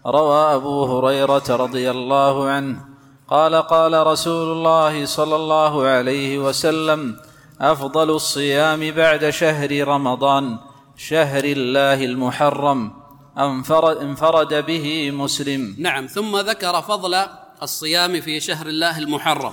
روى 0.06 0.54
أبو 0.54 0.84
هريرة 0.84 1.48
رضي 1.48 1.90
الله 1.90 2.48
عنه. 2.48 2.84
قال 3.30 3.54
قال 3.54 4.06
رسول 4.06 4.52
الله 4.52 5.04
صلى 5.06 5.36
الله 5.36 5.86
عليه 5.86 6.38
وسلم 6.38 7.16
أفضل 7.60 8.10
الصيام 8.10 8.90
بعد 8.90 9.30
شهر 9.30 9.88
رمضان 9.88 10.58
شهر 11.00 11.44
الله 11.44 12.04
المحرم 12.04 12.92
انفرد, 13.38 13.96
انفرد 13.96 14.66
به 14.66 15.10
مسلم. 15.10 15.74
نعم 15.78 16.06
ثم 16.06 16.36
ذكر 16.36 16.82
فضل 16.82 17.26
الصيام 17.62 18.20
في 18.20 18.40
شهر 18.40 18.66
الله 18.66 18.98
المحرم 18.98 19.52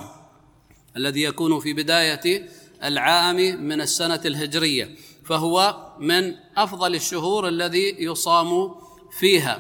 الذي 0.98 1.24
يكون 1.24 1.60
في 1.60 1.74
بداية 1.74 2.50
العام 2.84 3.36
من 3.64 3.82
السنة 3.82 4.22
الهجرية 4.26 4.96
فهو 5.26 5.78
من 6.00 6.34
أفضل 6.58 6.96
الشهور 6.96 7.48
الذي 7.48 7.96
يصام 8.00 8.76
فيها 9.20 9.60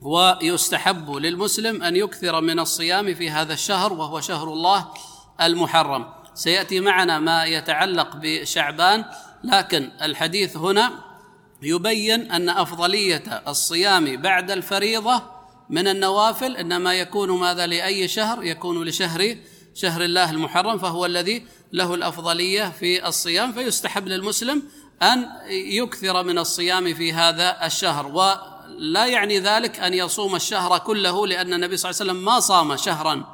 ويستحب 0.00 1.10
للمسلم 1.10 1.82
أن 1.82 1.96
يكثر 1.96 2.40
من 2.40 2.58
الصيام 2.58 3.14
في 3.14 3.30
هذا 3.30 3.52
الشهر 3.52 3.92
وهو 3.92 4.20
شهر 4.20 4.52
الله 4.52 4.88
المحرم. 5.40 6.06
سيأتي 6.34 6.80
معنا 6.80 7.18
ما 7.18 7.44
يتعلق 7.44 8.16
بشعبان 8.16 9.04
لكن 9.44 9.90
الحديث 10.02 10.56
هنا 10.56 11.11
يبين 11.62 12.32
أن 12.32 12.48
أفضلية 12.48 13.42
الصيام 13.48 14.16
بعد 14.16 14.50
الفريضة 14.50 15.22
من 15.70 15.88
النوافل 15.88 16.56
إنما 16.56 16.94
يكون 16.94 17.30
ماذا 17.30 17.66
لأي 17.66 18.08
شهر؟ 18.08 18.44
يكون 18.44 18.84
لشهر 18.84 19.36
شهر 19.74 20.04
الله 20.04 20.30
المحرم 20.30 20.78
فهو 20.78 21.06
الذي 21.06 21.46
له 21.72 21.94
الأفضلية 21.94 22.72
في 22.80 23.08
الصيام. 23.08 23.52
فيستحب 23.52 24.08
للمسلم 24.08 24.62
أن 25.02 25.26
يكثر 25.50 26.22
من 26.22 26.38
الصيام 26.38 26.94
في 26.94 27.12
هذا 27.12 27.66
الشهر 27.66 28.06
ولا 28.06 29.06
يعني 29.06 29.38
ذلك 29.38 29.80
أن 29.80 29.94
يصوم 29.94 30.36
الشهر 30.36 30.78
كله 30.78 31.26
لأن 31.26 31.54
النبي 31.54 31.76
صلى 31.76 31.90
الله 31.90 32.00
عليه 32.00 32.12
وسلم 32.12 32.24
ما 32.24 32.40
صام 32.40 32.76
شهرا 32.76 33.24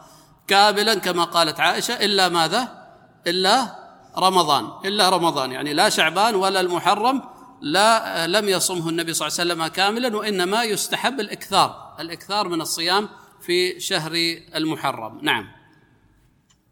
كاملا 0.48 0.94
كما 0.94 1.24
قالت 1.24 1.60
عائشة 1.60 1.94
إلا 1.94 2.28
ماذا؟ 2.28 2.88
إلا 3.26 3.74
رمضان 4.18 4.68
إلا 4.84 5.08
رمضان. 5.08 5.52
يعني 5.52 5.72
لا 5.72 5.88
شعبان 5.88 6.34
ولا 6.34 6.60
المحرم 6.60 7.37
لا 7.60 8.26
لم 8.26 8.48
يصمه 8.48 8.88
النبي 8.88 9.14
صلى 9.14 9.28
الله 9.28 9.40
عليه 9.40 9.52
وسلم 9.52 9.66
كاملا 9.66 10.16
وإنما 10.16 10.64
يستحب 10.64 11.20
الإكثار 11.20 11.94
الإكثار 12.00 12.48
من 12.48 12.60
الصيام 12.60 13.08
في 13.40 13.80
شهر 13.80 14.12
المحرم. 14.54 15.18
نعم. 15.22 15.48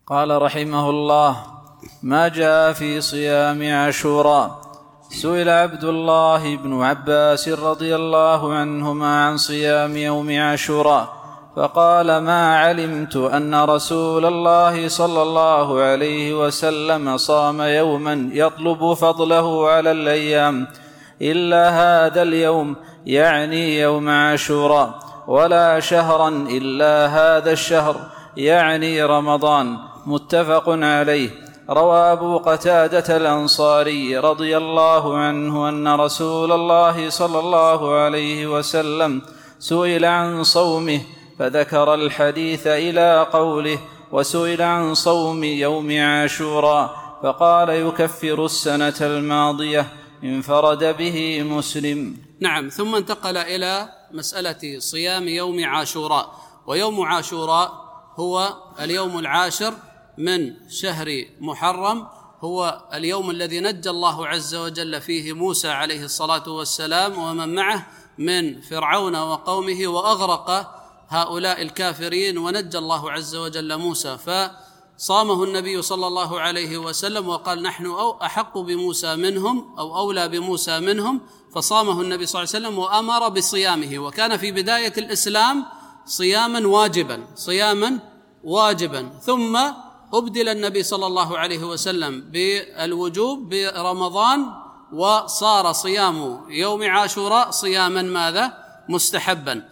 قال 0.06 0.42
رحمه 0.42 0.90
الله 0.90 1.46
ما 2.02 2.28
جاء 2.28 2.72
في 2.72 3.00
صيام 3.00 3.62
عاشوراء. 3.62 4.66
سئل 5.10 5.48
عبد 5.48 5.84
الله 5.84 6.56
بن 6.56 6.82
عباس 6.82 7.48
رضي 7.48 7.94
الله 7.94 8.54
عنهما 8.54 9.26
عن 9.26 9.36
صيام 9.36 9.96
يوم 9.96 10.30
عاشوراء. 10.30 11.15
فقال 11.56 12.18
ما 12.18 12.58
علمت 12.58 13.16
أن 13.16 13.54
رسول 13.54 14.26
الله 14.26 14.88
صلى 14.88 15.22
الله 15.22 15.80
عليه 15.80 16.46
وسلم 16.46 17.16
صام 17.16 17.60
يوما 17.60 18.30
يطلب 18.32 18.94
فضله 18.94 19.68
على 19.70 19.90
الأيام 19.92 20.66
إلا 21.22 21.68
هذا 21.70 22.22
اليوم 22.22 22.76
يعني 23.06 23.80
يوم 23.80 24.08
عاشوراء 24.08 24.98
ولا 25.26 25.80
شهرا 25.80 26.28
إلا 26.28 27.06
هذا 27.06 27.52
الشهر 27.52 27.96
يعني 28.36 29.04
رمضان 29.04 29.76
متفق 30.06 30.64
عليه. 30.68 31.30
روى 31.70 31.98
أبو 31.98 32.38
قتادة 32.38 33.16
الأنصاري 33.16 34.18
رضي 34.18 34.56
الله 34.56 35.16
عنه 35.16 35.68
أن 35.68 35.88
رسول 35.88 36.52
الله 36.52 37.10
صلى 37.10 37.38
الله 37.38 37.94
عليه 37.94 38.46
وسلم 38.46 39.22
سئل 39.58 40.04
عن 40.04 40.44
صومه 40.44 41.00
فذكر 41.38 41.94
الحديث 41.94 42.66
إلى 42.66 43.26
قوله 43.32 43.78
وسئل 44.12 44.62
عن 44.62 44.94
صوم 44.94 45.44
يوم 45.44 46.00
عاشوراء 46.00 47.06
فقال 47.22 47.68
يكفر 47.68 48.44
السنة 48.44 48.94
الماضية 49.00 49.92
انفرد 50.24 50.96
به 50.96 51.42
مسلم. 51.42 52.16
نعم 52.40 52.68
ثم 52.68 52.94
انتقل 52.94 53.36
إلى 53.36 53.88
مسألة 54.12 54.78
صيام 54.78 55.28
يوم 55.28 55.64
عاشوراء. 55.64 56.32
ويوم 56.66 57.00
عاشوراء 57.00 57.72
هو 58.16 58.54
اليوم 58.80 59.18
العاشر 59.18 59.74
من 60.18 60.68
شهر 60.68 61.24
محرم 61.40 62.06
هو 62.40 62.82
اليوم 62.94 63.30
الذي 63.30 63.60
نجى 63.60 63.90
الله 63.90 64.26
عز 64.26 64.54
وجل 64.54 65.00
فيه 65.00 65.32
موسى 65.32 65.68
عليه 65.68 66.04
الصلاة 66.04 66.48
والسلام 66.48 67.18
ومن 67.18 67.54
معه 67.54 67.86
من 68.18 68.60
فرعون 68.60 69.16
وقومه 69.16 69.86
وأغرق 69.86 70.76
هؤلاء 71.08 71.62
الكافرين 71.62 72.38
ونجى 72.38 72.78
الله 72.78 73.12
عز 73.12 73.36
وجل 73.36 73.78
موسى 73.78 74.18
فصامه 74.18 75.44
النبي 75.44 75.82
صلى 75.82 76.06
الله 76.06 76.40
عليه 76.40 76.78
وسلم 76.78 77.28
وقال 77.28 77.62
نحن 77.62 77.86
أو 77.86 78.22
أحق 78.22 78.58
بموسى 78.58 79.16
منهم 79.16 79.74
أو 79.78 79.98
أولى 79.98 80.28
بموسى 80.28 80.80
منهم 80.80 81.20
فصامه 81.54 82.00
النبي 82.00 82.26
صلى 82.26 82.42
الله 82.42 82.54
عليه 82.54 82.66
وسلم 82.66 82.78
وأمر 82.78 83.28
بصيامه 83.28 83.98
وكان 83.98 84.36
في 84.36 84.52
بداية 84.52 84.92
الإسلام 84.98 85.64
صياما 86.06 86.68
واجبا 86.68 87.26
صياما 87.34 87.98
واجبا 88.44 89.10
ثم 89.22 89.56
أبدل 90.14 90.48
النبي 90.48 90.82
صلى 90.82 91.06
الله 91.06 91.38
عليه 91.38 91.64
وسلم 91.64 92.20
بالوجوب 92.20 93.48
برمضان 93.48 94.46
وصار 94.92 95.72
صيام 95.72 96.44
يوم 96.48 96.82
عاشوراء 96.84 97.50
صياما 97.50 98.02
ماذا؟ 98.02 98.52
مستحبا. 98.88 99.68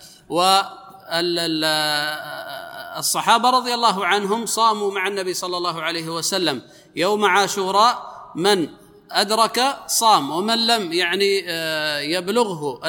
والصحابه 2.97 3.51
رضي 3.51 3.75
الله 3.75 4.07
عنهم 4.07 4.47
صاموا 4.47 4.93
مع 4.93 5.09
النبي 5.09 5.35
صلى 5.35 5.57
الله 5.57 5.83
عليه 5.83 6.09
وسلم. 6.09 6.63
يوم 6.97 7.25
عاشوراء 7.25 8.15
من 8.35 8.69
أدرك 9.11 9.77
صام 9.87 10.31
ومن 10.31 10.67
لم 10.67 10.93
يعني 10.93 11.45
آه، 11.49 11.99
يبلغه 11.99 12.81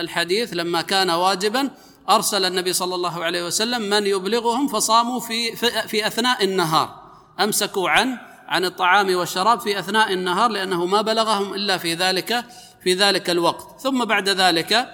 الحديث 0.00 0.52
لما 0.52 0.82
كان 0.82 1.10
واجبا 1.10 1.70
أرسل 2.08 2.44
النبي 2.44 2.72
صلى 2.72 2.94
الله 2.94 3.24
عليه 3.24 3.46
وسلم 3.46 3.82
من 3.82 4.06
يبلغهم 4.06 4.68
فصاموا 4.68 5.20
في 5.20 5.56
في 5.88 6.06
أثناء 6.06 6.44
النهار. 6.44 7.02
أمسكوا 7.40 7.90
عن 7.90 8.18
عن 8.48 8.64
الطعام 8.64 9.16
والشراب 9.16 9.60
في 9.60 9.78
أثناء 9.78 10.12
النهار 10.12 10.50
لأنه 10.50 10.86
ما 10.86 11.02
بلغهم 11.02 11.54
إلا 11.54 11.78
في 11.78 11.94
ذلك 11.94 12.44
في 12.82 12.94
ذلك 12.94 13.30
الوقت. 13.30 13.80
ثم 13.80 14.04
بعد 14.04 14.28
ذلك 14.28 14.88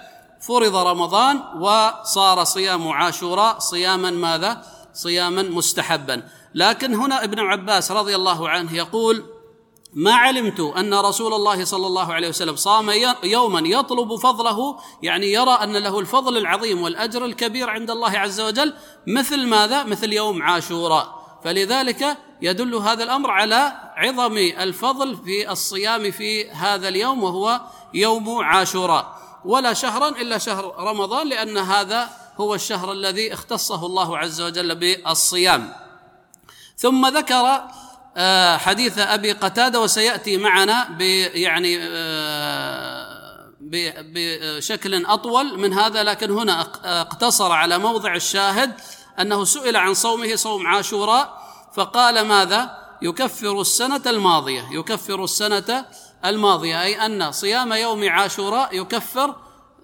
فرض 0.47 0.75
رمضان 0.75 1.41
وصار 1.59 2.43
صيام 2.43 2.87
عاشوراء 2.87 3.59
صياما 3.59 4.11
ماذا؟ 4.11 4.63
صياما 4.93 5.41
مستحبا 5.41 6.23
لكن 6.55 6.95
هنا 6.95 7.23
ابن 7.23 7.39
عباس 7.39 7.91
رضي 7.91 8.15
الله 8.15 8.49
عنه 8.49 8.75
يقول 8.75 9.25
ما 9.93 10.13
علمت 10.13 10.59
أن 10.59 10.93
رسول 10.93 11.33
الله 11.33 11.65
صلى 11.65 11.87
الله 11.87 12.13
عليه 12.13 12.29
وسلم 12.29 12.55
صام 12.55 12.91
يوما 13.23 13.59
يطلب 13.59 14.15
فضله 14.15 14.79
يعني 15.03 15.33
يرى 15.33 15.51
أن 15.51 15.77
له 15.77 15.99
الفضل 15.99 16.37
العظيم 16.37 16.81
والأجر 16.81 17.25
الكبير 17.25 17.69
عند 17.69 17.91
الله 17.91 18.09
عز 18.09 18.41
وجل 18.41 18.73
مثل 19.07 19.47
ماذا؟ 19.47 19.83
مثل 19.83 20.13
يوم 20.13 20.43
عاشوراء 20.43 21.23
فلذلك 21.43 22.17
يدل 22.41 22.75
هذا 22.75 23.03
الأمر 23.03 23.31
على 23.31 23.71
عظم 23.95 24.37
الفضل 24.37 25.17
في 25.17 25.51
الصيام 25.51 26.11
في 26.11 26.51
هذا 26.51 26.87
اليوم 26.87 27.23
وهو 27.23 27.61
يوم 27.93 28.43
عاشوراء 28.43 29.22
ولا 29.45 29.73
شهرا 29.73 30.09
إلا 30.09 30.37
شهر 30.37 30.75
رمضان 30.77 31.29
لأن 31.29 31.57
هذا 31.57 32.09
هو 32.37 32.55
الشهر 32.55 32.91
الذي 32.91 33.33
اختصه 33.33 33.85
الله 33.85 34.17
عز 34.17 34.41
وجل 34.41 34.75
بالصيام. 34.75 35.73
ثم 36.77 37.07
ذكر 37.07 37.61
آه، 38.17 38.57
حديث 38.57 38.97
أبي 38.99 39.31
قتادة 39.31 39.81
وسيأتي 39.81 40.37
معنا 40.37 40.97
يعني 41.33 41.77
آه، 41.81 43.23
بشكل 43.61 45.05
أطول 45.05 45.59
من 45.59 45.73
هذا 45.73 46.03
لكن 46.03 46.31
هنا 46.31 46.61
اقتصر 47.01 47.51
على 47.51 47.77
موضع 47.77 48.15
الشاهد 48.15 48.73
أنه 49.19 49.43
سئل 49.43 49.75
عن 49.75 49.93
صومه 49.93 50.35
صوم 50.35 50.67
عاشوراء 50.67 51.43
فقال 51.73 52.21
ماذا؟ 52.21 52.83
يكفر 53.01 53.61
السنة 53.61 54.01
الماضية 54.05 54.69
يكفر 54.71 55.23
السنة 55.23 55.85
الماضيه 56.25 56.83
أي 56.83 57.05
أن 57.05 57.31
صيام 57.31 57.73
يوم 57.73 58.09
عاشوراء 58.09 58.75
يكفر 58.81 59.35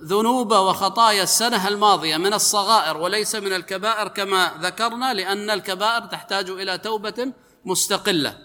ذنوب 0.03 0.51
وخطايا 0.51 1.23
السنة 1.23 1.67
الماضية 1.67 2.17
من 2.17 2.33
الصغائر 2.33 2.97
وليس 2.97 3.35
من 3.35 3.53
الكبائر 3.53 4.07
كما 4.07 4.51
ذكرنا 4.61 5.13
لأن 5.13 5.49
الكبائر 5.49 6.05
تحتاج 6.05 6.49
إلى 6.49 6.77
توبة 6.77 7.33
مستقلة. 7.65 8.37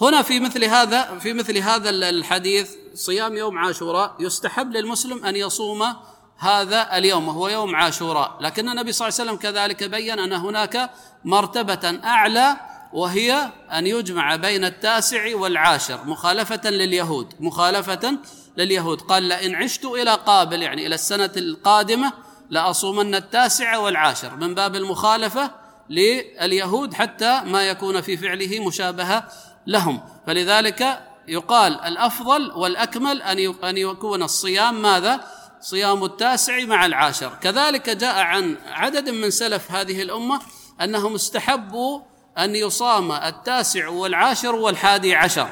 هنا 0.00 0.22
في 0.22 0.40
مثل 0.40 0.64
هذا 0.64 1.18
في 1.18 1.32
مثل 1.32 1.58
هذا 1.58 1.90
الحديث 1.90 2.70
صيام 2.94 3.36
يوم 3.36 3.58
عاشوراء 3.58 4.16
يستحب 4.20 4.72
للمسلم 4.72 5.24
أن 5.24 5.36
يصوم 5.36 5.94
هذا 6.38 6.96
اليوم 6.96 7.28
وهو 7.28 7.48
يوم 7.48 7.76
عاشوراء. 7.76 8.36
لكن 8.40 8.68
النبي 8.68 8.92
صلى 8.92 9.08
الله 9.08 9.20
عليه 9.20 9.30
وسلم 9.30 9.42
كذلك 9.42 9.84
بين 9.84 10.18
أن 10.18 10.32
هناك 10.32 10.90
مرتبة 11.24 12.00
أعلى 12.04 12.56
وهي 12.92 13.52
أن 13.72 13.86
يجمع 13.86 14.36
بين 14.36 14.64
التاسع 14.64 15.36
والعاشر 15.36 16.04
مخالفة 16.04 16.70
لليهود 16.70 17.34
مخالفة 17.40 18.18
لليهود. 18.56 19.00
قال 19.00 19.22
لئن 19.22 19.54
عشت 19.54 19.84
إلى 19.84 20.14
قابل 20.14 20.62
يعني 20.62 20.86
إلى 20.86 20.94
السنة 20.94 21.30
القادمة 21.36 22.12
لأصومن 22.50 23.14
التاسع 23.14 23.76
والعاشر. 23.76 24.36
من 24.36 24.54
باب 24.54 24.76
المخالفة 24.76 25.50
لليهود 25.90 26.94
حتى 26.94 27.42
ما 27.44 27.62
يكون 27.62 28.00
في 28.00 28.16
فعله 28.16 28.66
مشابهة 28.66 29.28
لهم. 29.66 30.00
فلذلك 30.26 31.00
يقال 31.28 31.80
الأفضل 31.80 32.52
والأكمل 32.52 33.22
أن 33.22 33.54
أن 33.64 33.76
يكون 33.76 34.22
الصيام 34.22 34.82
ماذا؟ 34.82 35.20
صيام 35.60 36.04
التاسع 36.04 36.64
مع 36.64 36.86
العاشر. 36.86 37.38
كذلك 37.42 37.90
جاء 37.90 38.18
عن 38.18 38.56
عدد 38.66 39.08
من 39.08 39.30
سلف 39.30 39.72
هذه 39.72 40.02
الأمة 40.02 40.40
أنهم 40.80 41.14
استحبوا 41.14 42.00
أن 42.38 42.54
يصام 42.54 43.12
التاسع 43.12 43.88
والعاشر 43.88 44.54
والحادي 44.54 45.14
عشر. 45.14 45.48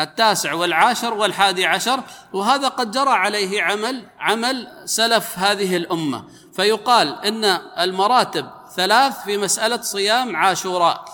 التاسع 0.00 0.52
والعاشر 0.52 1.14
والحادي 1.14 1.66
عشر 1.66 2.00
وهذا 2.32 2.68
قد 2.68 2.90
جرى 2.90 3.10
عليه 3.10 3.62
عمل 3.62 4.04
عمل 4.20 4.68
سلف 4.84 5.38
هذه 5.38 5.76
الأمة. 5.76 6.24
فيقال 6.56 7.24
إن 7.24 7.44
المراتب 7.78 8.46
ثلاث 8.76 9.24
في 9.24 9.36
مسألة 9.36 9.80
صيام 9.80 10.36
عاشوراء. 10.36 11.04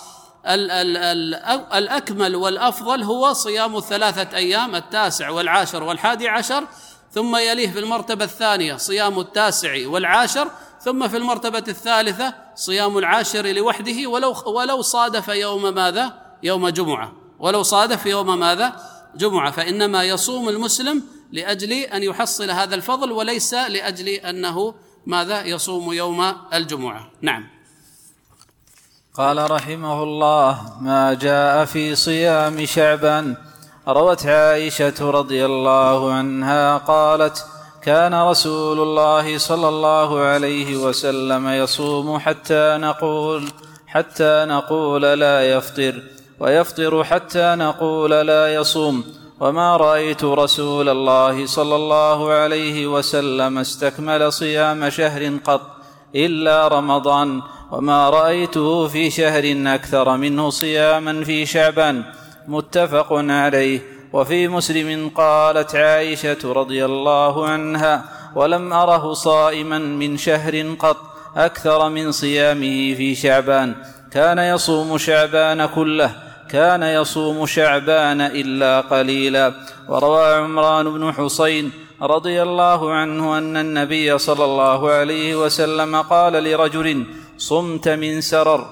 ال 0.47 0.70
ال 0.70 0.97
ال 0.97 1.34
الأكمل 1.72 2.36
والأفضل 2.36 3.03
هو 3.03 3.32
صيام 3.32 3.76
الثلاثة 3.76 4.36
أيام 4.36 4.76
التاسع 4.76 5.30
والعاشر 5.30 5.82
والحادي 5.82 6.28
عشر 6.28 6.64
ثم 7.12 7.36
يليه 7.36 7.70
في 7.72 7.78
المرتبة 7.78 8.24
الثانية 8.24 8.76
صيام 8.76 9.20
التاسع 9.20 9.89
والعاشر 9.89 10.51
ثم 10.81 11.09
في 11.09 11.16
المرتبة 11.16 11.64
الثالثة 11.68 12.35
صيام 12.55 12.99
العاشر 12.99 13.47
لوحده 13.47 14.07
ولو 14.07 14.35
ولو 14.47 14.83
صادف 14.83 15.29
يوم 15.29 15.74
ماذا؟ 15.74 16.12
يوم 16.43 16.68
جمعة. 16.68 17.12
ولو 17.39 17.62
صادف 17.62 18.07
يوم 18.07 18.39
ماذا؟ 18.39 18.76
جمعة. 19.16 19.51
فإنما 19.51 20.05
يصوم 20.05 20.49
المسلم 20.49 21.03
لأجل 21.33 21.72
أن 21.72 22.03
يحصل 22.03 22.51
هذا 22.51 22.74
الفضل 22.74 23.12
وليس 23.12 23.55
لأجل 23.55 24.09
أنه 24.09 24.74
ماذا؟ 25.07 25.43
يصوم 25.43 25.93
يوم 25.93 26.33
الجمعة. 26.55 27.11
نعم. 27.22 27.59
قال 29.14 29.51
رحمه 29.51 30.03
الله 30.03 30.72
ما 30.81 31.14
جاء 31.14 31.64
في 31.64 31.95
صيام 31.95 32.66
شعبان 32.66 33.37
روت 33.89 34.26
عائشة 34.26 35.11
رضي 35.11 35.47
الله 35.47 36.12
عنها 36.12 36.79
قالت 36.79 37.47
كان 37.83 38.14
رسول 38.14 38.81
الله 38.81 39.39
صلى 39.39 39.68
الله 39.68 40.20
عليه 40.20 40.76
وسلم 40.76 41.49
يصوم 41.49 42.18
حتى 42.18 42.79
نقول 42.81 43.45
حتى 43.87 44.45
نقول 44.49 45.03
لا 45.03 45.51
يفطر 45.51 46.03
ويفطر 46.41 47.05
حتى 47.05 47.55
نقول 47.59 48.11
لا 48.11 48.55
يصوم. 48.55 49.05
وما 49.41 49.76
رايت 49.76 50.24
رسول 50.24 50.89
الله 50.89 51.47
صلى 51.47 51.76
الله 51.76 52.33
عليه 52.33 52.87
وسلم 52.87 53.59
استكمل 53.59 54.33
صيام 54.33 54.91
شهر 54.91 55.37
قط 55.45 55.61
الا 56.14 56.68
رمضان. 56.68 57.43
وما 57.72 58.11
رايته 58.11 58.89
في 58.89 59.11
شهر 59.11 59.74
أكثر 59.74 60.16
منه 60.16 60.51
صياما 60.51 61.24
في 61.24 61.47
شعبان. 61.47 62.05
متفق 62.49 63.12
عليه. 63.12 63.97
وفي 64.12 64.48
مسلم 64.48 65.11
قالت 65.14 65.74
عائشة 65.74 66.52
رضي 66.52 66.84
الله 66.84 67.46
عنها 67.48 68.04
ولم 68.34 68.72
أره 68.72 69.12
صائما 69.12 69.78
من 69.78 70.16
شهر 70.16 70.74
قط 70.78 70.96
أكثر 71.36 71.88
من 71.88 72.12
صيامه 72.12 72.94
في 72.94 73.14
شعبان 73.14 73.74
كان 74.12 74.38
يصوم 74.38 74.98
شعبان 74.98 75.66
كله 75.66 76.11
كان 76.50 76.82
يصوم 76.82 77.46
شعبان 77.46 78.20
إلا 78.20 78.80
قليلا. 78.80 79.52
وروى 79.88 80.34
عمران 80.34 80.92
بن 80.92 81.12
حصين 81.12 81.72
رضي 82.02 82.42
الله 82.42 82.92
عنه 82.92 83.38
أن 83.38 83.56
النبي 83.56 84.18
صلى 84.18 84.44
الله 84.44 84.90
عليه 84.90 85.36
وسلم 85.36 86.02
قال 86.02 86.32
لرجل 86.32 87.06
صمت 87.38 87.88
من 87.88 88.20
سرر 88.20 88.66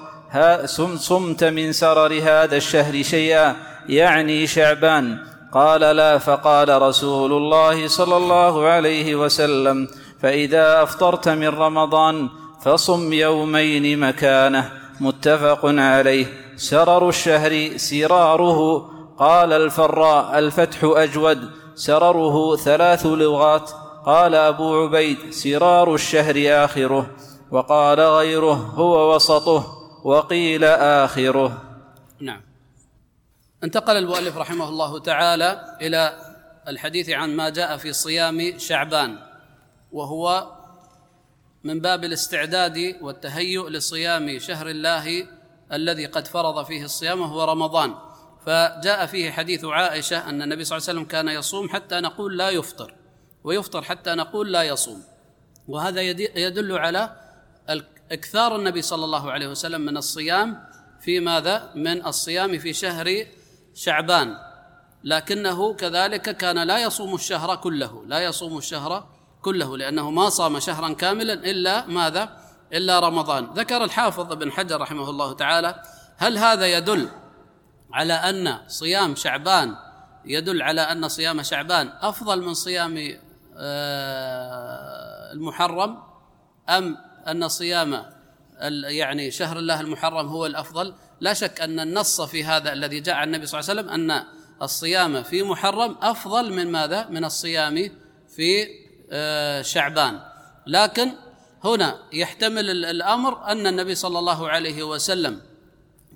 صمت 0.95 1.43
من 1.43 1.71
سرر 1.71 2.13
هذا 2.23 2.57
الشهر 2.57 3.03
شيئا. 3.03 3.55
يعني 3.89 4.47
شعبان. 4.47 5.17
قال 5.53 5.81
لا 5.81 6.17
فقال 6.17 6.81
رسول 6.81 7.33
الله 7.33 7.87
صلى 7.87 8.17
الله 8.17 8.67
عليه 8.67 9.15
وسلم 9.15 9.87
فإذا 10.21 10.83
أفطرت 10.83 11.29
من 11.29 11.47
رمضان 11.47 12.29
فصم 12.63 13.13
يومين 13.13 13.99
مكانه. 13.99 14.71
متفق 14.99 15.59
عليه. 15.65 16.25
سرر 16.55 17.09
الشهر 17.09 17.77
سراره. 17.77 18.89
قال 19.19 19.53
الفراء 19.53 20.39
الفتح 20.39 20.79
أجود. 20.83 21.49
سرره 21.75 22.55
ثلاث 22.55 23.05
لغات. 23.05 23.71
قال 24.05 24.35
أبو 24.35 24.83
عبيد 24.83 25.17
سرار 25.29 25.93
الشهر 25.93 26.65
آخره. 26.65 27.07
وقال 27.51 27.99
غيره 27.99 28.73
هو 28.75 29.15
وسطه. 29.15 29.63
وقيل 30.03 30.63
آخره. 30.63 31.51
نعم. 32.21 32.46
انتقل 33.63 33.97
المؤلف 33.97 34.37
رحمه 34.37 34.69
الله 34.69 34.99
تعالى 34.99 35.77
إلى 35.81 36.19
الحديث 36.67 37.09
عن 37.09 37.35
ما 37.35 37.49
جاء 37.49 37.77
في 37.77 37.93
صيام 37.93 38.53
شعبان 38.57 39.17
وهو 39.91 40.51
من 41.63 41.79
باب 41.79 42.03
الاستعداد 42.03 42.95
والتهيؤ 43.01 43.69
لصيام 43.69 44.39
شهر 44.39 44.69
الله 44.69 45.27
الذي 45.71 46.05
قد 46.05 46.27
فرض 46.27 46.65
فيه 46.65 46.83
الصيام 46.83 47.21
وهو 47.21 47.43
رمضان. 47.43 47.95
فجاء 48.45 49.05
فيه 49.05 49.31
حديث 49.31 49.65
عائشة 49.65 50.29
أن 50.29 50.41
النبي 50.41 50.63
صلى 50.63 50.77
الله 50.77 50.89
عليه 50.89 50.99
وسلم 50.99 51.11
كان 51.11 51.27
يصوم 51.27 51.69
حتى 51.69 51.99
نقول 51.99 52.37
لا 52.37 52.49
يفطر 52.49 52.93
ويفطر 53.43 53.81
حتى 53.81 54.15
نقول 54.15 54.51
لا 54.51 54.63
يصوم. 54.63 55.03
وهذا 55.67 56.01
يدل 56.01 56.77
على 56.77 57.15
اكثار 58.11 58.55
النبي 58.55 58.81
صلى 58.81 59.05
الله 59.05 59.31
عليه 59.31 59.47
وسلم 59.47 59.81
من 59.81 59.97
الصيام 59.97 60.63
في 61.01 61.19
ماذا؟ 61.19 61.71
من 61.75 62.05
الصيام 62.05 62.57
في 62.57 62.73
شهر 62.73 63.25
شعبان. 63.77 64.37
لكنه 65.03 65.73
كذلك 65.73 66.37
كان 66.37 66.67
لا 66.67 66.77
يصوم 66.77 67.15
الشهر 67.15 67.55
كله 67.55 68.03
لا 68.05 68.19
يصوم 68.19 68.57
الشهر 68.57 69.07
كله 69.41 69.77
لأنه 69.77 70.11
ما 70.11 70.29
صام 70.29 70.59
شهرا 70.59 70.93
كاملا 70.93 71.33
إلا 71.33 71.85
ماذا؟ 71.85 72.37
إلا 72.73 72.99
رمضان. 72.99 73.45
ذكر 73.53 73.83
الحافظ 73.83 74.31
ابن 74.31 74.51
حجر 74.51 74.81
رحمه 74.81 75.09
الله 75.09 75.33
تعالى 75.33 75.81
هل 76.17 76.37
هذا 76.37 76.67
يدل 76.67 77.09
على 77.93 78.13
أن 78.13 78.57
صيام 78.67 79.15
شعبان 79.15 79.75
يدل 80.25 80.61
على 80.61 80.81
أن 80.81 81.07
صيام 81.07 81.43
شعبان 81.43 81.89
أفضل 82.01 82.41
من 82.41 82.53
صيام 82.53 82.97
آه، 83.57 85.31
المحرم؟ 85.33 86.03
أم 86.69 86.97
أن 87.27 87.47
صيام 87.47 88.05
يعني 88.87 89.31
شهر 89.31 89.57
الله 89.59 89.81
المحرم 89.81 90.27
هو 90.27 90.45
الأفضل؟ 90.45 90.93
لا 91.19 91.33
شك 91.33 91.61
أن 91.61 91.79
النص 91.79 92.21
في 92.21 92.43
هذا 92.43 92.73
الذي 92.73 92.99
جاء 92.99 93.15
عن 93.15 93.27
النبي 93.27 93.45
صلى 93.45 93.59
الله 93.59 93.69
عليه 93.69 93.81
وسلم 93.81 93.93
أن 93.93 94.23
الصيام 94.61 95.23
في 95.23 95.43
محرم 95.43 95.97
أفضل 96.01 96.53
من 96.53 96.71
ماذا؟ 96.71 97.07
من 97.09 97.25
الصيام 97.25 97.91
في 98.35 98.67
آه، 99.11 99.61
شعبان. 99.61 100.19
لكن 100.67 101.11
هنا 101.63 101.99
يحتمل 102.13 102.85
الأمر 102.85 103.51
أن 103.51 103.67
النبي 103.67 103.95
صلى 103.95 104.19
الله 104.19 104.49
عليه 104.49 104.83
وسلم 104.83 105.41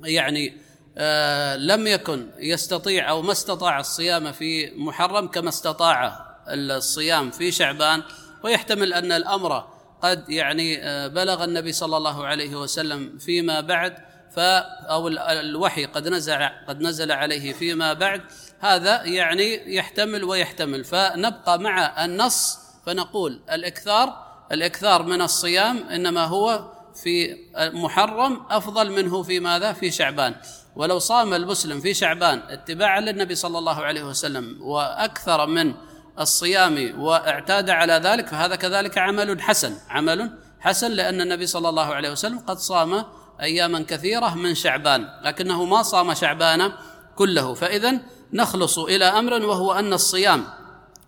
يعني 0.04 0.58
آه، 0.98 1.56
لم 1.56 1.88
يكن 1.88 2.30
يستطيع 2.40 3.10
أو 3.10 3.22
ما 3.22 3.32
استطاع 3.32 3.80
الصيام 3.80 4.32
في 4.32 4.72
محرم 4.76 5.28
كما 5.28 5.50
استطاع 5.50 6.26
الصيام 6.48 7.32
في 7.32 7.52
شعبان. 7.52 8.04
ويحتمل 8.44 8.94
أن 8.94 9.12
الأمر 9.12 9.68
قد 10.02 10.30
يعني 10.30 10.84
آه، 10.84 11.08
بلغ 11.08 11.44
النبي 11.44 11.72
صلى 11.72 11.98
الله 11.98 12.26
عليه 12.26 12.56
وسلم 12.56 13.18
فيما 13.18 13.62
بعد. 13.62 14.11
ف 14.36 14.40
أو 14.90 15.08
الوحي 15.08 15.86
قد 15.86 16.08
نزل 16.08 16.50
قد 16.68 16.82
نزل 16.82 17.12
عليه 17.12 17.54
فيما 17.54 17.94
بعد. 17.94 18.22
هذا 18.60 19.04
يعني 19.04 19.76
يحتمل 19.76 20.24
ويحتمل. 20.24 20.84
فنبقى 20.84 21.60
مع 21.60 22.06
النص 22.06 22.60
فنقول 22.86 23.42
الإكثار 23.52 24.32
الإكثار 24.52 25.04
من 25.04 25.22
الصيام 25.22 25.78
إنما 25.78 26.26
هو 26.26 26.72
في 27.04 27.38
محرم 27.58 28.46
أفضل 28.50 28.92
منه 28.92 29.24
في 29.24 29.40
ماذا؟ 29.40 29.74
في 29.74 29.92
شعبان. 29.92 30.36
ولو 30.76 31.00
صام 31.00 31.34
المسلم 31.34 31.82
في 31.82 31.94
شعبان 31.94 32.40
اتباعا 32.50 33.00
للنبي 33.00 33.36
صلى 33.36 33.58
الله 33.60 33.82
عليه 33.82 34.04
وسلم 34.04 34.58
وأكثر 34.62 35.46
من 35.46 35.74
الصيام 36.20 37.02
واعتاد 37.02 37.70
على 37.70 37.94
ذلك 37.94 38.28
فهذا 38.28 38.56
كذلك 38.56 38.98
عمل 38.98 39.42
حسن. 39.42 39.74
عمل 39.90 40.38
حسن 40.60 40.92
لأن 40.92 41.22
النبي 41.22 41.48
صلى 41.48 41.70
الله 41.70 41.94
عليه 41.94 42.12
وسلم 42.12 42.40
قد 42.40 42.58
صام 42.58 43.06
اياما 43.42 43.86
كثيرة 43.88 44.36
من 44.36 44.56
شعبان 44.56 45.08
لكنه 45.24 45.66
ما 45.66 45.82
صام 45.84 46.14
شعبان 46.14 46.72
كله. 47.16 47.54
فاذا 47.54 48.00
نخلص 48.34 48.80
إلى 48.80 49.06
أمر 49.06 49.46
وهو 49.46 49.74
أن 49.74 49.94
الصيام 49.94 50.44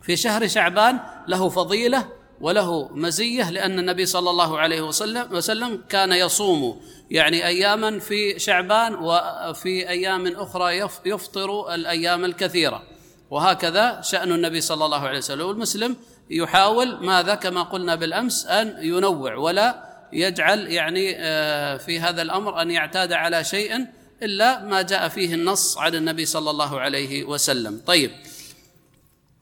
في 0.02 0.16
شهر 0.16 0.48
شعبان 0.48 1.00
له 1.28 1.50
فضيلة 1.50 2.08
وله 2.42 2.90
مزية 2.92 3.50
لأن 3.50 3.80
النبي 3.80 4.06
صلى 4.06 4.30
الله 4.30 4.60
عليه 4.60 4.82
وسلم 4.82 5.28
وسلم 5.32 5.82
كان 5.90 6.12
يصوم 6.12 6.82
يعني 7.12 7.48
اياما 7.48 8.00
في 8.00 8.40
شعبان 8.40 8.96
وفي 8.96 9.90
أيام 9.90 10.28
أخرى 10.28 10.78
يفطر 11.06 11.74
الأيام 11.74 12.26
الكثيرة. 12.26 12.84
وهكذا 13.30 14.02
شأن 14.02 14.32
النبي 14.32 14.62
صلى 14.62 14.86
الله 14.86 15.00
عليه 15.00 15.18
وسلم. 15.18 15.48
والمسلم 15.48 15.96
يحاول 16.30 17.06
ماذا؟ 17.06 17.36
كما 17.36 17.64
قلنا 17.64 17.96
بالأمس 17.96 18.48
أن 18.48 18.76
ينوع 18.82 19.36
ولا 19.36 19.93
يجعل 20.14 20.68
يعني 20.68 21.16
آه، 21.18 21.78
في 21.78 22.00
هذا 22.00 22.22
الأمر 22.22 22.62
أن 22.62 22.72
يعتاد 22.72 23.14
على 23.14 23.44
شيء 23.44 23.88
إلا 24.24 24.64
ما 24.64 24.82
جاء 24.82 25.08
فيه 25.08 25.34
النص 25.34 25.78
عن 25.78 25.96
النبي 25.96 26.26
صلى 26.26 26.50
الله 26.50 26.80
عليه 26.80 27.24
وسلم. 27.24 27.82
طيب. 27.86 28.12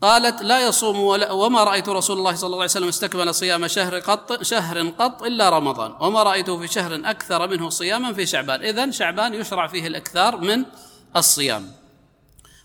قالت 0.01 0.41
لا 0.41 0.67
يصوم 0.67 0.99
ولا 0.99 1.31
وما 1.31 1.63
رأيت 1.63 1.89
رسول 1.89 2.17
الله 2.17 2.35
صلى 2.35 2.47
الله 2.47 2.57
عليه 2.57 2.65
وسلم 2.65 2.87
استكمل 2.87 3.35
صيام 3.35 3.67
شهر 3.67 3.99
قط 3.99 4.43
شهر 4.43 4.89
قط 4.89 5.23
إلا 5.23 5.49
رمضان 5.49 5.93
وما 5.99 6.23
رايته 6.23 6.57
في 6.57 6.67
شهر 6.67 7.01
أكثر 7.05 7.47
منه 7.47 7.69
صياما 7.69 8.13
في 8.13 8.25
شعبان. 8.25 8.61
اذا 8.61 8.91
شعبان 8.91 9.33
يشرع 9.33 9.67
فيه 9.67 9.87
الإكثار 9.87 10.37
من 10.37 10.65
الصيام. 11.15 11.71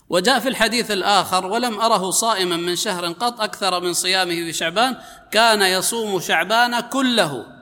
وجاء 0.09 0.39
في 0.39 0.49
الحديث 0.49 0.91
الآخر 0.91 1.45
ولم 1.45 1.79
أره 1.81 2.11
صائما 2.11 2.57
من 2.57 2.75
شهر 2.75 3.05
قط 3.05 3.41
أكثر 3.41 3.81
من 3.81 3.93
صيامه 3.93 4.35
في 4.35 4.53
شعبان 4.53 4.97
كان 5.31 5.61
يصوم 5.61 6.19
شعبان 6.19 6.79
كله. 6.79 7.56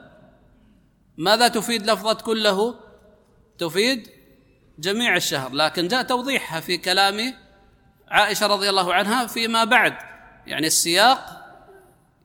ماذا 1.18 1.48
تفيد 1.48 1.90
لفظة 1.90 2.14
كله؟ 2.14 2.74
تفيد 3.58 4.08
جميع 4.78 5.16
الشهر 5.16 5.52
لكن 5.52 5.88
جاء 5.88 6.02
توضيحها 6.02 6.60
في 6.60 6.76
كلام 6.76 7.34
عائشة 8.08 8.46
رضي 8.46 8.70
الله 8.70 8.94
عنها 8.94 9.26
فيما 9.26 9.64
بعد. 9.64 9.96
يعني 10.46 10.66
السياق 10.66 11.42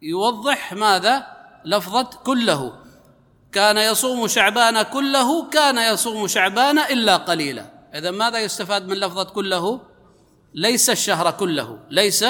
يوضح 0.02 0.74
ماذا؟ 0.74 1.28
لفظة 1.66 2.04
كله. 2.04 2.74
كان 3.52 3.78
يصوم 3.78 4.28
شعبان 4.28 4.82
كله 4.82 5.50
كان 5.50 5.94
يصوم 5.94 6.28
شعبان 6.28 6.80
إلا 6.80 7.18
قليلا. 7.18 7.66
إذا 7.96 8.12
ماذا 8.12 8.40
يستفاد 8.40 8.88
من 8.88 8.98
لفظة 8.98 9.24
كله؟ 9.24 9.82
ليس 10.54 10.90
الشهر 10.90 11.32
كله 11.32 11.80
ليس 11.90 12.26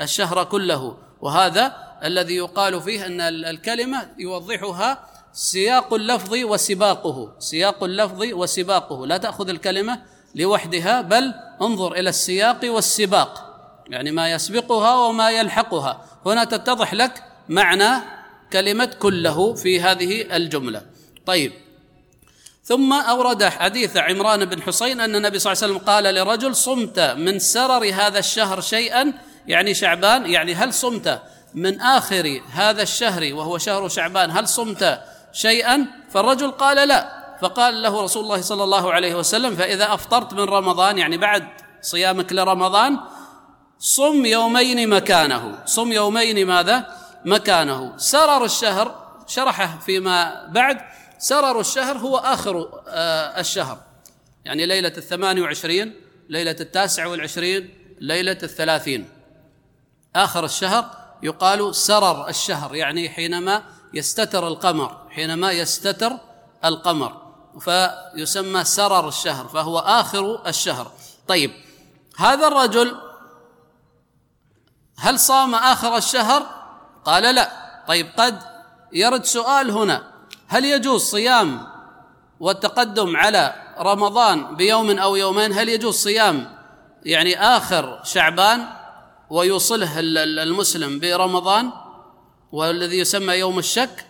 الشهر 0.00 0.44
كله. 0.44 0.98
وهذا 1.20 1.96
الذي 2.04 2.36
يقال 2.36 2.82
فيه 2.82 3.06
أن 3.06 3.20
الكلمة 3.20 4.08
يوضحها 4.18 5.13
سياق 5.34 5.94
اللفظ 5.94 6.34
وسباقه. 6.34 7.32
سياق 7.38 7.84
اللفظ 7.84 8.22
وسباقه. 8.22 9.06
لا 9.06 9.16
تأخذ 9.16 9.48
الكلمة 9.48 10.02
لوحدها 10.34 11.00
بل 11.00 11.34
انظر 11.62 11.92
إلى 11.92 12.08
السياق 12.08 12.60
والسباق. 12.64 13.50
يعني 13.88 14.10
ما 14.10 14.32
يسبقها 14.32 14.94
وما 14.94 15.30
يلحقها. 15.30 16.04
هنا 16.26 16.44
تتضح 16.44 16.94
لك 16.94 17.22
معنى 17.48 18.04
كلمة 18.52 18.84
كله 18.84 19.54
في 19.54 19.80
هذه 19.80 20.36
الجملة. 20.36 20.82
طيب. 21.26 21.52
ثم 22.64 22.92
أورد 22.92 23.44
حديث 23.44 23.96
عمران 23.96 24.44
بن 24.44 24.62
حسين 24.62 25.00
أن 25.00 25.16
النبي 25.16 25.38
صلى 25.38 25.52
الله 25.52 25.64
عليه 25.64 25.74
وسلم 25.74 25.86
قال 25.86 26.04
لرجل 26.14 26.56
صمت 26.56 27.00
من 27.00 27.38
سرر 27.38 27.92
هذا 27.94 28.18
الشهر 28.18 28.60
شيئا؟ 28.60 29.12
يعني 29.46 29.74
شعبان 29.74 30.30
يعني 30.30 30.54
هل 30.54 30.74
صمت 30.74 31.22
من 31.54 31.80
آخر 31.80 32.40
هذا 32.52 32.82
الشهر 32.82 33.34
وهو 33.34 33.58
شهر 33.58 33.88
شعبان 33.88 34.30
هل 34.30 34.48
صمت 34.48 35.00
شيئا؟ 35.34 35.86
فالرجل 36.10 36.50
قال 36.50 36.88
لا. 36.88 37.24
فقال 37.40 37.82
له 37.82 38.02
رسول 38.02 38.24
الله 38.24 38.40
صلى 38.40 38.64
الله 38.64 38.92
عليه 38.92 39.14
وسلم 39.14 39.56
فإذا 39.56 39.94
أفطرت 39.94 40.34
من 40.34 40.44
رمضان 40.44 40.98
يعني 40.98 41.16
بعد 41.16 41.48
صيامك 41.82 42.32
لرمضان 42.32 42.98
صم 43.78 44.24
يومين 44.24 44.88
مكانه. 44.88 45.58
صم 45.66 45.92
يومين 45.92 46.46
ماذا؟ 46.46 46.96
مكانه. 47.24 47.96
سرر 47.96 48.44
الشهر 48.44 49.04
شرحه 49.26 49.78
فيما 49.86 50.46
بعد 50.48 50.80
سرر 51.18 51.60
الشهر 51.60 51.98
هو 51.98 52.16
آخر 52.16 52.82
آه، 52.88 53.40
الشهر. 53.40 53.78
يعني 54.44 54.66
ليلة 54.66 54.92
الثمانية 54.96 55.42
وعشرين 55.42 55.94
ليلة 56.28 56.56
التاسع 56.60 57.06
والعشرين 57.06 57.74
ليلة 58.00 58.38
الثلاثين. 58.42 59.08
آخر 60.16 60.44
الشهر 60.44 60.90
يقال 61.22 61.74
سرر 61.74 62.28
الشهر 62.28 62.74
يعني 62.74 63.08
حينما 63.08 63.62
يستتر 63.94 64.48
القمر 64.48 64.96
حينما 65.10 65.52
يستتر 65.52 66.12
القمر 66.64 67.22
فيسمى 67.60 68.64
سرر 68.64 69.08
الشهر 69.08 69.48
فهو 69.48 69.78
آخر 69.78 70.48
الشهر. 70.48 70.90
طيب 71.28 71.50
هذا 72.16 72.46
الرجل 72.46 72.96
هل 74.98 75.20
صام 75.20 75.54
آخر 75.54 75.96
الشهر؟ 75.96 76.42
قال 77.04 77.34
لا. 77.34 77.50
طيب 77.88 78.06
قد 78.16 78.38
يرد 78.92 79.24
سؤال 79.24 79.70
هنا 79.70 80.02
هل 80.48 80.64
يجوز 80.64 81.02
صيام 81.02 81.66
والتقدم 82.40 83.16
على 83.16 83.54
رمضان 83.78 84.56
بيوم 84.56 84.98
أو 84.98 85.16
يومين؟ 85.16 85.52
هل 85.52 85.68
يجوز 85.68 85.94
صيام 85.94 86.54
يعني 87.04 87.40
آخر 87.40 88.00
شعبان 88.04 88.66
ويوصله 89.30 90.00
المسلم 90.42 90.98
برمضان؟ 90.98 91.83
والذي 92.54 92.98
يسمى 92.98 93.34
يوم 93.34 93.58
الشك 93.58 94.06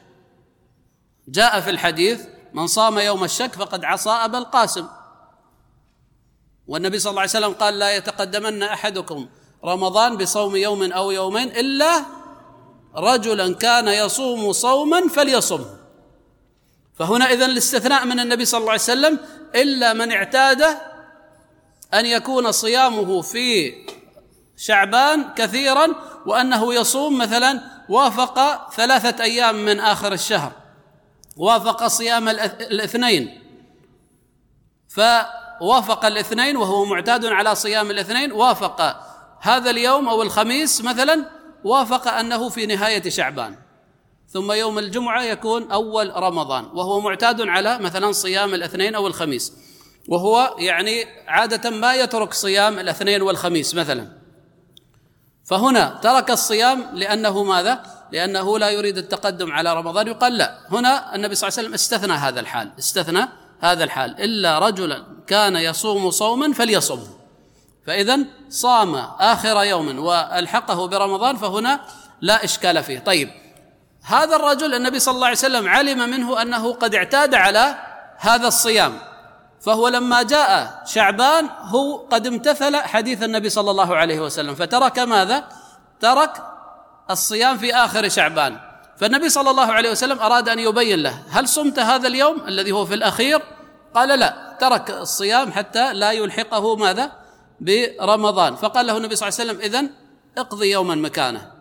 جاء 1.29 1.61
في 1.61 1.71
الحديث 1.71 2.21
من 2.53 2.67
صام 2.67 2.99
يوم 2.99 3.25
الشك 3.25 3.55
فقد 3.55 3.85
عصى 3.85 4.11
أبا 4.11 4.39
القاسم. 4.39 4.87
والنبي 6.67 6.99
صلى 6.99 7.11
الله 7.11 7.21
عليه 7.21 7.31
وسلم 7.31 7.53
قال 7.53 7.79
لا 7.79 7.97
يتقدمن 7.97 8.63
أحدكم 8.63 9.29
رمضان 9.65 10.17
بصوم 10.17 10.57
يوم 10.57 10.93
أو 10.93 11.11
يومين 11.11 11.49
إلا 11.49 12.05
رجلا 12.97 13.55
كان 13.55 13.89
يصوم 13.89 14.53
صوما 14.53 15.09
فليصم. 15.09 15.65
فهنا 16.95 17.33
إذن 17.33 17.51
الاستثناء 17.51 18.05
من 18.05 18.21
النبي 18.21 18.45
صلى 18.45 18.61
الله 18.61 18.73
عليه 18.73 18.83
وسلم 18.83 19.19
إلا 19.55 19.93
من 19.93 20.13
اعتاد 20.13 20.63
أن 21.95 22.07
يكون 22.07 22.53
صيامه 22.53 23.23
في 23.23 23.75
شعبان 24.57 25.35
كثيرا 25.35 25.89
وأنه 26.27 26.75
يصوم 26.75 27.19
مثلا 27.19 27.74
وافق 27.89 28.71
ثلاثة 28.71 29.25
أيام 29.25 29.65
من 29.65 29.81
آخر 29.81 30.13
الشهر 30.13 30.53
وافق 31.37 31.87
صيام 31.87 32.29
الاثنين. 32.29 33.41
فوافق 34.89 36.05
الاثنين 36.05 36.57
وهو 36.57 36.85
معتاد 36.85 37.27
على 37.27 37.55
صيام 37.55 37.91
الاثنين 37.91 38.33
وافق 38.33 38.97
هذا 39.41 39.71
اليوم 39.71 40.09
أو 40.09 40.23
الخميس 40.23 40.85
مثلا 40.85 41.31
وافق 41.65 42.09
أنه 42.09 42.49
في 42.49 42.67
نهاية 42.67 43.11
شعبان. 43.11 43.57
ثم 44.29 44.53
يوم 44.53 44.79
الجمعة 44.79 45.23
يكون 45.23 45.73
أول 45.73 46.13
رمضان 46.17 46.65
وهو 46.65 47.01
معتاد 47.01 47.41
على 47.41 47.79
مثلا 47.79 48.13
صيام 48.13 48.55
الاثنين 48.55 48.95
أو 48.95 49.07
الخميس. 49.07 49.53
وهو 50.09 50.57
يعني 50.59 51.05
عادة 51.29 51.71
ما 51.71 51.95
يترك 51.95 52.35
صيام 52.35 52.79
الاثنين 52.79 53.23
والخميس 53.23 53.75
مثلا. 53.75 54.24
فهنا 55.45 55.99
ترك 56.03 56.31
الصيام 56.31 56.87
لأنه 56.93 57.43
ماذا؟ 57.45 57.83
لأنه 58.13 58.59
لا 58.59 58.71
يريد 58.71 58.99
التقدم 58.99 59.53
على 59.53 59.75
رمضان. 59.75 60.07
يقال 60.07 60.39
لا. 60.39 60.59
هنا 60.71 61.15
النبي 61.15 61.35
صلى 61.35 61.49
الله 61.49 61.59
عليه 61.59 61.69
وسلم 61.69 61.75
استثنى 61.75 62.13
هذا 62.13 62.41
الحال. 62.41 62.71
استثنى 62.79 63.29
هذا 63.61 63.85
الحال. 63.85 64.21
إلا 64.21 64.59
رجلا 64.59 65.05
كان 65.27 65.57
يصوم 65.57 66.11
صوما 66.11 66.53
فليصمه 66.53 67.07
فإذا 67.87 68.19
صام 68.49 68.95
آخر 69.21 69.63
يوم 69.63 69.99
وألحقه 69.99 70.87
برمضان 70.87 71.37
فهنا 71.37 71.81
لا 72.21 72.45
إشكال 72.45 72.83
فيه. 72.83 72.99
طيب 72.99 73.31
هذا 74.05 74.37
الرجل 74.37 74.75
النبي 74.75 74.99
صلى 74.99 75.15
الله 75.15 75.27
عليه 75.27 75.37
وسلم 75.37 75.69
علم 75.69 76.11
منه 76.11 76.43
أنه 76.43 76.73
قد 76.73 76.95
اعتاد 76.95 77.35
على 77.35 77.75
هذا 78.19 78.49
الصيام. 78.49 78.99
فهو 79.65 79.89
لما 79.89 80.23
جاء 80.23 80.83
شعبان 80.87 81.49
هو 81.61 81.97
قد 81.97 82.27
امتثل 82.27 82.77
حديث 82.77 83.23
النبي 83.23 83.49
صلى 83.49 83.71
الله 83.71 83.97
عليه 83.97 84.21
وسلم. 84.21 84.55
فترك 84.55 84.99
ماذا؟ 84.99 85.49
ترك 86.01 86.43
الصيام 87.11 87.59
في 87.59 87.75
آخر 87.75 88.09
شعبان. 88.09 88.61
فالنبي 88.97 89.29
صلى 89.29 89.51
الله 89.51 89.73
عليه 89.73 89.91
وسلم 89.91 90.19
أراد 90.19 90.49
أن 90.49 90.59
يبين 90.59 91.03
له 91.03 91.23
هل 91.31 91.49
صمت 91.49 91.79
هذا 91.79 92.09
اليوم 92.09 92.49
الذي 92.49 92.73
هو 92.73 92.85
في 92.85 92.95
الأخير؟ 92.95 93.43
قال 93.95 94.19
لا 94.19 94.57
ترك 94.61 94.91
الصيام 94.91 95.53
حتى 95.53 95.93
لا 95.93 96.13
يلحقه 96.13 96.77
ماذا؟ 96.77 97.13
برمضان. 97.61 98.57
فقال 98.57 98.87
له 98.87 98.97
النبي 98.97 99.17
صلى 99.17 99.29
الله 99.29 99.41
عليه 99.41 99.51
وسلم 99.51 99.61
إذن 99.61 99.91
اقضي 100.39 100.71
يوما 100.71 100.95
مكانه. 100.95 101.53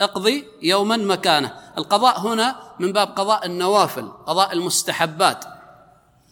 اقضي 0.00 0.46
يوما 0.62 0.96
مكانه. 0.96 1.52
القضاء 1.78 2.20
هنا 2.20 2.56
من 2.80 2.92
باب 2.92 3.08
قضاء 3.08 3.46
النوافل 3.46 4.08
قضاء 4.26 4.52
المستحبات. 4.52 5.44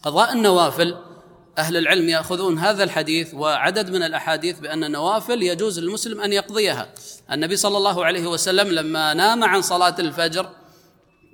قضاء 0.02 0.32
النوافل 0.32 0.96
أهل 1.58 1.76
العلم 1.76 2.08
يأخذون 2.08 2.58
هذا 2.58 2.84
الحديث 2.84 3.34
وعدد 3.34 3.90
من 3.90 4.02
الأحاديث 4.02 4.60
بأن 4.60 4.84
النوافل 4.84 5.42
يجوز 5.42 5.78
للمسلم 5.78 6.20
أن 6.20 6.32
يقضيها. 6.32 6.88
النبي 7.32 7.56
صلى 7.56 7.76
الله 7.76 8.04
عليه 8.04 8.26
وسلم 8.26 8.68
لما 8.68 9.14
نام 9.14 9.44
عن 9.44 9.62
صلاة 9.62 9.94
الفجر 9.98 10.48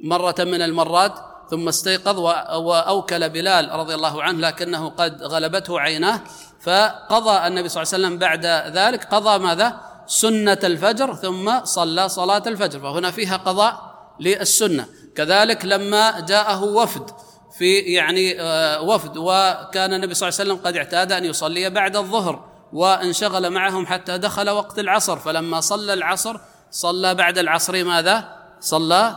مرة 0.03 0.35
من 0.39 0.63
المرات 0.63 1.15
ثم 1.51 1.69
استيقظ 1.69 2.19
وأوكل 2.59 3.29
بلال 3.29 3.71
رضي 3.71 3.95
الله 3.95 4.23
عنه 4.23 4.41
لكنه 4.41 4.89
قد 4.89 5.23
غلبته 5.23 5.81
عيناه 5.81 6.21
فقضى 6.61 7.47
النبي 7.47 7.69
صلى 7.69 7.83
الله 7.83 7.95
عليه 7.95 8.05
وسلم 8.07 8.19
بعد 8.19 8.47
ذلك 8.77 9.05
قضى 9.05 9.39
ماذا؟ 9.39 9.81
سنة 10.07 10.59
الفجر 10.65 11.15
ثم 11.15 11.65
صلى 11.65 12.09
صلاة 12.09 12.43
الفجر 12.47 12.81
فهنا 12.81 13.11
فيها 13.11 13.37
قضاء 13.37 13.99
للسنة. 14.21 14.87
كذلك 15.17 15.65
لما 15.65 16.21
جاءه 16.21 16.65
وفد 16.65 17.11
في 17.59 17.79
يعني 17.79 18.41
آه، 18.41 18.83
وفد. 18.83 19.17
وكان 19.17 19.93
النبي 19.93 20.15
صلى 20.15 20.29
الله 20.29 20.41
عليه 20.41 20.51
وسلم 20.53 20.67
قد 20.67 20.77
اعتاد 20.77 21.13
أن 21.13 21.25
يصلي 21.25 21.71
بعد 21.71 21.97
الظهر 21.97 22.49
وانشغل 22.73 23.51
معهم 23.51 23.87
حتى 23.87 24.19
دخل 24.19 24.51
وقت 24.51 24.79
العصر. 24.79 25.19
فلما 25.19 25.61
صلى 25.61 25.93
العصر 25.93 26.41
صلى 26.71 27.15
بعد 27.15 27.39
العصر 27.39 27.85
ماذا؟ 27.85 28.37
صلى 28.61 29.17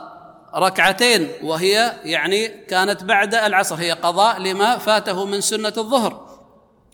ركعتين. 0.56 1.32
وهي 1.44 1.94
يعني 2.04 2.48
كانت 2.48 3.04
بعد 3.04 3.36
العصر. 3.36 3.76
هي 3.76 3.92
قضاء 3.92 4.40
لما 4.40 4.78
فاته 4.78 5.26
من 5.26 5.42
سنة 5.42 5.74
الظهر. 5.78 6.32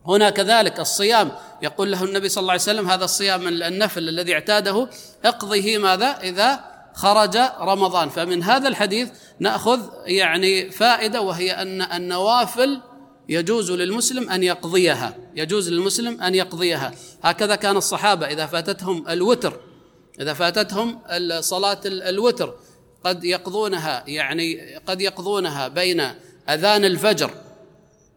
هنا 0.07 0.29
كذلك 0.29 0.79
الصيام. 0.79 1.31
يقول 1.61 1.91
له 1.91 2.03
النبي 2.03 2.29
صلى 2.29 2.41
الله 2.41 2.51
عليه 2.51 2.61
وسلم 2.61 2.89
هذا 2.89 3.05
الصيام 3.05 3.47
النفل 3.47 4.09
الذي 4.09 4.33
اعتاده 4.33 4.89
اقضه 5.25 5.77
ماذا؟ 5.77 6.17
إذا 6.23 6.76
خرج 6.97 7.37
رمضان. 7.59 8.09
فمن 8.09 8.43
هذا 8.43 8.67
الحديث 8.67 9.09
نأخذ 9.39 9.79
يعني 10.05 10.71
فائدة 10.71 11.21
وهي 11.21 11.51
ان 11.51 11.81
النوافل 11.81 12.81
يجوز 13.29 13.71
للمسلم 13.71 14.29
أن 14.29 14.43
يقضيها. 14.43 15.15
يجوز 15.35 15.69
للمسلم 15.69 16.21
أن 16.21 16.35
يقضيها. 16.35 16.91
هكذا 17.23 17.55
كان 17.55 17.77
الصحابة 17.77 18.25
إذا 18.25 18.45
فاتتهم 18.45 19.07
الوتر. 19.09 19.59
إذا 20.21 20.33
فاتتهم 20.33 20.99
صلاة 21.39 21.81
الوتر 21.85 22.53
قد 23.03 23.23
يقضونها 23.23 24.03
يعني 24.07 24.75
قد 24.75 25.01
يقضونها 25.01 25.67
بين 25.67 26.01
أذان 26.49 26.85
الفجر 26.85 27.31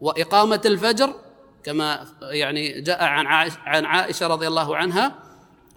وإقامة 0.01 0.61
الفجر 0.65 1.15
كما 1.63 2.07
يعني 2.21 2.81
جاء 2.81 3.03
عن 3.03 3.51
عن 3.65 3.85
عائشة 3.85 4.27
رضي 4.27 4.47
الله 4.47 4.77
عنها 4.77 5.15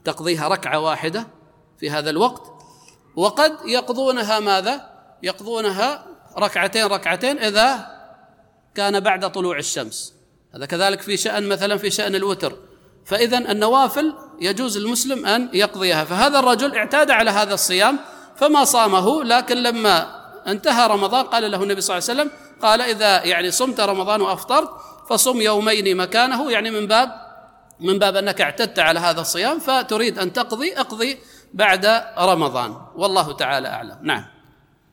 تقضيها 0.05 0.49
ركعة 0.49 0.79
واحدة 0.81 1.27
في 1.81 1.91
هذا 1.91 2.11
الوقت. 2.11 2.54
وقد 3.17 3.53
يقضونها 3.67 4.41
ماذا؟ 4.41 4.91
يقضونها 5.23 6.07
ركعتين 6.39 6.87
ركعتين 6.87 7.39
إذا 7.39 7.87
كان 8.75 9.01
بعد 9.01 9.33
طلوع 9.33 9.59
الشمس. 9.59 10.15
هذا 10.55 10.67
كذلك 10.67 11.01
في 11.01 11.17
شأن 11.17 11.49
مثلا 11.49 11.77
في 11.77 11.91
شأن 11.91 12.15
الوتر. 12.15 12.53
فإذا 13.07 13.39
النوافل 13.39 14.15
يجوز 14.41 14.77
المسلم 14.77 15.27
أن 15.27 15.49
يقضيها. 15.53 16.05
فهذا 16.05 16.39
الرجل 16.39 16.77
اعتاد 16.77 17.11
على 17.11 17.31
هذا 17.31 17.55
الصيام 17.55 17.99
فما 18.37 18.65
صامه 18.65 19.25
لكن 19.25 19.57
لما 19.57 20.25
انتهى 20.47 20.87
رمضان 20.87 21.25
قال 21.25 21.51
له 21.51 21.63
النبي 21.63 21.81
صلى 21.81 21.99
الله 21.99 22.11
عليه 22.11 22.21
وسلم 22.21 22.31
قال 22.63 22.81
إذا 22.81 23.25
يعني 23.25 23.51
صمت 23.51 23.81
رمضان 23.81 24.21
وأفطرت 24.21 24.71
فصم 25.09 25.41
يومين 25.41 25.97
مكانه 25.97 26.53
يعني 26.53 26.71
من 26.71 26.87
باب 26.87 27.25
من 27.81 27.99
باب 27.99 28.17
أنك 28.17 28.41
اعتدت 28.41 28.79
على 28.79 29.01
هذا 29.01 29.21
الصيام 29.21 29.59
فتريد 29.59 30.19
أن 30.19 30.33
تقضي 30.33 30.73
اقضي 30.73 31.19
بعد 31.55 31.87
رمضان. 32.19 32.75
والله 32.97 33.33
تعالى 33.33 33.69
أعلم. 33.69 33.99
نعم. 34.03 34.25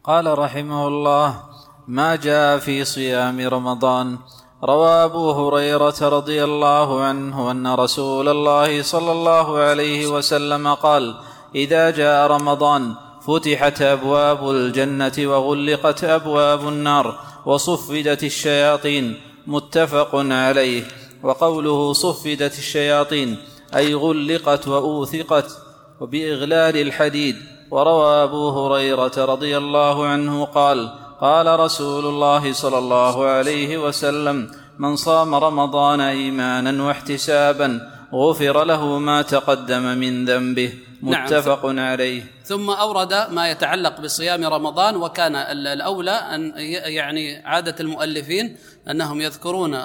قال 0.04 0.40
رحمه 0.40 0.88
الله 0.88 1.44
ما 1.88 2.16
جاء 2.16 2.58
في 2.58 2.86
صيام 2.86 3.48
رمضان. 3.48 4.18
روى 4.64 4.90
أبو 4.90 5.32
هريرة 5.32 5.96
رضي 6.02 6.44
الله 6.44 7.04
عنه 7.04 7.52
أن 7.52 7.68
رسول 7.68 8.30
الله 8.30 8.82
صلى 8.82 9.12
الله 9.12 9.58
عليه 9.58 10.08
وسلم 10.08 10.74
قال 10.74 11.16
إذا 11.56 11.90
جاء 11.90 12.28
رمضان 12.28 12.96
فتحت 13.28 13.82
أبواب 13.82 14.50
الجنة 14.50 15.14
وغلقت 15.18 16.04
أبواب 16.04 16.68
النار 16.68 17.20
وصفدت 17.46 18.24
الشياطين. 18.24 19.22
متفق 19.48 20.16
عليه. 20.16 20.84
وقوله 21.24 21.94
صفدت 21.94 22.58
الشياطين 22.58 23.38
أي 23.76 23.94
غلقت 23.94 24.68
وأوثقت 24.68 25.61
وبإغلال 26.02 26.78
الحديد. 26.78 27.36
وروى 27.72 28.24
أبو 28.24 28.50
هريرة 28.50 29.12
رضي 29.18 29.58
الله 29.58 30.06
عنه 30.06 30.46
قال 30.46 30.90
قال 31.22 31.60
رسول 31.60 32.06
الله 32.06 32.54
صلى 32.54 32.78
الله 32.78 33.26
عليه 33.26 33.78
وسلم 33.78 34.52
من 34.80 34.96
صام 34.96 35.36
رمضان 35.36 36.02
إيمانا 36.02 36.84
واحتسابا 36.84 37.70
غفر 38.14 38.64
له 38.64 39.00
ما 39.00 39.22
تقدم 39.22 39.84
من 39.98 40.26
ذنبه 40.26 40.74
نعم. 41.02 41.26
متفق 41.26 41.66
نعم. 41.66 41.86
عليه 41.86 42.24
ثم 42.46 42.70
أورد 42.70 43.14
ما 43.14 43.52
يتعلق 43.52 44.02
بصيام 44.02 44.46
رمضان 44.46 44.96
وكان 44.96 45.36
الأولى 45.36 46.12
أن 46.12 46.54
يعني 46.86 47.38
عادة 47.46 47.76
المؤلفين 47.80 48.58
أنهم 48.90 49.22
يذكرون 49.22 49.76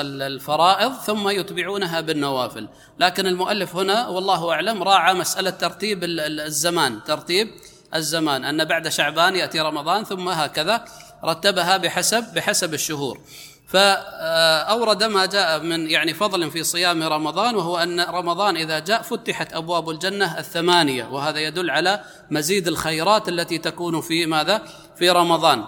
الفرائض 0.00 0.92
ثم 0.92 1.28
يتبعونها 1.28 2.00
بالنوافل 2.00 2.68
لكن 2.98 3.26
المؤلف 3.26 3.76
هنا 3.76 4.08
والله 4.08 4.52
أعلم 4.52 4.82
راعى 4.82 5.14
مسألة 5.14 5.50
ترتيب 5.50 6.04
الزمان 6.04 7.04
ترتيب 7.04 7.48
الزمان 7.94 8.44
أن 8.44 8.64
بعد 8.64 8.88
شعبان 8.88 9.36
يأتي 9.36 9.60
رمضان 9.60 10.04
ثم 10.04 10.28
هكذا 10.28 10.84
رتبها 11.24 11.76
بحسب 11.76 12.24
بحسب 12.34 12.74
الشهور 12.74 13.20
فأورد 13.72 15.04
ما 15.04 15.26
جاء 15.26 15.60
من 15.60 15.90
يعني 15.90 16.14
فضل 16.14 16.50
في 16.50 16.62
صيام 16.62 17.02
رمضان 17.02 17.54
وهو 17.56 17.78
أن 17.78 18.00
رمضان 18.00 18.56
إذا 18.56 18.78
جاء 18.78 19.02
فتحت 19.02 19.52
أبواب 19.52 19.90
الجنة 19.90 20.38
الثمانية 20.38 21.04
وهذا 21.04 21.38
يدل 21.38 21.70
على 21.70 22.04
مزيد 22.30 22.68
الخيرات 22.68 23.28
التي 23.28 23.58
تكون 23.58 24.00
في 24.00 24.26
ماذا؟ 24.26 24.62
في 24.96 25.10
رمضان. 25.10 25.64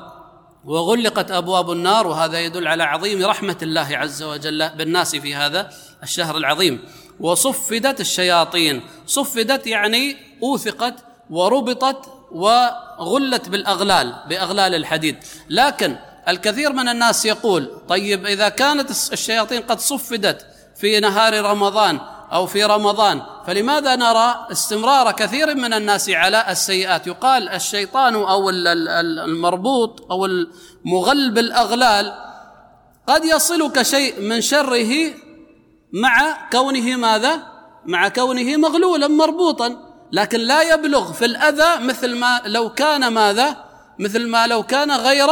وغلقت 0.64 1.30
أبواب 1.30 1.70
النار 1.70 2.06
وهذا 2.06 2.40
يدل 2.40 2.68
على 2.68 2.82
عظيم 2.82 3.26
رحمة 3.26 3.56
الله 3.62 3.88
عز 3.90 4.22
وجل 4.22 4.68
بالناس 4.68 5.16
في 5.16 5.34
هذا 5.34 5.70
الشهر 6.02 6.36
العظيم. 6.36 6.84
وصفدت 7.20 8.00
الشياطين 8.00 8.82
صفدت 9.06 9.66
يعني 9.66 10.16
أوثقت 10.42 10.94
وربطت 11.30 12.08
وغلت 12.32 13.48
بالأغلال 13.48 14.14
بأغلال 14.28 14.74
الحديد. 14.74 15.16
لكن 15.50 15.96
الكثير 16.28 16.72
من 16.72 16.88
الناس 16.88 17.24
يقول 17.24 17.70
طيب 17.88 18.26
إذا 18.26 18.48
كانت 18.48 18.90
الشياطين 18.90 19.62
قد 19.62 19.80
صفدت 19.80 20.46
في 20.76 21.00
نهار 21.00 21.44
رمضان 21.44 22.00
أو 22.32 22.46
في 22.46 22.64
رمضان 22.64 23.22
فلماذا 23.46 23.96
نرى 23.96 24.46
استمرار 24.52 25.12
كثير 25.12 25.54
من 25.54 25.72
الناس 25.72 26.10
على 26.10 26.44
السيئات؟ 26.48 27.06
يقال 27.06 27.48
الشيطان 27.48 28.14
أو 28.14 28.50
المربوط 28.50 30.10
أو 30.10 30.26
المغل 30.26 31.30
بالاغلال 31.30 32.12
قد 33.06 33.24
يصلك 33.24 33.82
شيء 33.82 34.20
من 34.20 34.40
شره 34.40 35.14
مع 35.92 36.48
كونه 36.52 36.96
ماذا؟ 36.96 37.42
مع 37.86 38.08
كونه 38.08 38.56
مغلولا 38.56 39.08
مربوطا. 39.08 39.76
لكن 40.12 40.40
لا 40.40 40.62
يبلغ 40.62 41.12
في 41.12 41.24
الأذى 41.24 41.84
مثل 41.84 42.16
ما 42.16 42.40
لو 42.46 42.70
كان 42.70 43.08
ماذا؟ 43.08 43.56
مثل 43.98 44.28
ما 44.28 44.46
لو 44.46 44.62
كان 44.62 44.90
غير 44.90 45.28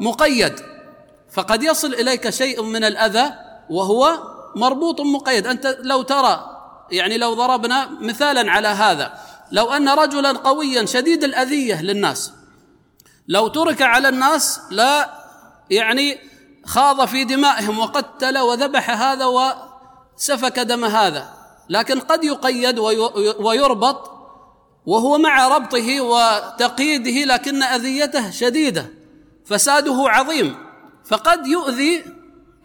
مقيد. 0.00 0.60
فقد 1.32 1.62
يصل 1.62 1.94
إليك 1.94 2.30
شيء 2.30 2.62
من 2.62 2.84
الأذى 2.84 3.32
وهو 3.70 4.18
مربوط 4.56 5.00
مقيد. 5.00 5.46
أنت 5.46 5.78
لو 5.80 6.02
ترى 6.02 6.46
يعني 6.90 7.18
لو 7.18 7.34
ضربنا 7.34 7.88
مثالا 8.00 8.50
على 8.50 8.68
هذا 8.68 9.12
لو 9.52 9.72
أن 9.72 9.88
رجلا 9.88 10.32
قويا 10.32 10.86
شديد 10.86 11.24
الأذية 11.24 11.82
للناس 11.82 12.32
لو 13.28 13.48
ترك 13.48 13.82
على 13.82 14.08
الناس 14.08 14.60
لا 14.70 15.10
يعني 15.70 16.18
خاض 16.66 17.04
في 17.04 17.24
دمائهم 17.24 17.78
وقتل 17.78 18.38
وذبح 18.38 18.90
هذا 18.90 19.24
وسفك 19.24 20.58
دم 20.58 20.84
هذا. 20.84 21.28
لكن 21.68 22.00
قد 22.00 22.24
يقيد 22.24 22.78
ويربط 23.38 24.10
وهو 24.86 25.18
مع 25.18 25.48
ربطه 25.48 26.00
وتقييده 26.00 27.34
لكن 27.34 27.62
أذيته 27.62 28.30
شديدة. 28.30 28.86
فساده 29.50 30.04
عظيم. 30.08 30.54
فقد 31.04 31.46
يؤذي 31.46 32.04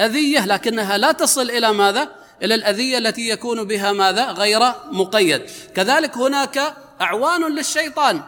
أذية 0.02 0.46
لكنها 0.46 0.98
لا 0.98 1.12
تصل 1.12 1.50
إلى 1.50 1.74
ماذا؟ 1.74 2.10
إلى 2.44 2.56
الأذية 2.56 2.98
التي 2.98 3.30
يكون 3.30 3.64
بها 3.64 3.92
ماذا؟ 3.92 4.32
غير 4.32 4.60
مقيد. 4.92 5.42
كذلك 5.76 6.18
هناك 6.18 6.74
أعوان 7.02 7.56
للشيطان. 7.56 8.24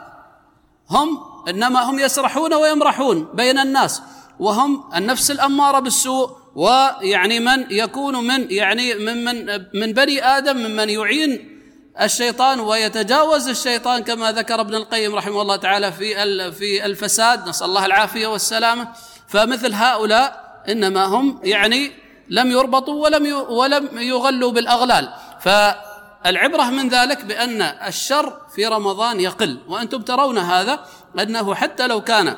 هم 0.89 1.19
إنما 1.49 1.89
هم 1.89 1.99
يسرحون 1.99 2.53
ويمرحون 2.53 3.27
بين 3.33 3.59
الناس 3.59 4.01
وهم 4.39 4.83
النفس 4.95 5.31
الأمارة 5.31 5.79
بالسوء 5.79 6.29
ويعني 6.55 7.39
من 7.39 7.65
يكون 7.71 8.27
من 8.27 8.51
يعني 8.51 8.95
من 8.95 9.23
من 9.25 9.45
من 9.73 9.93
بني 9.93 10.25
آدم 10.25 10.57
ممن 10.57 10.89
يعين 10.89 11.56
الشيطان 12.01 12.59
ويتجاوز 12.59 13.49
الشيطان 13.49 14.03
كما 14.03 14.31
ذكر 14.31 14.61
ابن 14.61 14.75
القيم 14.75 15.15
رحمه 15.15 15.41
الله 15.41 15.55
تعالى 15.55 15.91
في 15.91 16.51
في 16.51 16.85
الفساد. 16.85 17.49
نسأل 17.49 17.67
الله 17.67 17.85
العافية 17.85 18.27
والسلامة. 18.27 18.87
فمثل 19.27 19.73
هؤلاء 19.73 20.61
إنما 20.69 21.05
هم 21.05 21.39
يعني 21.43 21.91
لم 22.29 22.51
يربطوا 22.51 23.03
ولم 23.03 23.45
ولم 23.49 23.89
يغلوا 23.97 24.51
بالأغلال. 24.51 25.13
فالعبرة 25.39 26.63
من 26.63 26.89
ذلك 26.89 27.25
بأن 27.25 27.61
الشر 27.61 28.41
في 28.55 28.65
رمضان 28.65 29.19
يقل. 29.19 29.59
وأنتم 29.67 30.01
ترون 30.01 30.37
هذا 30.37 30.79
أنه 31.19 31.55
حتى 31.55 31.87
لو 31.87 32.01
كان 32.01 32.37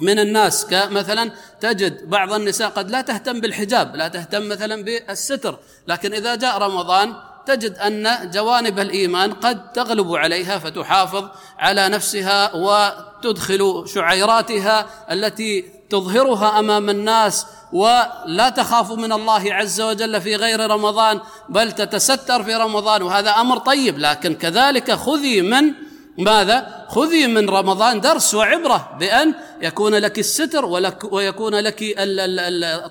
من 0.00 0.18
الناس 0.18 0.66
كمثلا 0.66 1.30
تجد 1.60 2.10
بعض 2.10 2.32
النساء 2.32 2.68
قد 2.68 2.90
لا 2.90 3.00
تهتم 3.00 3.40
بالحجاب 3.40 3.96
لا 3.96 4.08
تهتم 4.08 4.48
مثلا 4.48 4.84
بالستر. 4.84 5.58
لكن 5.88 6.14
إذا 6.14 6.34
جاء 6.34 6.58
رمضان 6.58 7.14
تجد 7.46 7.78
أن 7.78 8.30
جوانب 8.30 8.78
الإيمان 8.78 9.32
قد 9.32 9.72
تغلب 9.72 10.14
عليها 10.14 10.58
فتحافظ 10.58 11.24
على 11.58 11.88
نفسها 11.88 12.54
وتدخل 12.54 13.84
شعيراتها 13.94 14.86
التي 15.10 15.64
تظهرها 15.90 16.58
أمام 16.58 16.90
الناس 16.90 17.46
ولا 17.72 18.48
تخاف 18.56 18.92
من 18.92 19.12
الله 19.12 19.54
عز 19.54 19.80
وجل 19.80 20.20
في 20.20 20.36
غير 20.36 20.70
رمضان 20.70 21.20
بل 21.48 21.72
تتستر 21.72 22.42
في 22.42 22.54
رمضان 22.54 23.02
وهذا 23.02 23.30
أمر 23.30 23.58
طيب 23.58 23.98
لكن 23.98 24.34
كذلك 24.34 24.92
خذي 24.92 25.42
من 25.42 25.72
ماذا؟ 26.18 26.86
خذي 26.88 27.26
من 27.26 27.50
رمضان 27.50 28.00
درس 28.00 28.34
وعبرة 28.34 28.96
بأن 29.00 29.34
يكون 29.62 29.94
لك 29.94 30.18
الستر 30.18 30.64
ولك 30.64 31.12
ويكون 31.12 31.54
لك 31.54 31.84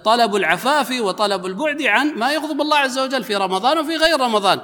طلب 0.04 0.36
العفاف 0.36 0.92
وطلب 1.02 1.46
البعد 1.46 1.82
عن 1.82 2.14
ما 2.16 2.32
يغضب 2.32 2.62
الله 2.62 2.78
عز 2.78 3.00
وجل 3.00 3.24
في 3.24 3.36
رمضان 3.36 3.78
وفي 3.78 3.96
غير 3.96 4.20
رمضان. 4.20 4.62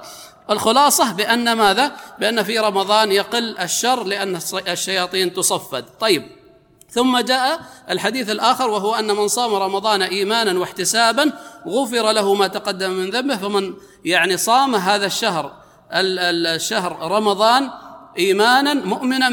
الخلاصة 0.49 1.13
بأن 1.13 1.53
ماذا؟ 1.53 1.91
بأن 2.19 2.43
في 2.43 2.59
رمضان 2.59 3.11
يقل 3.11 3.57
الشر 3.57 4.03
لأن 4.03 4.39
الشياطين 4.67 5.33
تصفد. 5.33 5.85
طيب 5.99 6.41
ثم 6.89 7.19
جاء 7.19 7.59
الحديث 7.89 8.29
الآخر 8.29 8.69
وهو 8.69 8.95
أن 8.95 9.07
من 9.07 9.27
صام 9.27 9.55
رمضان 9.55 10.01
إيمانا 10.01 10.59
واحتسابا 10.59 11.31
غفر 11.67 12.11
له 12.11 12.33
ما 12.33 12.47
تقدم 12.47 12.91
من 12.91 13.09
ذنبه 13.09 13.37
فمن 13.37 13.73
يعني 14.05 14.37
صام 14.37 14.75
هذا 14.75 15.05
الشهر 15.05 15.51
الشهر 15.91 17.11
رمضان 17.11 17.69
إيمانا 18.17 18.73
مؤمنا 18.73 19.29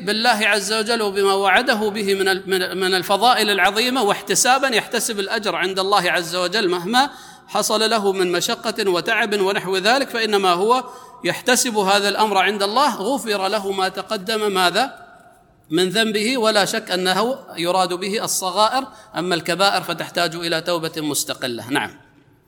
بالله 0.00 0.28
عز 0.28 0.72
وجل 0.72 1.02
وبما 1.02 1.34
وعده 1.34 1.88
به 1.88 2.14
من 2.14 2.26
من 2.80 2.94
الفضائل 2.94 3.50
العظيمة 3.50 4.02
واحتسابا 4.02 4.68
يحتسب 4.68 5.20
الأجر 5.20 5.56
عند 5.56 5.78
الله 5.78 6.10
عز 6.10 6.36
وجل 6.36 6.68
مهما 6.68 7.10
حصل 7.48 7.90
له 7.90 8.12
من 8.12 8.32
مشقة 8.32 8.90
وتعب 8.90 9.40
ونحو 9.40 9.76
ذلك 9.76 10.08
فإنما 10.10 10.52
هو 10.52 10.84
يحتسب 11.24 11.76
هذا 11.76 12.08
الأمر 12.08 12.38
عند 12.38 12.62
الله. 12.62 12.96
غفر 12.96 13.48
له 13.48 13.72
ما 13.72 13.88
تقدم 13.88 14.52
ماذا؟ 14.52 15.02
من 15.70 15.88
ذنبه 15.88 16.38
ولا 16.38 16.64
شك 16.64 16.90
أنه 16.90 17.36
يراد 17.56 17.92
به 17.92 18.24
الصغائر. 18.24 18.84
أما 19.18 19.34
الكبائر 19.34 19.82
فتحتاج 19.82 20.34
إلى 20.34 20.60
توبة 20.60 20.92
مستقلة. 20.96 21.70
نعم. 21.70 21.90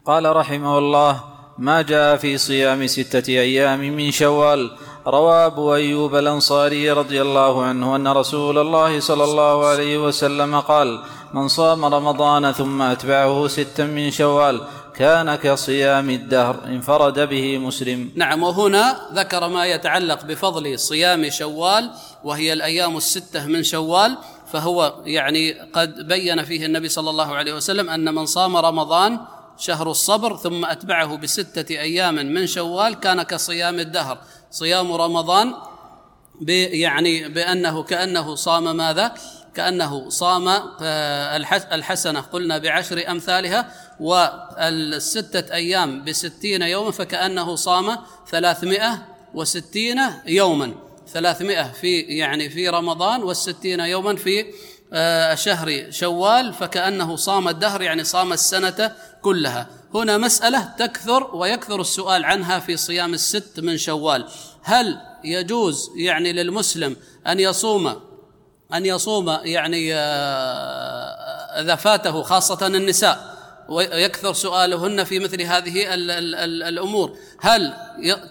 قال 0.06 0.36
رحمه 0.36 0.78
الله 0.78 1.24
ما 1.58 1.82
جاء 1.82 2.16
في 2.16 2.38
صيام 2.38 2.86
ستة 2.86 3.28
أيام 3.28 3.80
من 3.80 4.10
شوال 4.10 4.76
روى 5.06 5.46
ابو 5.46 5.74
أيوب 5.74 6.14
الأنصاري 6.14 6.90
رضي 6.90 7.22
الله 7.22 7.64
عنه 7.64 7.96
أن 7.96 8.08
رسول 8.08 8.58
الله 8.58 9.00
صلى 9.00 9.24
الله 9.24 9.66
عليه 9.66 9.98
وسلم 9.98 10.60
قال 10.60 11.00
من 11.34 11.48
صام 11.48 11.84
رمضان 11.84 12.52
ثم 12.52 12.82
أتبعه 12.82 13.48
ستا 13.48 13.84
من 13.84 14.10
شوال 14.10 14.60
كان 14.96 15.34
كصيام 15.34 16.10
الدهر 16.10 16.56
انفرد 16.66 17.28
به 17.28 17.58
مسلم. 17.58 18.10
نعم 18.16 18.42
وهنا 18.42 18.96
ذكر 19.14 19.48
ما 19.48 19.66
يتعلق 19.66 20.24
بفضل 20.24 20.78
صيام 20.78 21.30
شوال 21.30 21.90
وهي 22.24 22.52
الأيام 22.52 22.96
الستة 22.96 23.46
من 23.46 23.62
شوال 23.62 24.16
فهو 24.52 24.94
يعني 25.04 25.52
قد 25.72 26.08
بين 26.08 26.44
فيه 26.44 26.66
النبي 26.66 26.88
صلى 26.88 27.10
الله 27.10 27.34
عليه 27.34 27.54
وسلم 27.54 27.90
أن 27.90 28.14
من 28.14 28.26
صام 28.26 28.56
رمضان 28.56 29.18
شهر 29.58 29.90
الصبر 29.90 30.36
ثم 30.36 30.64
أتبعه 30.64 31.16
بستة 31.16 31.74
أيام 31.74 32.14
من 32.14 32.46
شوال 32.46 32.94
كان 32.94 33.22
كصيام 33.22 33.80
الدهر. 33.80 34.18
صيام 34.50 34.92
رمضان 34.92 35.54
يعني 36.48 37.28
بأنه 37.28 37.82
كأنه 37.82 38.34
صام 38.34 38.76
ماذا؟ 38.76 39.14
كأنه 39.54 40.08
صام 40.08 40.48
آه، 40.82 41.36
الحسنة. 41.72 42.20
قلنا 42.20 42.58
بعشر 42.58 43.10
أمثالها 43.10 43.70
والستة 44.00 45.54
أيام 45.54 46.04
بستين 46.04 46.62
يوما 46.62 46.90
فكأنه 46.90 47.54
صام 47.54 47.98
ثلاثمائة 48.30 49.02
وستين 49.34 50.00
يوما. 50.26 50.74
ثلاثمائة 51.08 51.72
في 51.72 52.00
يعني 52.00 52.50
في 52.50 52.68
رمضان 52.68 53.22
والستين 53.22 53.80
يوما 53.80 54.16
في 54.16 54.44
شهر 55.34 55.90
شوال 55.90 56.52
فكأنه 56.52 57.16
صام 57.16 57.48
الدهر 57.48 57.82
يعني 57.82 58.04
صام 58.04 58.32
السنة 58.32 58.92
كلها. 59.22 59.66
هنا 59.94 60.18
مسألة 60.18 60.68
تكثر 60.78 61.36
ويكثر 61.36 61.80
السؤال 61.80 62.24
عنها 62.24 62.58
في 62.58 62.76
صيام 62.76 63.14
الست 63.14 63.60
من 63.60 63.76
شوال. 63.78 64.26
هل 64.62 65.00
يجوز 65.24 65.90
يعني 65.96 66.32
للمسلم 66.32 66.96
أن 67.26 67.40
يصوم 67.40 68.00
أن 68.74 68.86
يصوم 68.86 69.38
يعني 69.42 69.94
آه، 69.94 71.60
إذا 71.60 71.74
فاته 71.74 72.22
خاصة 72.22 72.66
النساء؟ 72.66 73.34
ويكثر 73.68 74.32
سؤالهن 74.32 75.04
في 75.04 75.18
مثل 75.18 75.42
هذه 75.42 75.86
الأمور. 76.68 77.16
هل 77.40 77.74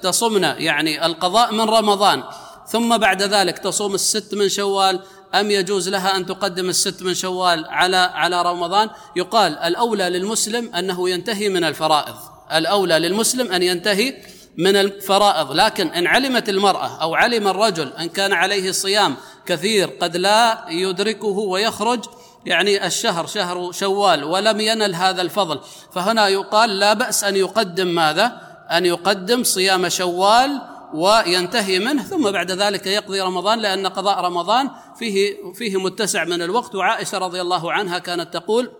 تصمن 0.01 0.43
يعني 0.43 1.05
القضاء 1.05 1.53
من 1.53 1.61
رمضان 1.61 2.23
ثم 2.67 2.97
بعد 2.97 3.21
ذلك 3.21 3.57
تصوم 3.57 3.95
الست 3.95 4.33
من 4.33 4.49
شوال 4.49 4.99
أم 5.35 5.51
يجوز 5.51 5.89
لها 5.89 6.17
أن 6.17 6.25
تقدم 6.25 6.69
الست 6.69 7.03
من 7.03 7.13
شوال 7.13 7.65
على 7.65 7.97
على 7.97 8.41
رمضان؟ 8.41 8.89
يقال 9.15 9.57
الأولى 9.57 10.09
للمسلم 10.09 10.75
أنه 10.75 11.09
ينتهي 11.09 11.49
من 11.49 11.63
الفرائض. 11.63 12.15
الأولى 12.53 12.99
للمسلم 12.99 13.51
أن 13.51 13.63
ينتهي 13.63 14.15
من 14.57 14.75
الفرائض. 14.75 15.51
لكن 15.51 15.87
إن 15.87 16.07
علمت 16.07 16.49
المرأة 16.49 17.01
أو 17.01 17.15
علم 17.15 17.47
الرجل 17.47 17.93
أن 17.99 18.09
كان 18.09 18.33
عليه 18.33 18.71
صيام 18.71 19.15
كثير 19.45 19.87
قد 20.01 20.17
لا 20.17 20.65
يدركه 20.69 21.27
ويخرج 21.27 22.05
يعني 22.45 22.87
الشهر 22.87 23.27
شهر 23.27 23.71
شوال 23.71 24.23
ولم 24.23 24.59
ينل 24.59 24.95
هذا 24.95 25.21
الفضل. 25.21 25.59
فهنا 25.93 26.27
يقال 26.27 26.79
لا 26.79 26.93
بأس 26.93 27.23
أن 27.23 27.35
يقدم 27.35 27.87
ماذا؟ 27.87 28.41
أن 28.71 28.85
يقدم 28.85 29.43
صيام 29.43 29.89
شوال 29.89 30.61
وينتهي 30.93 31.79
منه 31.79 32.03
ثم 32.03 32.31
بعد 32.31 32.51
ذلك 32.51 32.87
يقضي 32.87 33.21
رمضان 33.21 33.59
لأن 33.59 33.87
قضاء 33.87 34.19
رمضان 34.19 34.69
فيه 34.95 35.35
فيه 35.53 35.77
متسع 35.77 36.23
من 36.23 36.41
الوقت. 36.41 36.75
وعائشة 36.75 37.17
رضي 37.17 37.41
الله 37.41 37.71
عنها 37.71 37.99
كانت 37.99 38.33
تقول 38.33 38.71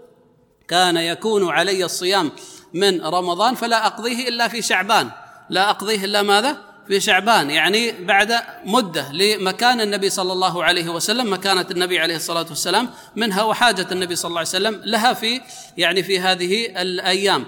كان 0.67 0.97
يكون 0.97 1.49
علي 1.49 1.85
الصيام 1.85 2.31
من 2.73 3.01
رمضان 3.01 3.55
فلا 3.55 3.87
أقضيه 3.87 4.27
إلا 4.27 4.47
في 4.47 4.61
شعبان. 4.61 5.09
لا 5.49 5.69
أقضيه 5.69 6.05
إلا 6.05 6.21
ماذا؟ 6.21 6.57
في 6.87 6.99
شعبان. 6.99 7.49
يعني 7.49 7.91
بعد 7.91 8.39
مدة 8.65 9.11
لمكان 9.11 9.81
النبي 9.81 10.09
صلى 10.09 10.33
الله 10.33 10.63
عليه 10.63 10.89
وسلم 10.89 11.33
مكانة 11.33 11.65
النبي 11.71 11.99
عليه 11.99 12.15
الصلاة 12.15 12.45
والسلام 12.49 12.89
منها 13.15 13.43
وحاجة 13.43 13.87
النبي 13.91 14.15
صلى 14.15 14.29
الله 14.29 14.39
عليه 14.39 14.49
وسلم 14.49 14.81
لها 14.85 15.13
في 15.13 15.41
يعني 15.77 16.03
في 16.03 16.19
هذه 16.19 16.81
الأيام. 16.81 17.45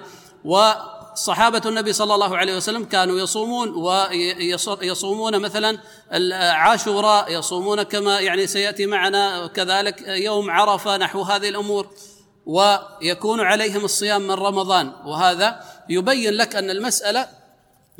وصحابة 1.15 1.61
النبي 1.65 1.93
صلى 1.93 2.13
الله 2.15 2.37
عليه 2.37 2.57
وسلم 2.57 2.85
كانوا 2.85 3.19
يصومون 3.19 3.69
ويصومون 4.81 5.39
مثلا 5.39 5.77
عاشوراء 6.53 7.31
يصومون 7.31 7.83
كما 7.83 8.19
يعني 8.19 8.47
سيأتي 8.47 8.85
معنا 8.85 9.47
كذلك 9.47 10.07
يوم 10.07 10.51
عرفة 10.51 10.97
نحو 10.97 11.21
هذه 11.21 11.49
الأمور 11.49 11.87
ويكون 12.45 13.41
عليهم 13.41 13.85
الصيام 13.85 14.21
من 14.21 14.31
رمضان. 14.31 14.91
وهذا 15.05 15.63
يبين 15.89 16.33
لك 16.33 16.55
أن 16.55 16.69
المسألة 16.69 17.27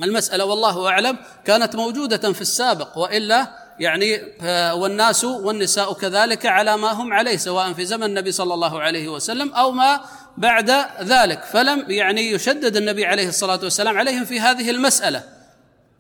المسألة 0.04 0.46
والله 0.46 0.88
أعلم 0.88 1.18
كانت 1.46 1.76
موجودة 1.76 2.34
في 2.34 2.42
السابق 2.42 2.98
وإلا 2.98 3.65
يعني 3.80 4.22
آه، 4.42 4.76
والناس 4.76 5.24
والنساء 5.26 5.94
كذلك 5.94 6.46
على 6.46 6.78
ما 6.78 6.92
هم 6.92 7.14
عليه 7.14 7.38
سواء 7.38 7.74
في 7.74 7.86
زمن 7.86 8.04
النبي 8.04 8.32
صلى 8.32 8.54
الله 8.54 8.82
عليه 8.82 9.10
وسلم 9.10 9.54
أو 9.54 9.72
ما 9.72 10.02
بعد 10.38 10.70
ذلك. 11.02 11.44
فلم 11.44 11.86
يعني 11.88 12.32
يشدد 12.32 12.78
النبي 12.78 13.06
عليه 13.06 13.28
الصلاة 13.28 13.60
والسلام 13.64 13.98
عليهم 13.98 14.26
في 14.26 14.40
هذه 14.40 14.70
المسألة. 14.70 15.24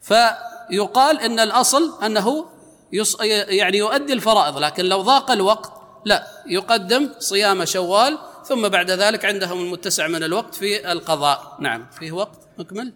فيقال 0.01 1.19
إن 1.21 1.39
الأصل 1.39 2.03
أنه 2.05 2.45
يعني 3.47 3.78
يؤدي 3.78 4.13
الفرائض 4.13 4.57
لكن 4.57 4.86
لو 4.86 5.01
ضاق 5.01 5.32
الوقت 5.32 5.71
لا 6.05 6.28
يقدم 6.47 7.09
صيام 7.19 7.65
شوال 7.65 8.17
ثم 8.47 8.67
بعد 8.67 8.91
ذلك 8.91 9.26
عندهم 9.26 9.59
المتسع 9.59 10.07
من 10.07 10.23
الوقت 10.23 10.55
في 10.55 10.91
القضاء. 10.91 11.57
نعم 11.59 11.88
فيه 11.99 12.11
وقت 12.11 12.39
مكمل؟ 12.57 12.93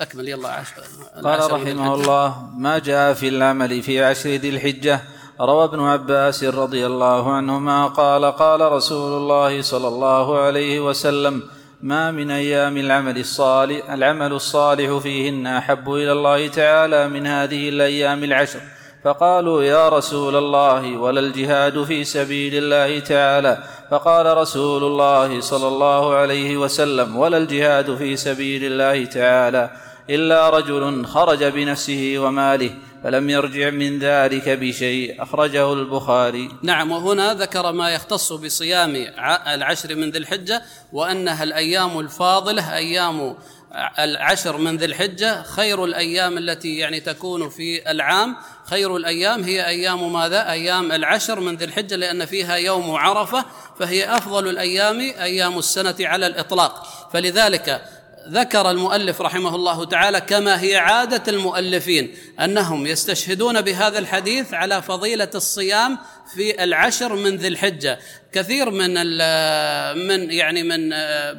أكمل 0.00 0.28
يلا 0.28 0.48
عشر 0.48 0.82
قال 1.24 1.52
رحمه 1.52 1.94
الله 1.94 2.34
ما 2.56 2.78
جاء 2.78 3.12
في 3.12 3.28
العمل 3.28 3.82
في 3.82 4.04
عشر 4.04 4.30
ذي 4.30 4.48
الحجة؟ 4.48 5.00
روى 5.40 5.64
ابن 5.64 5.80
عباس 5.80 6.44
رضي 6.44 6.86
الله 6.86 7.32
عنهما 7.32 7.86
قال 7.86 8.24
قال 8.24 8.72
رسول 8.72 9.12
الله 9.22 9.62
صلى 9.62 9.88
الله 9.88 10.38
عليه 10.38 10.80
وسلم 10.80 11.42
ما 11.82 12.10
من 12.10 12.30
أيام 12.30 12.76
العمل 12.76 13.18
الصالح 13.18 13.90
العمل 13.90 14.32
الصالح 14.32 14.98
فيهن 14.98 15.46
أحب 15.46 15.92
إلى 15.92 16.12
الله 16.12 16.48
تعالى 16.48 17.08
من 17.08 17.26
هذه 17.26 17.68
الأيام 17.68 18.24
العشر. 18.24 18.60
فقالوا 19.04 19.62
يا 19.62 19.88
رسول 19.88 20.36
الله 20.36 20.96
ولا 20.96 21.20
الجهاد 21.20 21.84
في 21.84 22.04
سبيل 22.04 22.54
الله 22.54 23.00
تعالى. 23.00 23.62
فقال 23.90 24.36
رسول 24.36 24.84
الله 24.84 25.40
صلى 25.40 25.68
الله 25.68 26.14
عليه 26.14 26.56
وسلم 26.56 27.16
ولا 27.16 27.36
الجهاد 27.36 27.96
في 27.96 28.16
سبيل 28.16 28.64
الله 28.64 29.04
تعالى. 29.04 29.70
إلا 30.10 30.50
رجل 30.50 31.06
خرج 31.06 31.44
بنفسه 31.44 32.14
وماله 32.18 32.70
فلم 33.04 33.30
يرجع 33.30 33.70
من 33.70 33.98
ذلك 33.98 34.48
بشيء. 34.48 35.22
أخرجه 35.22 35.72
البخاري. 35.72 36.48
نعم 36.62 36.90
وهنا 36.90 37.34
ذكر 37.34 37.72
ما 37.72 37.90
يختص 37.90 38.32
بصيام 38.32 39.06
العشر 39.54 39.94
من 39.94 40.10
ذي 40.10 40.18
الحجة 40.18 40.62
وأنها 40.92 41.44
الأيام 41.44 42.00
الفاضلة 42.00 42.76
أيام 42.76 43.34
العشر 43.98 44.56
من 44.56 44.76
ذي 44.76 44.84
الحجة. 44.84 45.42
خير 45.42 45.84
الأيام 45.84 46.38
التي 46.38 46.76
يعني 46.76 47.00
تكون 47.00 47.48
في 47.48 47.90
العام 47.90 48.36
خير 48.64 48.96
الأيام 48.96 49.42
هي 49.42 49.66
أيام 49.66 50.12
ماذا؟ 50.12 50.50
أيام 50.50 50.92
العشر 50.92 51.40
من 51.40 51.56
ذي 51.56 51.64
الحجة 51.64 51.96
لأن 51.96 52.24
فيها 52.24 52.54
يوم 52.54 52.90
عرفة 52.90 53.44
فهي 53.78 54.16
أفضل 54.16 54.48
الأيام 54.48 55.00
أيام 55.00 55.58
السنة 55.58 55.96
على 56.00 56.26
الإطلاق. 56.26 56.86
فلذلك 57.12 57.82
ذكر 58.28 58.70
المؤلف 58.70 59.20
رحمه 59.20 59.54
الله 59.54 59.84
تعالى 59.84 60.20
كما 60.20 60.62
هي 60.62 60.76
عادة 60.76 61.22
المؤلفين 61.28 62.14
أنهم 62.40 62.86
يستشهدون 62.86 63.60
بهذا 63.60 63.98
الحديث 63.98 64.54
على 64.54 64.82
فضيلة 64.82 65.30
الصيام 65.34 65.98
في 66.34 66.64
العشر 66.64 67.14
من 67.14 67.36
ذي 67.36 67.48
الحجة. 67.48 67.98
كثير 68.32 68.70
من 68.70 68.94
من 70.06 70.30
يعني 70.30 70.62
من 70.62 70.88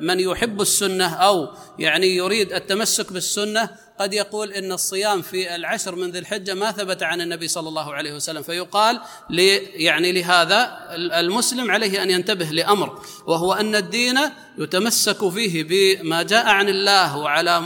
من 0.06 0.20
يحب 0.20 0.62
السنة 0.62 1.16
أو 1.16 1.50
يعني 1.80 2.16
يريد 2.16 2.54
التمسك 2.54 3.14
بالسنة 3.14 3.70
قد 4.02 4.14
يقول 4.14 4.52
إن 4.52 4.72
الصيام 4.72 5.22
في 5.22 5.56
العشر 5.56 5.96
من 5.96 6.12
ذي 6.12 6.20
الحجة 6.20 6.54
ما 6.54 6.72
ثبت 6.72 7.04
عن 7.04 7.22
النبي 7.22 7.48
صلى 7.48 7.70
الله 7.70 7.94
عليه 7.94 8.14
وسلم 8.14 8.42
فيقال 8.42 9.02
لي 9.30 9.56
يعني 9.58 10.12
لهذا 10.12 10.78
المسلم 10.96 11.72
عليه 11.72 12.04
أن 12.04 12.10
ينتبه 12.10 12.46
لأمر 12.46 13.02
وهو 13.28 13.54
أن 13.54 13.76
الدين 13.76 14.20
يتمسك 14.58 15.30
فيه 15.30 15.64
بما 15.64 16.24
جاء 16.24 16.46
عن 16.46 16.70
الله 16.70 17.18
وعلى 17.18 17.58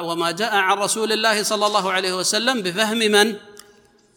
وما 0.00 0.30
جاء 0.30 0.54
عن 0.54 0.78
رسول 0.78 1.12
الله 1.12 1.42
صلى 1.42 1.66
الله 1.66 1.92
عليه 1.92 2.16
وسلم 2.16 2.62
بفهم 2.62 2.98
من؟ 2.98 3.34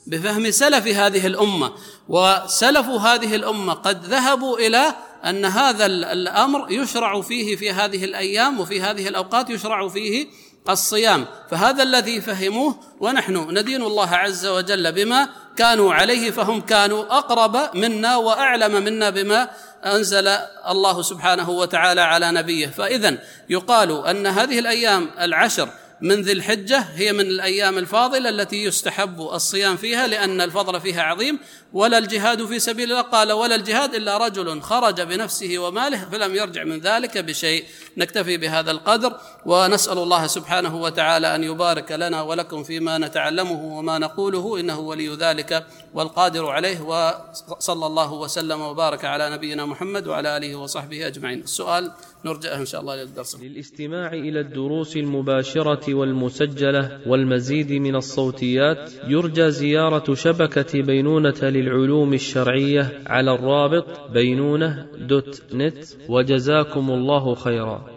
بفهم 0.07 0.51
سلف 0.51 0.88
هذه 0.88 1.28
الأمة 1.28 1.74
وسلف 2.09 2.88
هذه 2.88 3.36
الأمة 3.36 3.74
قد 3.74 4.05
ذهبوا 4.05 4.57
إلى 4.57 4.95
أن 5.26 5.45
هذا 5.45 5.86
الأمر 5.86 6.71
يشرع 6.71 7.21
فيه 7.21 7.55
في 7.55 7.71
هذه 7.71 8.03
الأيام 8.05 8.59
وفي 8.59 8.82
هذه 8.82 9.07
الأوقات 9.07 9.49
يشرع 9.49 9.88
فيه 9.88 10.28
الصيام. 10.70 11.26
فهذا 11.51 11.84
الذي 11.84 12.22
فهموه 12.22 12.76
ونحن 12.99 13.57
ندين 13.57 13.84
الله 13.84 14.09
عز 14.09 14.45
وجل 14.45 14.91
بما 14.91 15.30
كانوا 15.55 15.93
عليه 15.93 16.32
فهم 16.32 16.61
كانوا 16.61 17.18
أقرب 17.18 17.76
منا 17.76 18.16
وأعلم 18.16 18.84
منا 18.84 19.09
بما 19.09 19.49
أنزل 19.86 20.28
الله 20.68 21.01
سبحانه 21.01 21.49
وتعالى 21.49 22.01
على 22.01 22.32
نبيه. 22.32 22.68
فاذا 22.68 23.18
يقال 23.49 24.05
أن 24.05 24.28
هذه 24.28 24.59
الأيام 24.59 25.09
العشر 25.22 25.70
من 26.04 26.22
ذي 26.22 26.32
الحجة 26.32 26.80
هي 26.80 27.14
من 27.14 27.20
الأيام 27.20 27.78
الفاضلة 27.78 28.30
التي 28.30 28.64
يستحب 28.64 29.22
الصيام 29.22 29.77
فيها 29.77 30.07
لأن 30.07 30.41
الفضل 30.41 30.82
فيها 30.82 31.02
عظيم. 31.02 31.40
ولا 31.73 31.98
الجهاد 31.98 32.45
في 32.45 32.60
سبيل 32.60 32.91
الله. 32.91 33.02
قال 33.02 33.32
ولا 33.32 33.56
الجهاد 33.56 33.95
إلا 33.95 34.18
رجل 34.18 34.61
خرج 34.61 35.02
بنفسه 35.02 35.57
وماله 35.57 36.10
فلم 36.11 36.36
يرجع 36.36 36.64
من 36.64 36.80
ذلك 36.80 37.18
بشيء. 37.18 37.65
نكتفي 37.98 38.38
بهذا 38.38 38.72
القدر 38.72 39.18
ونسأل 39.45 39.98
الله 39.98 40.27
سبحانه 40.27 40.76
وتعالى 40.82 41.36
أن 41.36 41.44
يبارك 41.44 41.91
لنا 41.91 42.22
ولكم 42.22 42.64
فيما 42.64 42.98
نتعلمه 42.98 43.64
وما 43.64 43.98
نقوله. 43.98 44.60
إنه 44.60 44.80
ولي 44.80 45.15
ذلك 45.15 45.65
والقادر 45.94 46.49
عليه. 46.49 46.82
وصلى 46.82 47.86
الله 47.86 48.14
وسلم 48.14 48.61
وبارك 48.61 49.06
على 49.06 49.30
نبينا 49.30 49.65
محمد 49.65 50.07
وعلى 50.07 50.38
آله 50.38 50.56
وصحبه 50.56 51.07
أجمعين. 51.07 51.41
السؤال 51.41 51.91
نرجعه 52.26 52.60
إن 52.60 52.66
شاء 52.66 52.82
الله 52.82 52.95
للدرس. 52.95 53.41
للاستماع 53.44 54.14
إلى 54.14 54.40
الدروس 54.40 54.98
المباشرة 54.98 55.94
والمسجلة 55.94 57.00
والمزيد 57.08 57.72
من 57.72 57.95
الصوتيات 57.95 58.91
يرجى 59.08 59.52
زيارة 59.52 60.14
شبكة 60.14 60.82
بينونة 60.82 61.41
للعلوم 61.41 62.14
الشرعية 62.14 63.04
على 63.08 63.36
الرابط 63.36 64.12
بينونة 64.12 64.88
دوت 64.98 65.41
نت 65.54 65.86
وجزاكم 66.10 66.91
الله 66.91 67.36
خيرا. 67.36 67.93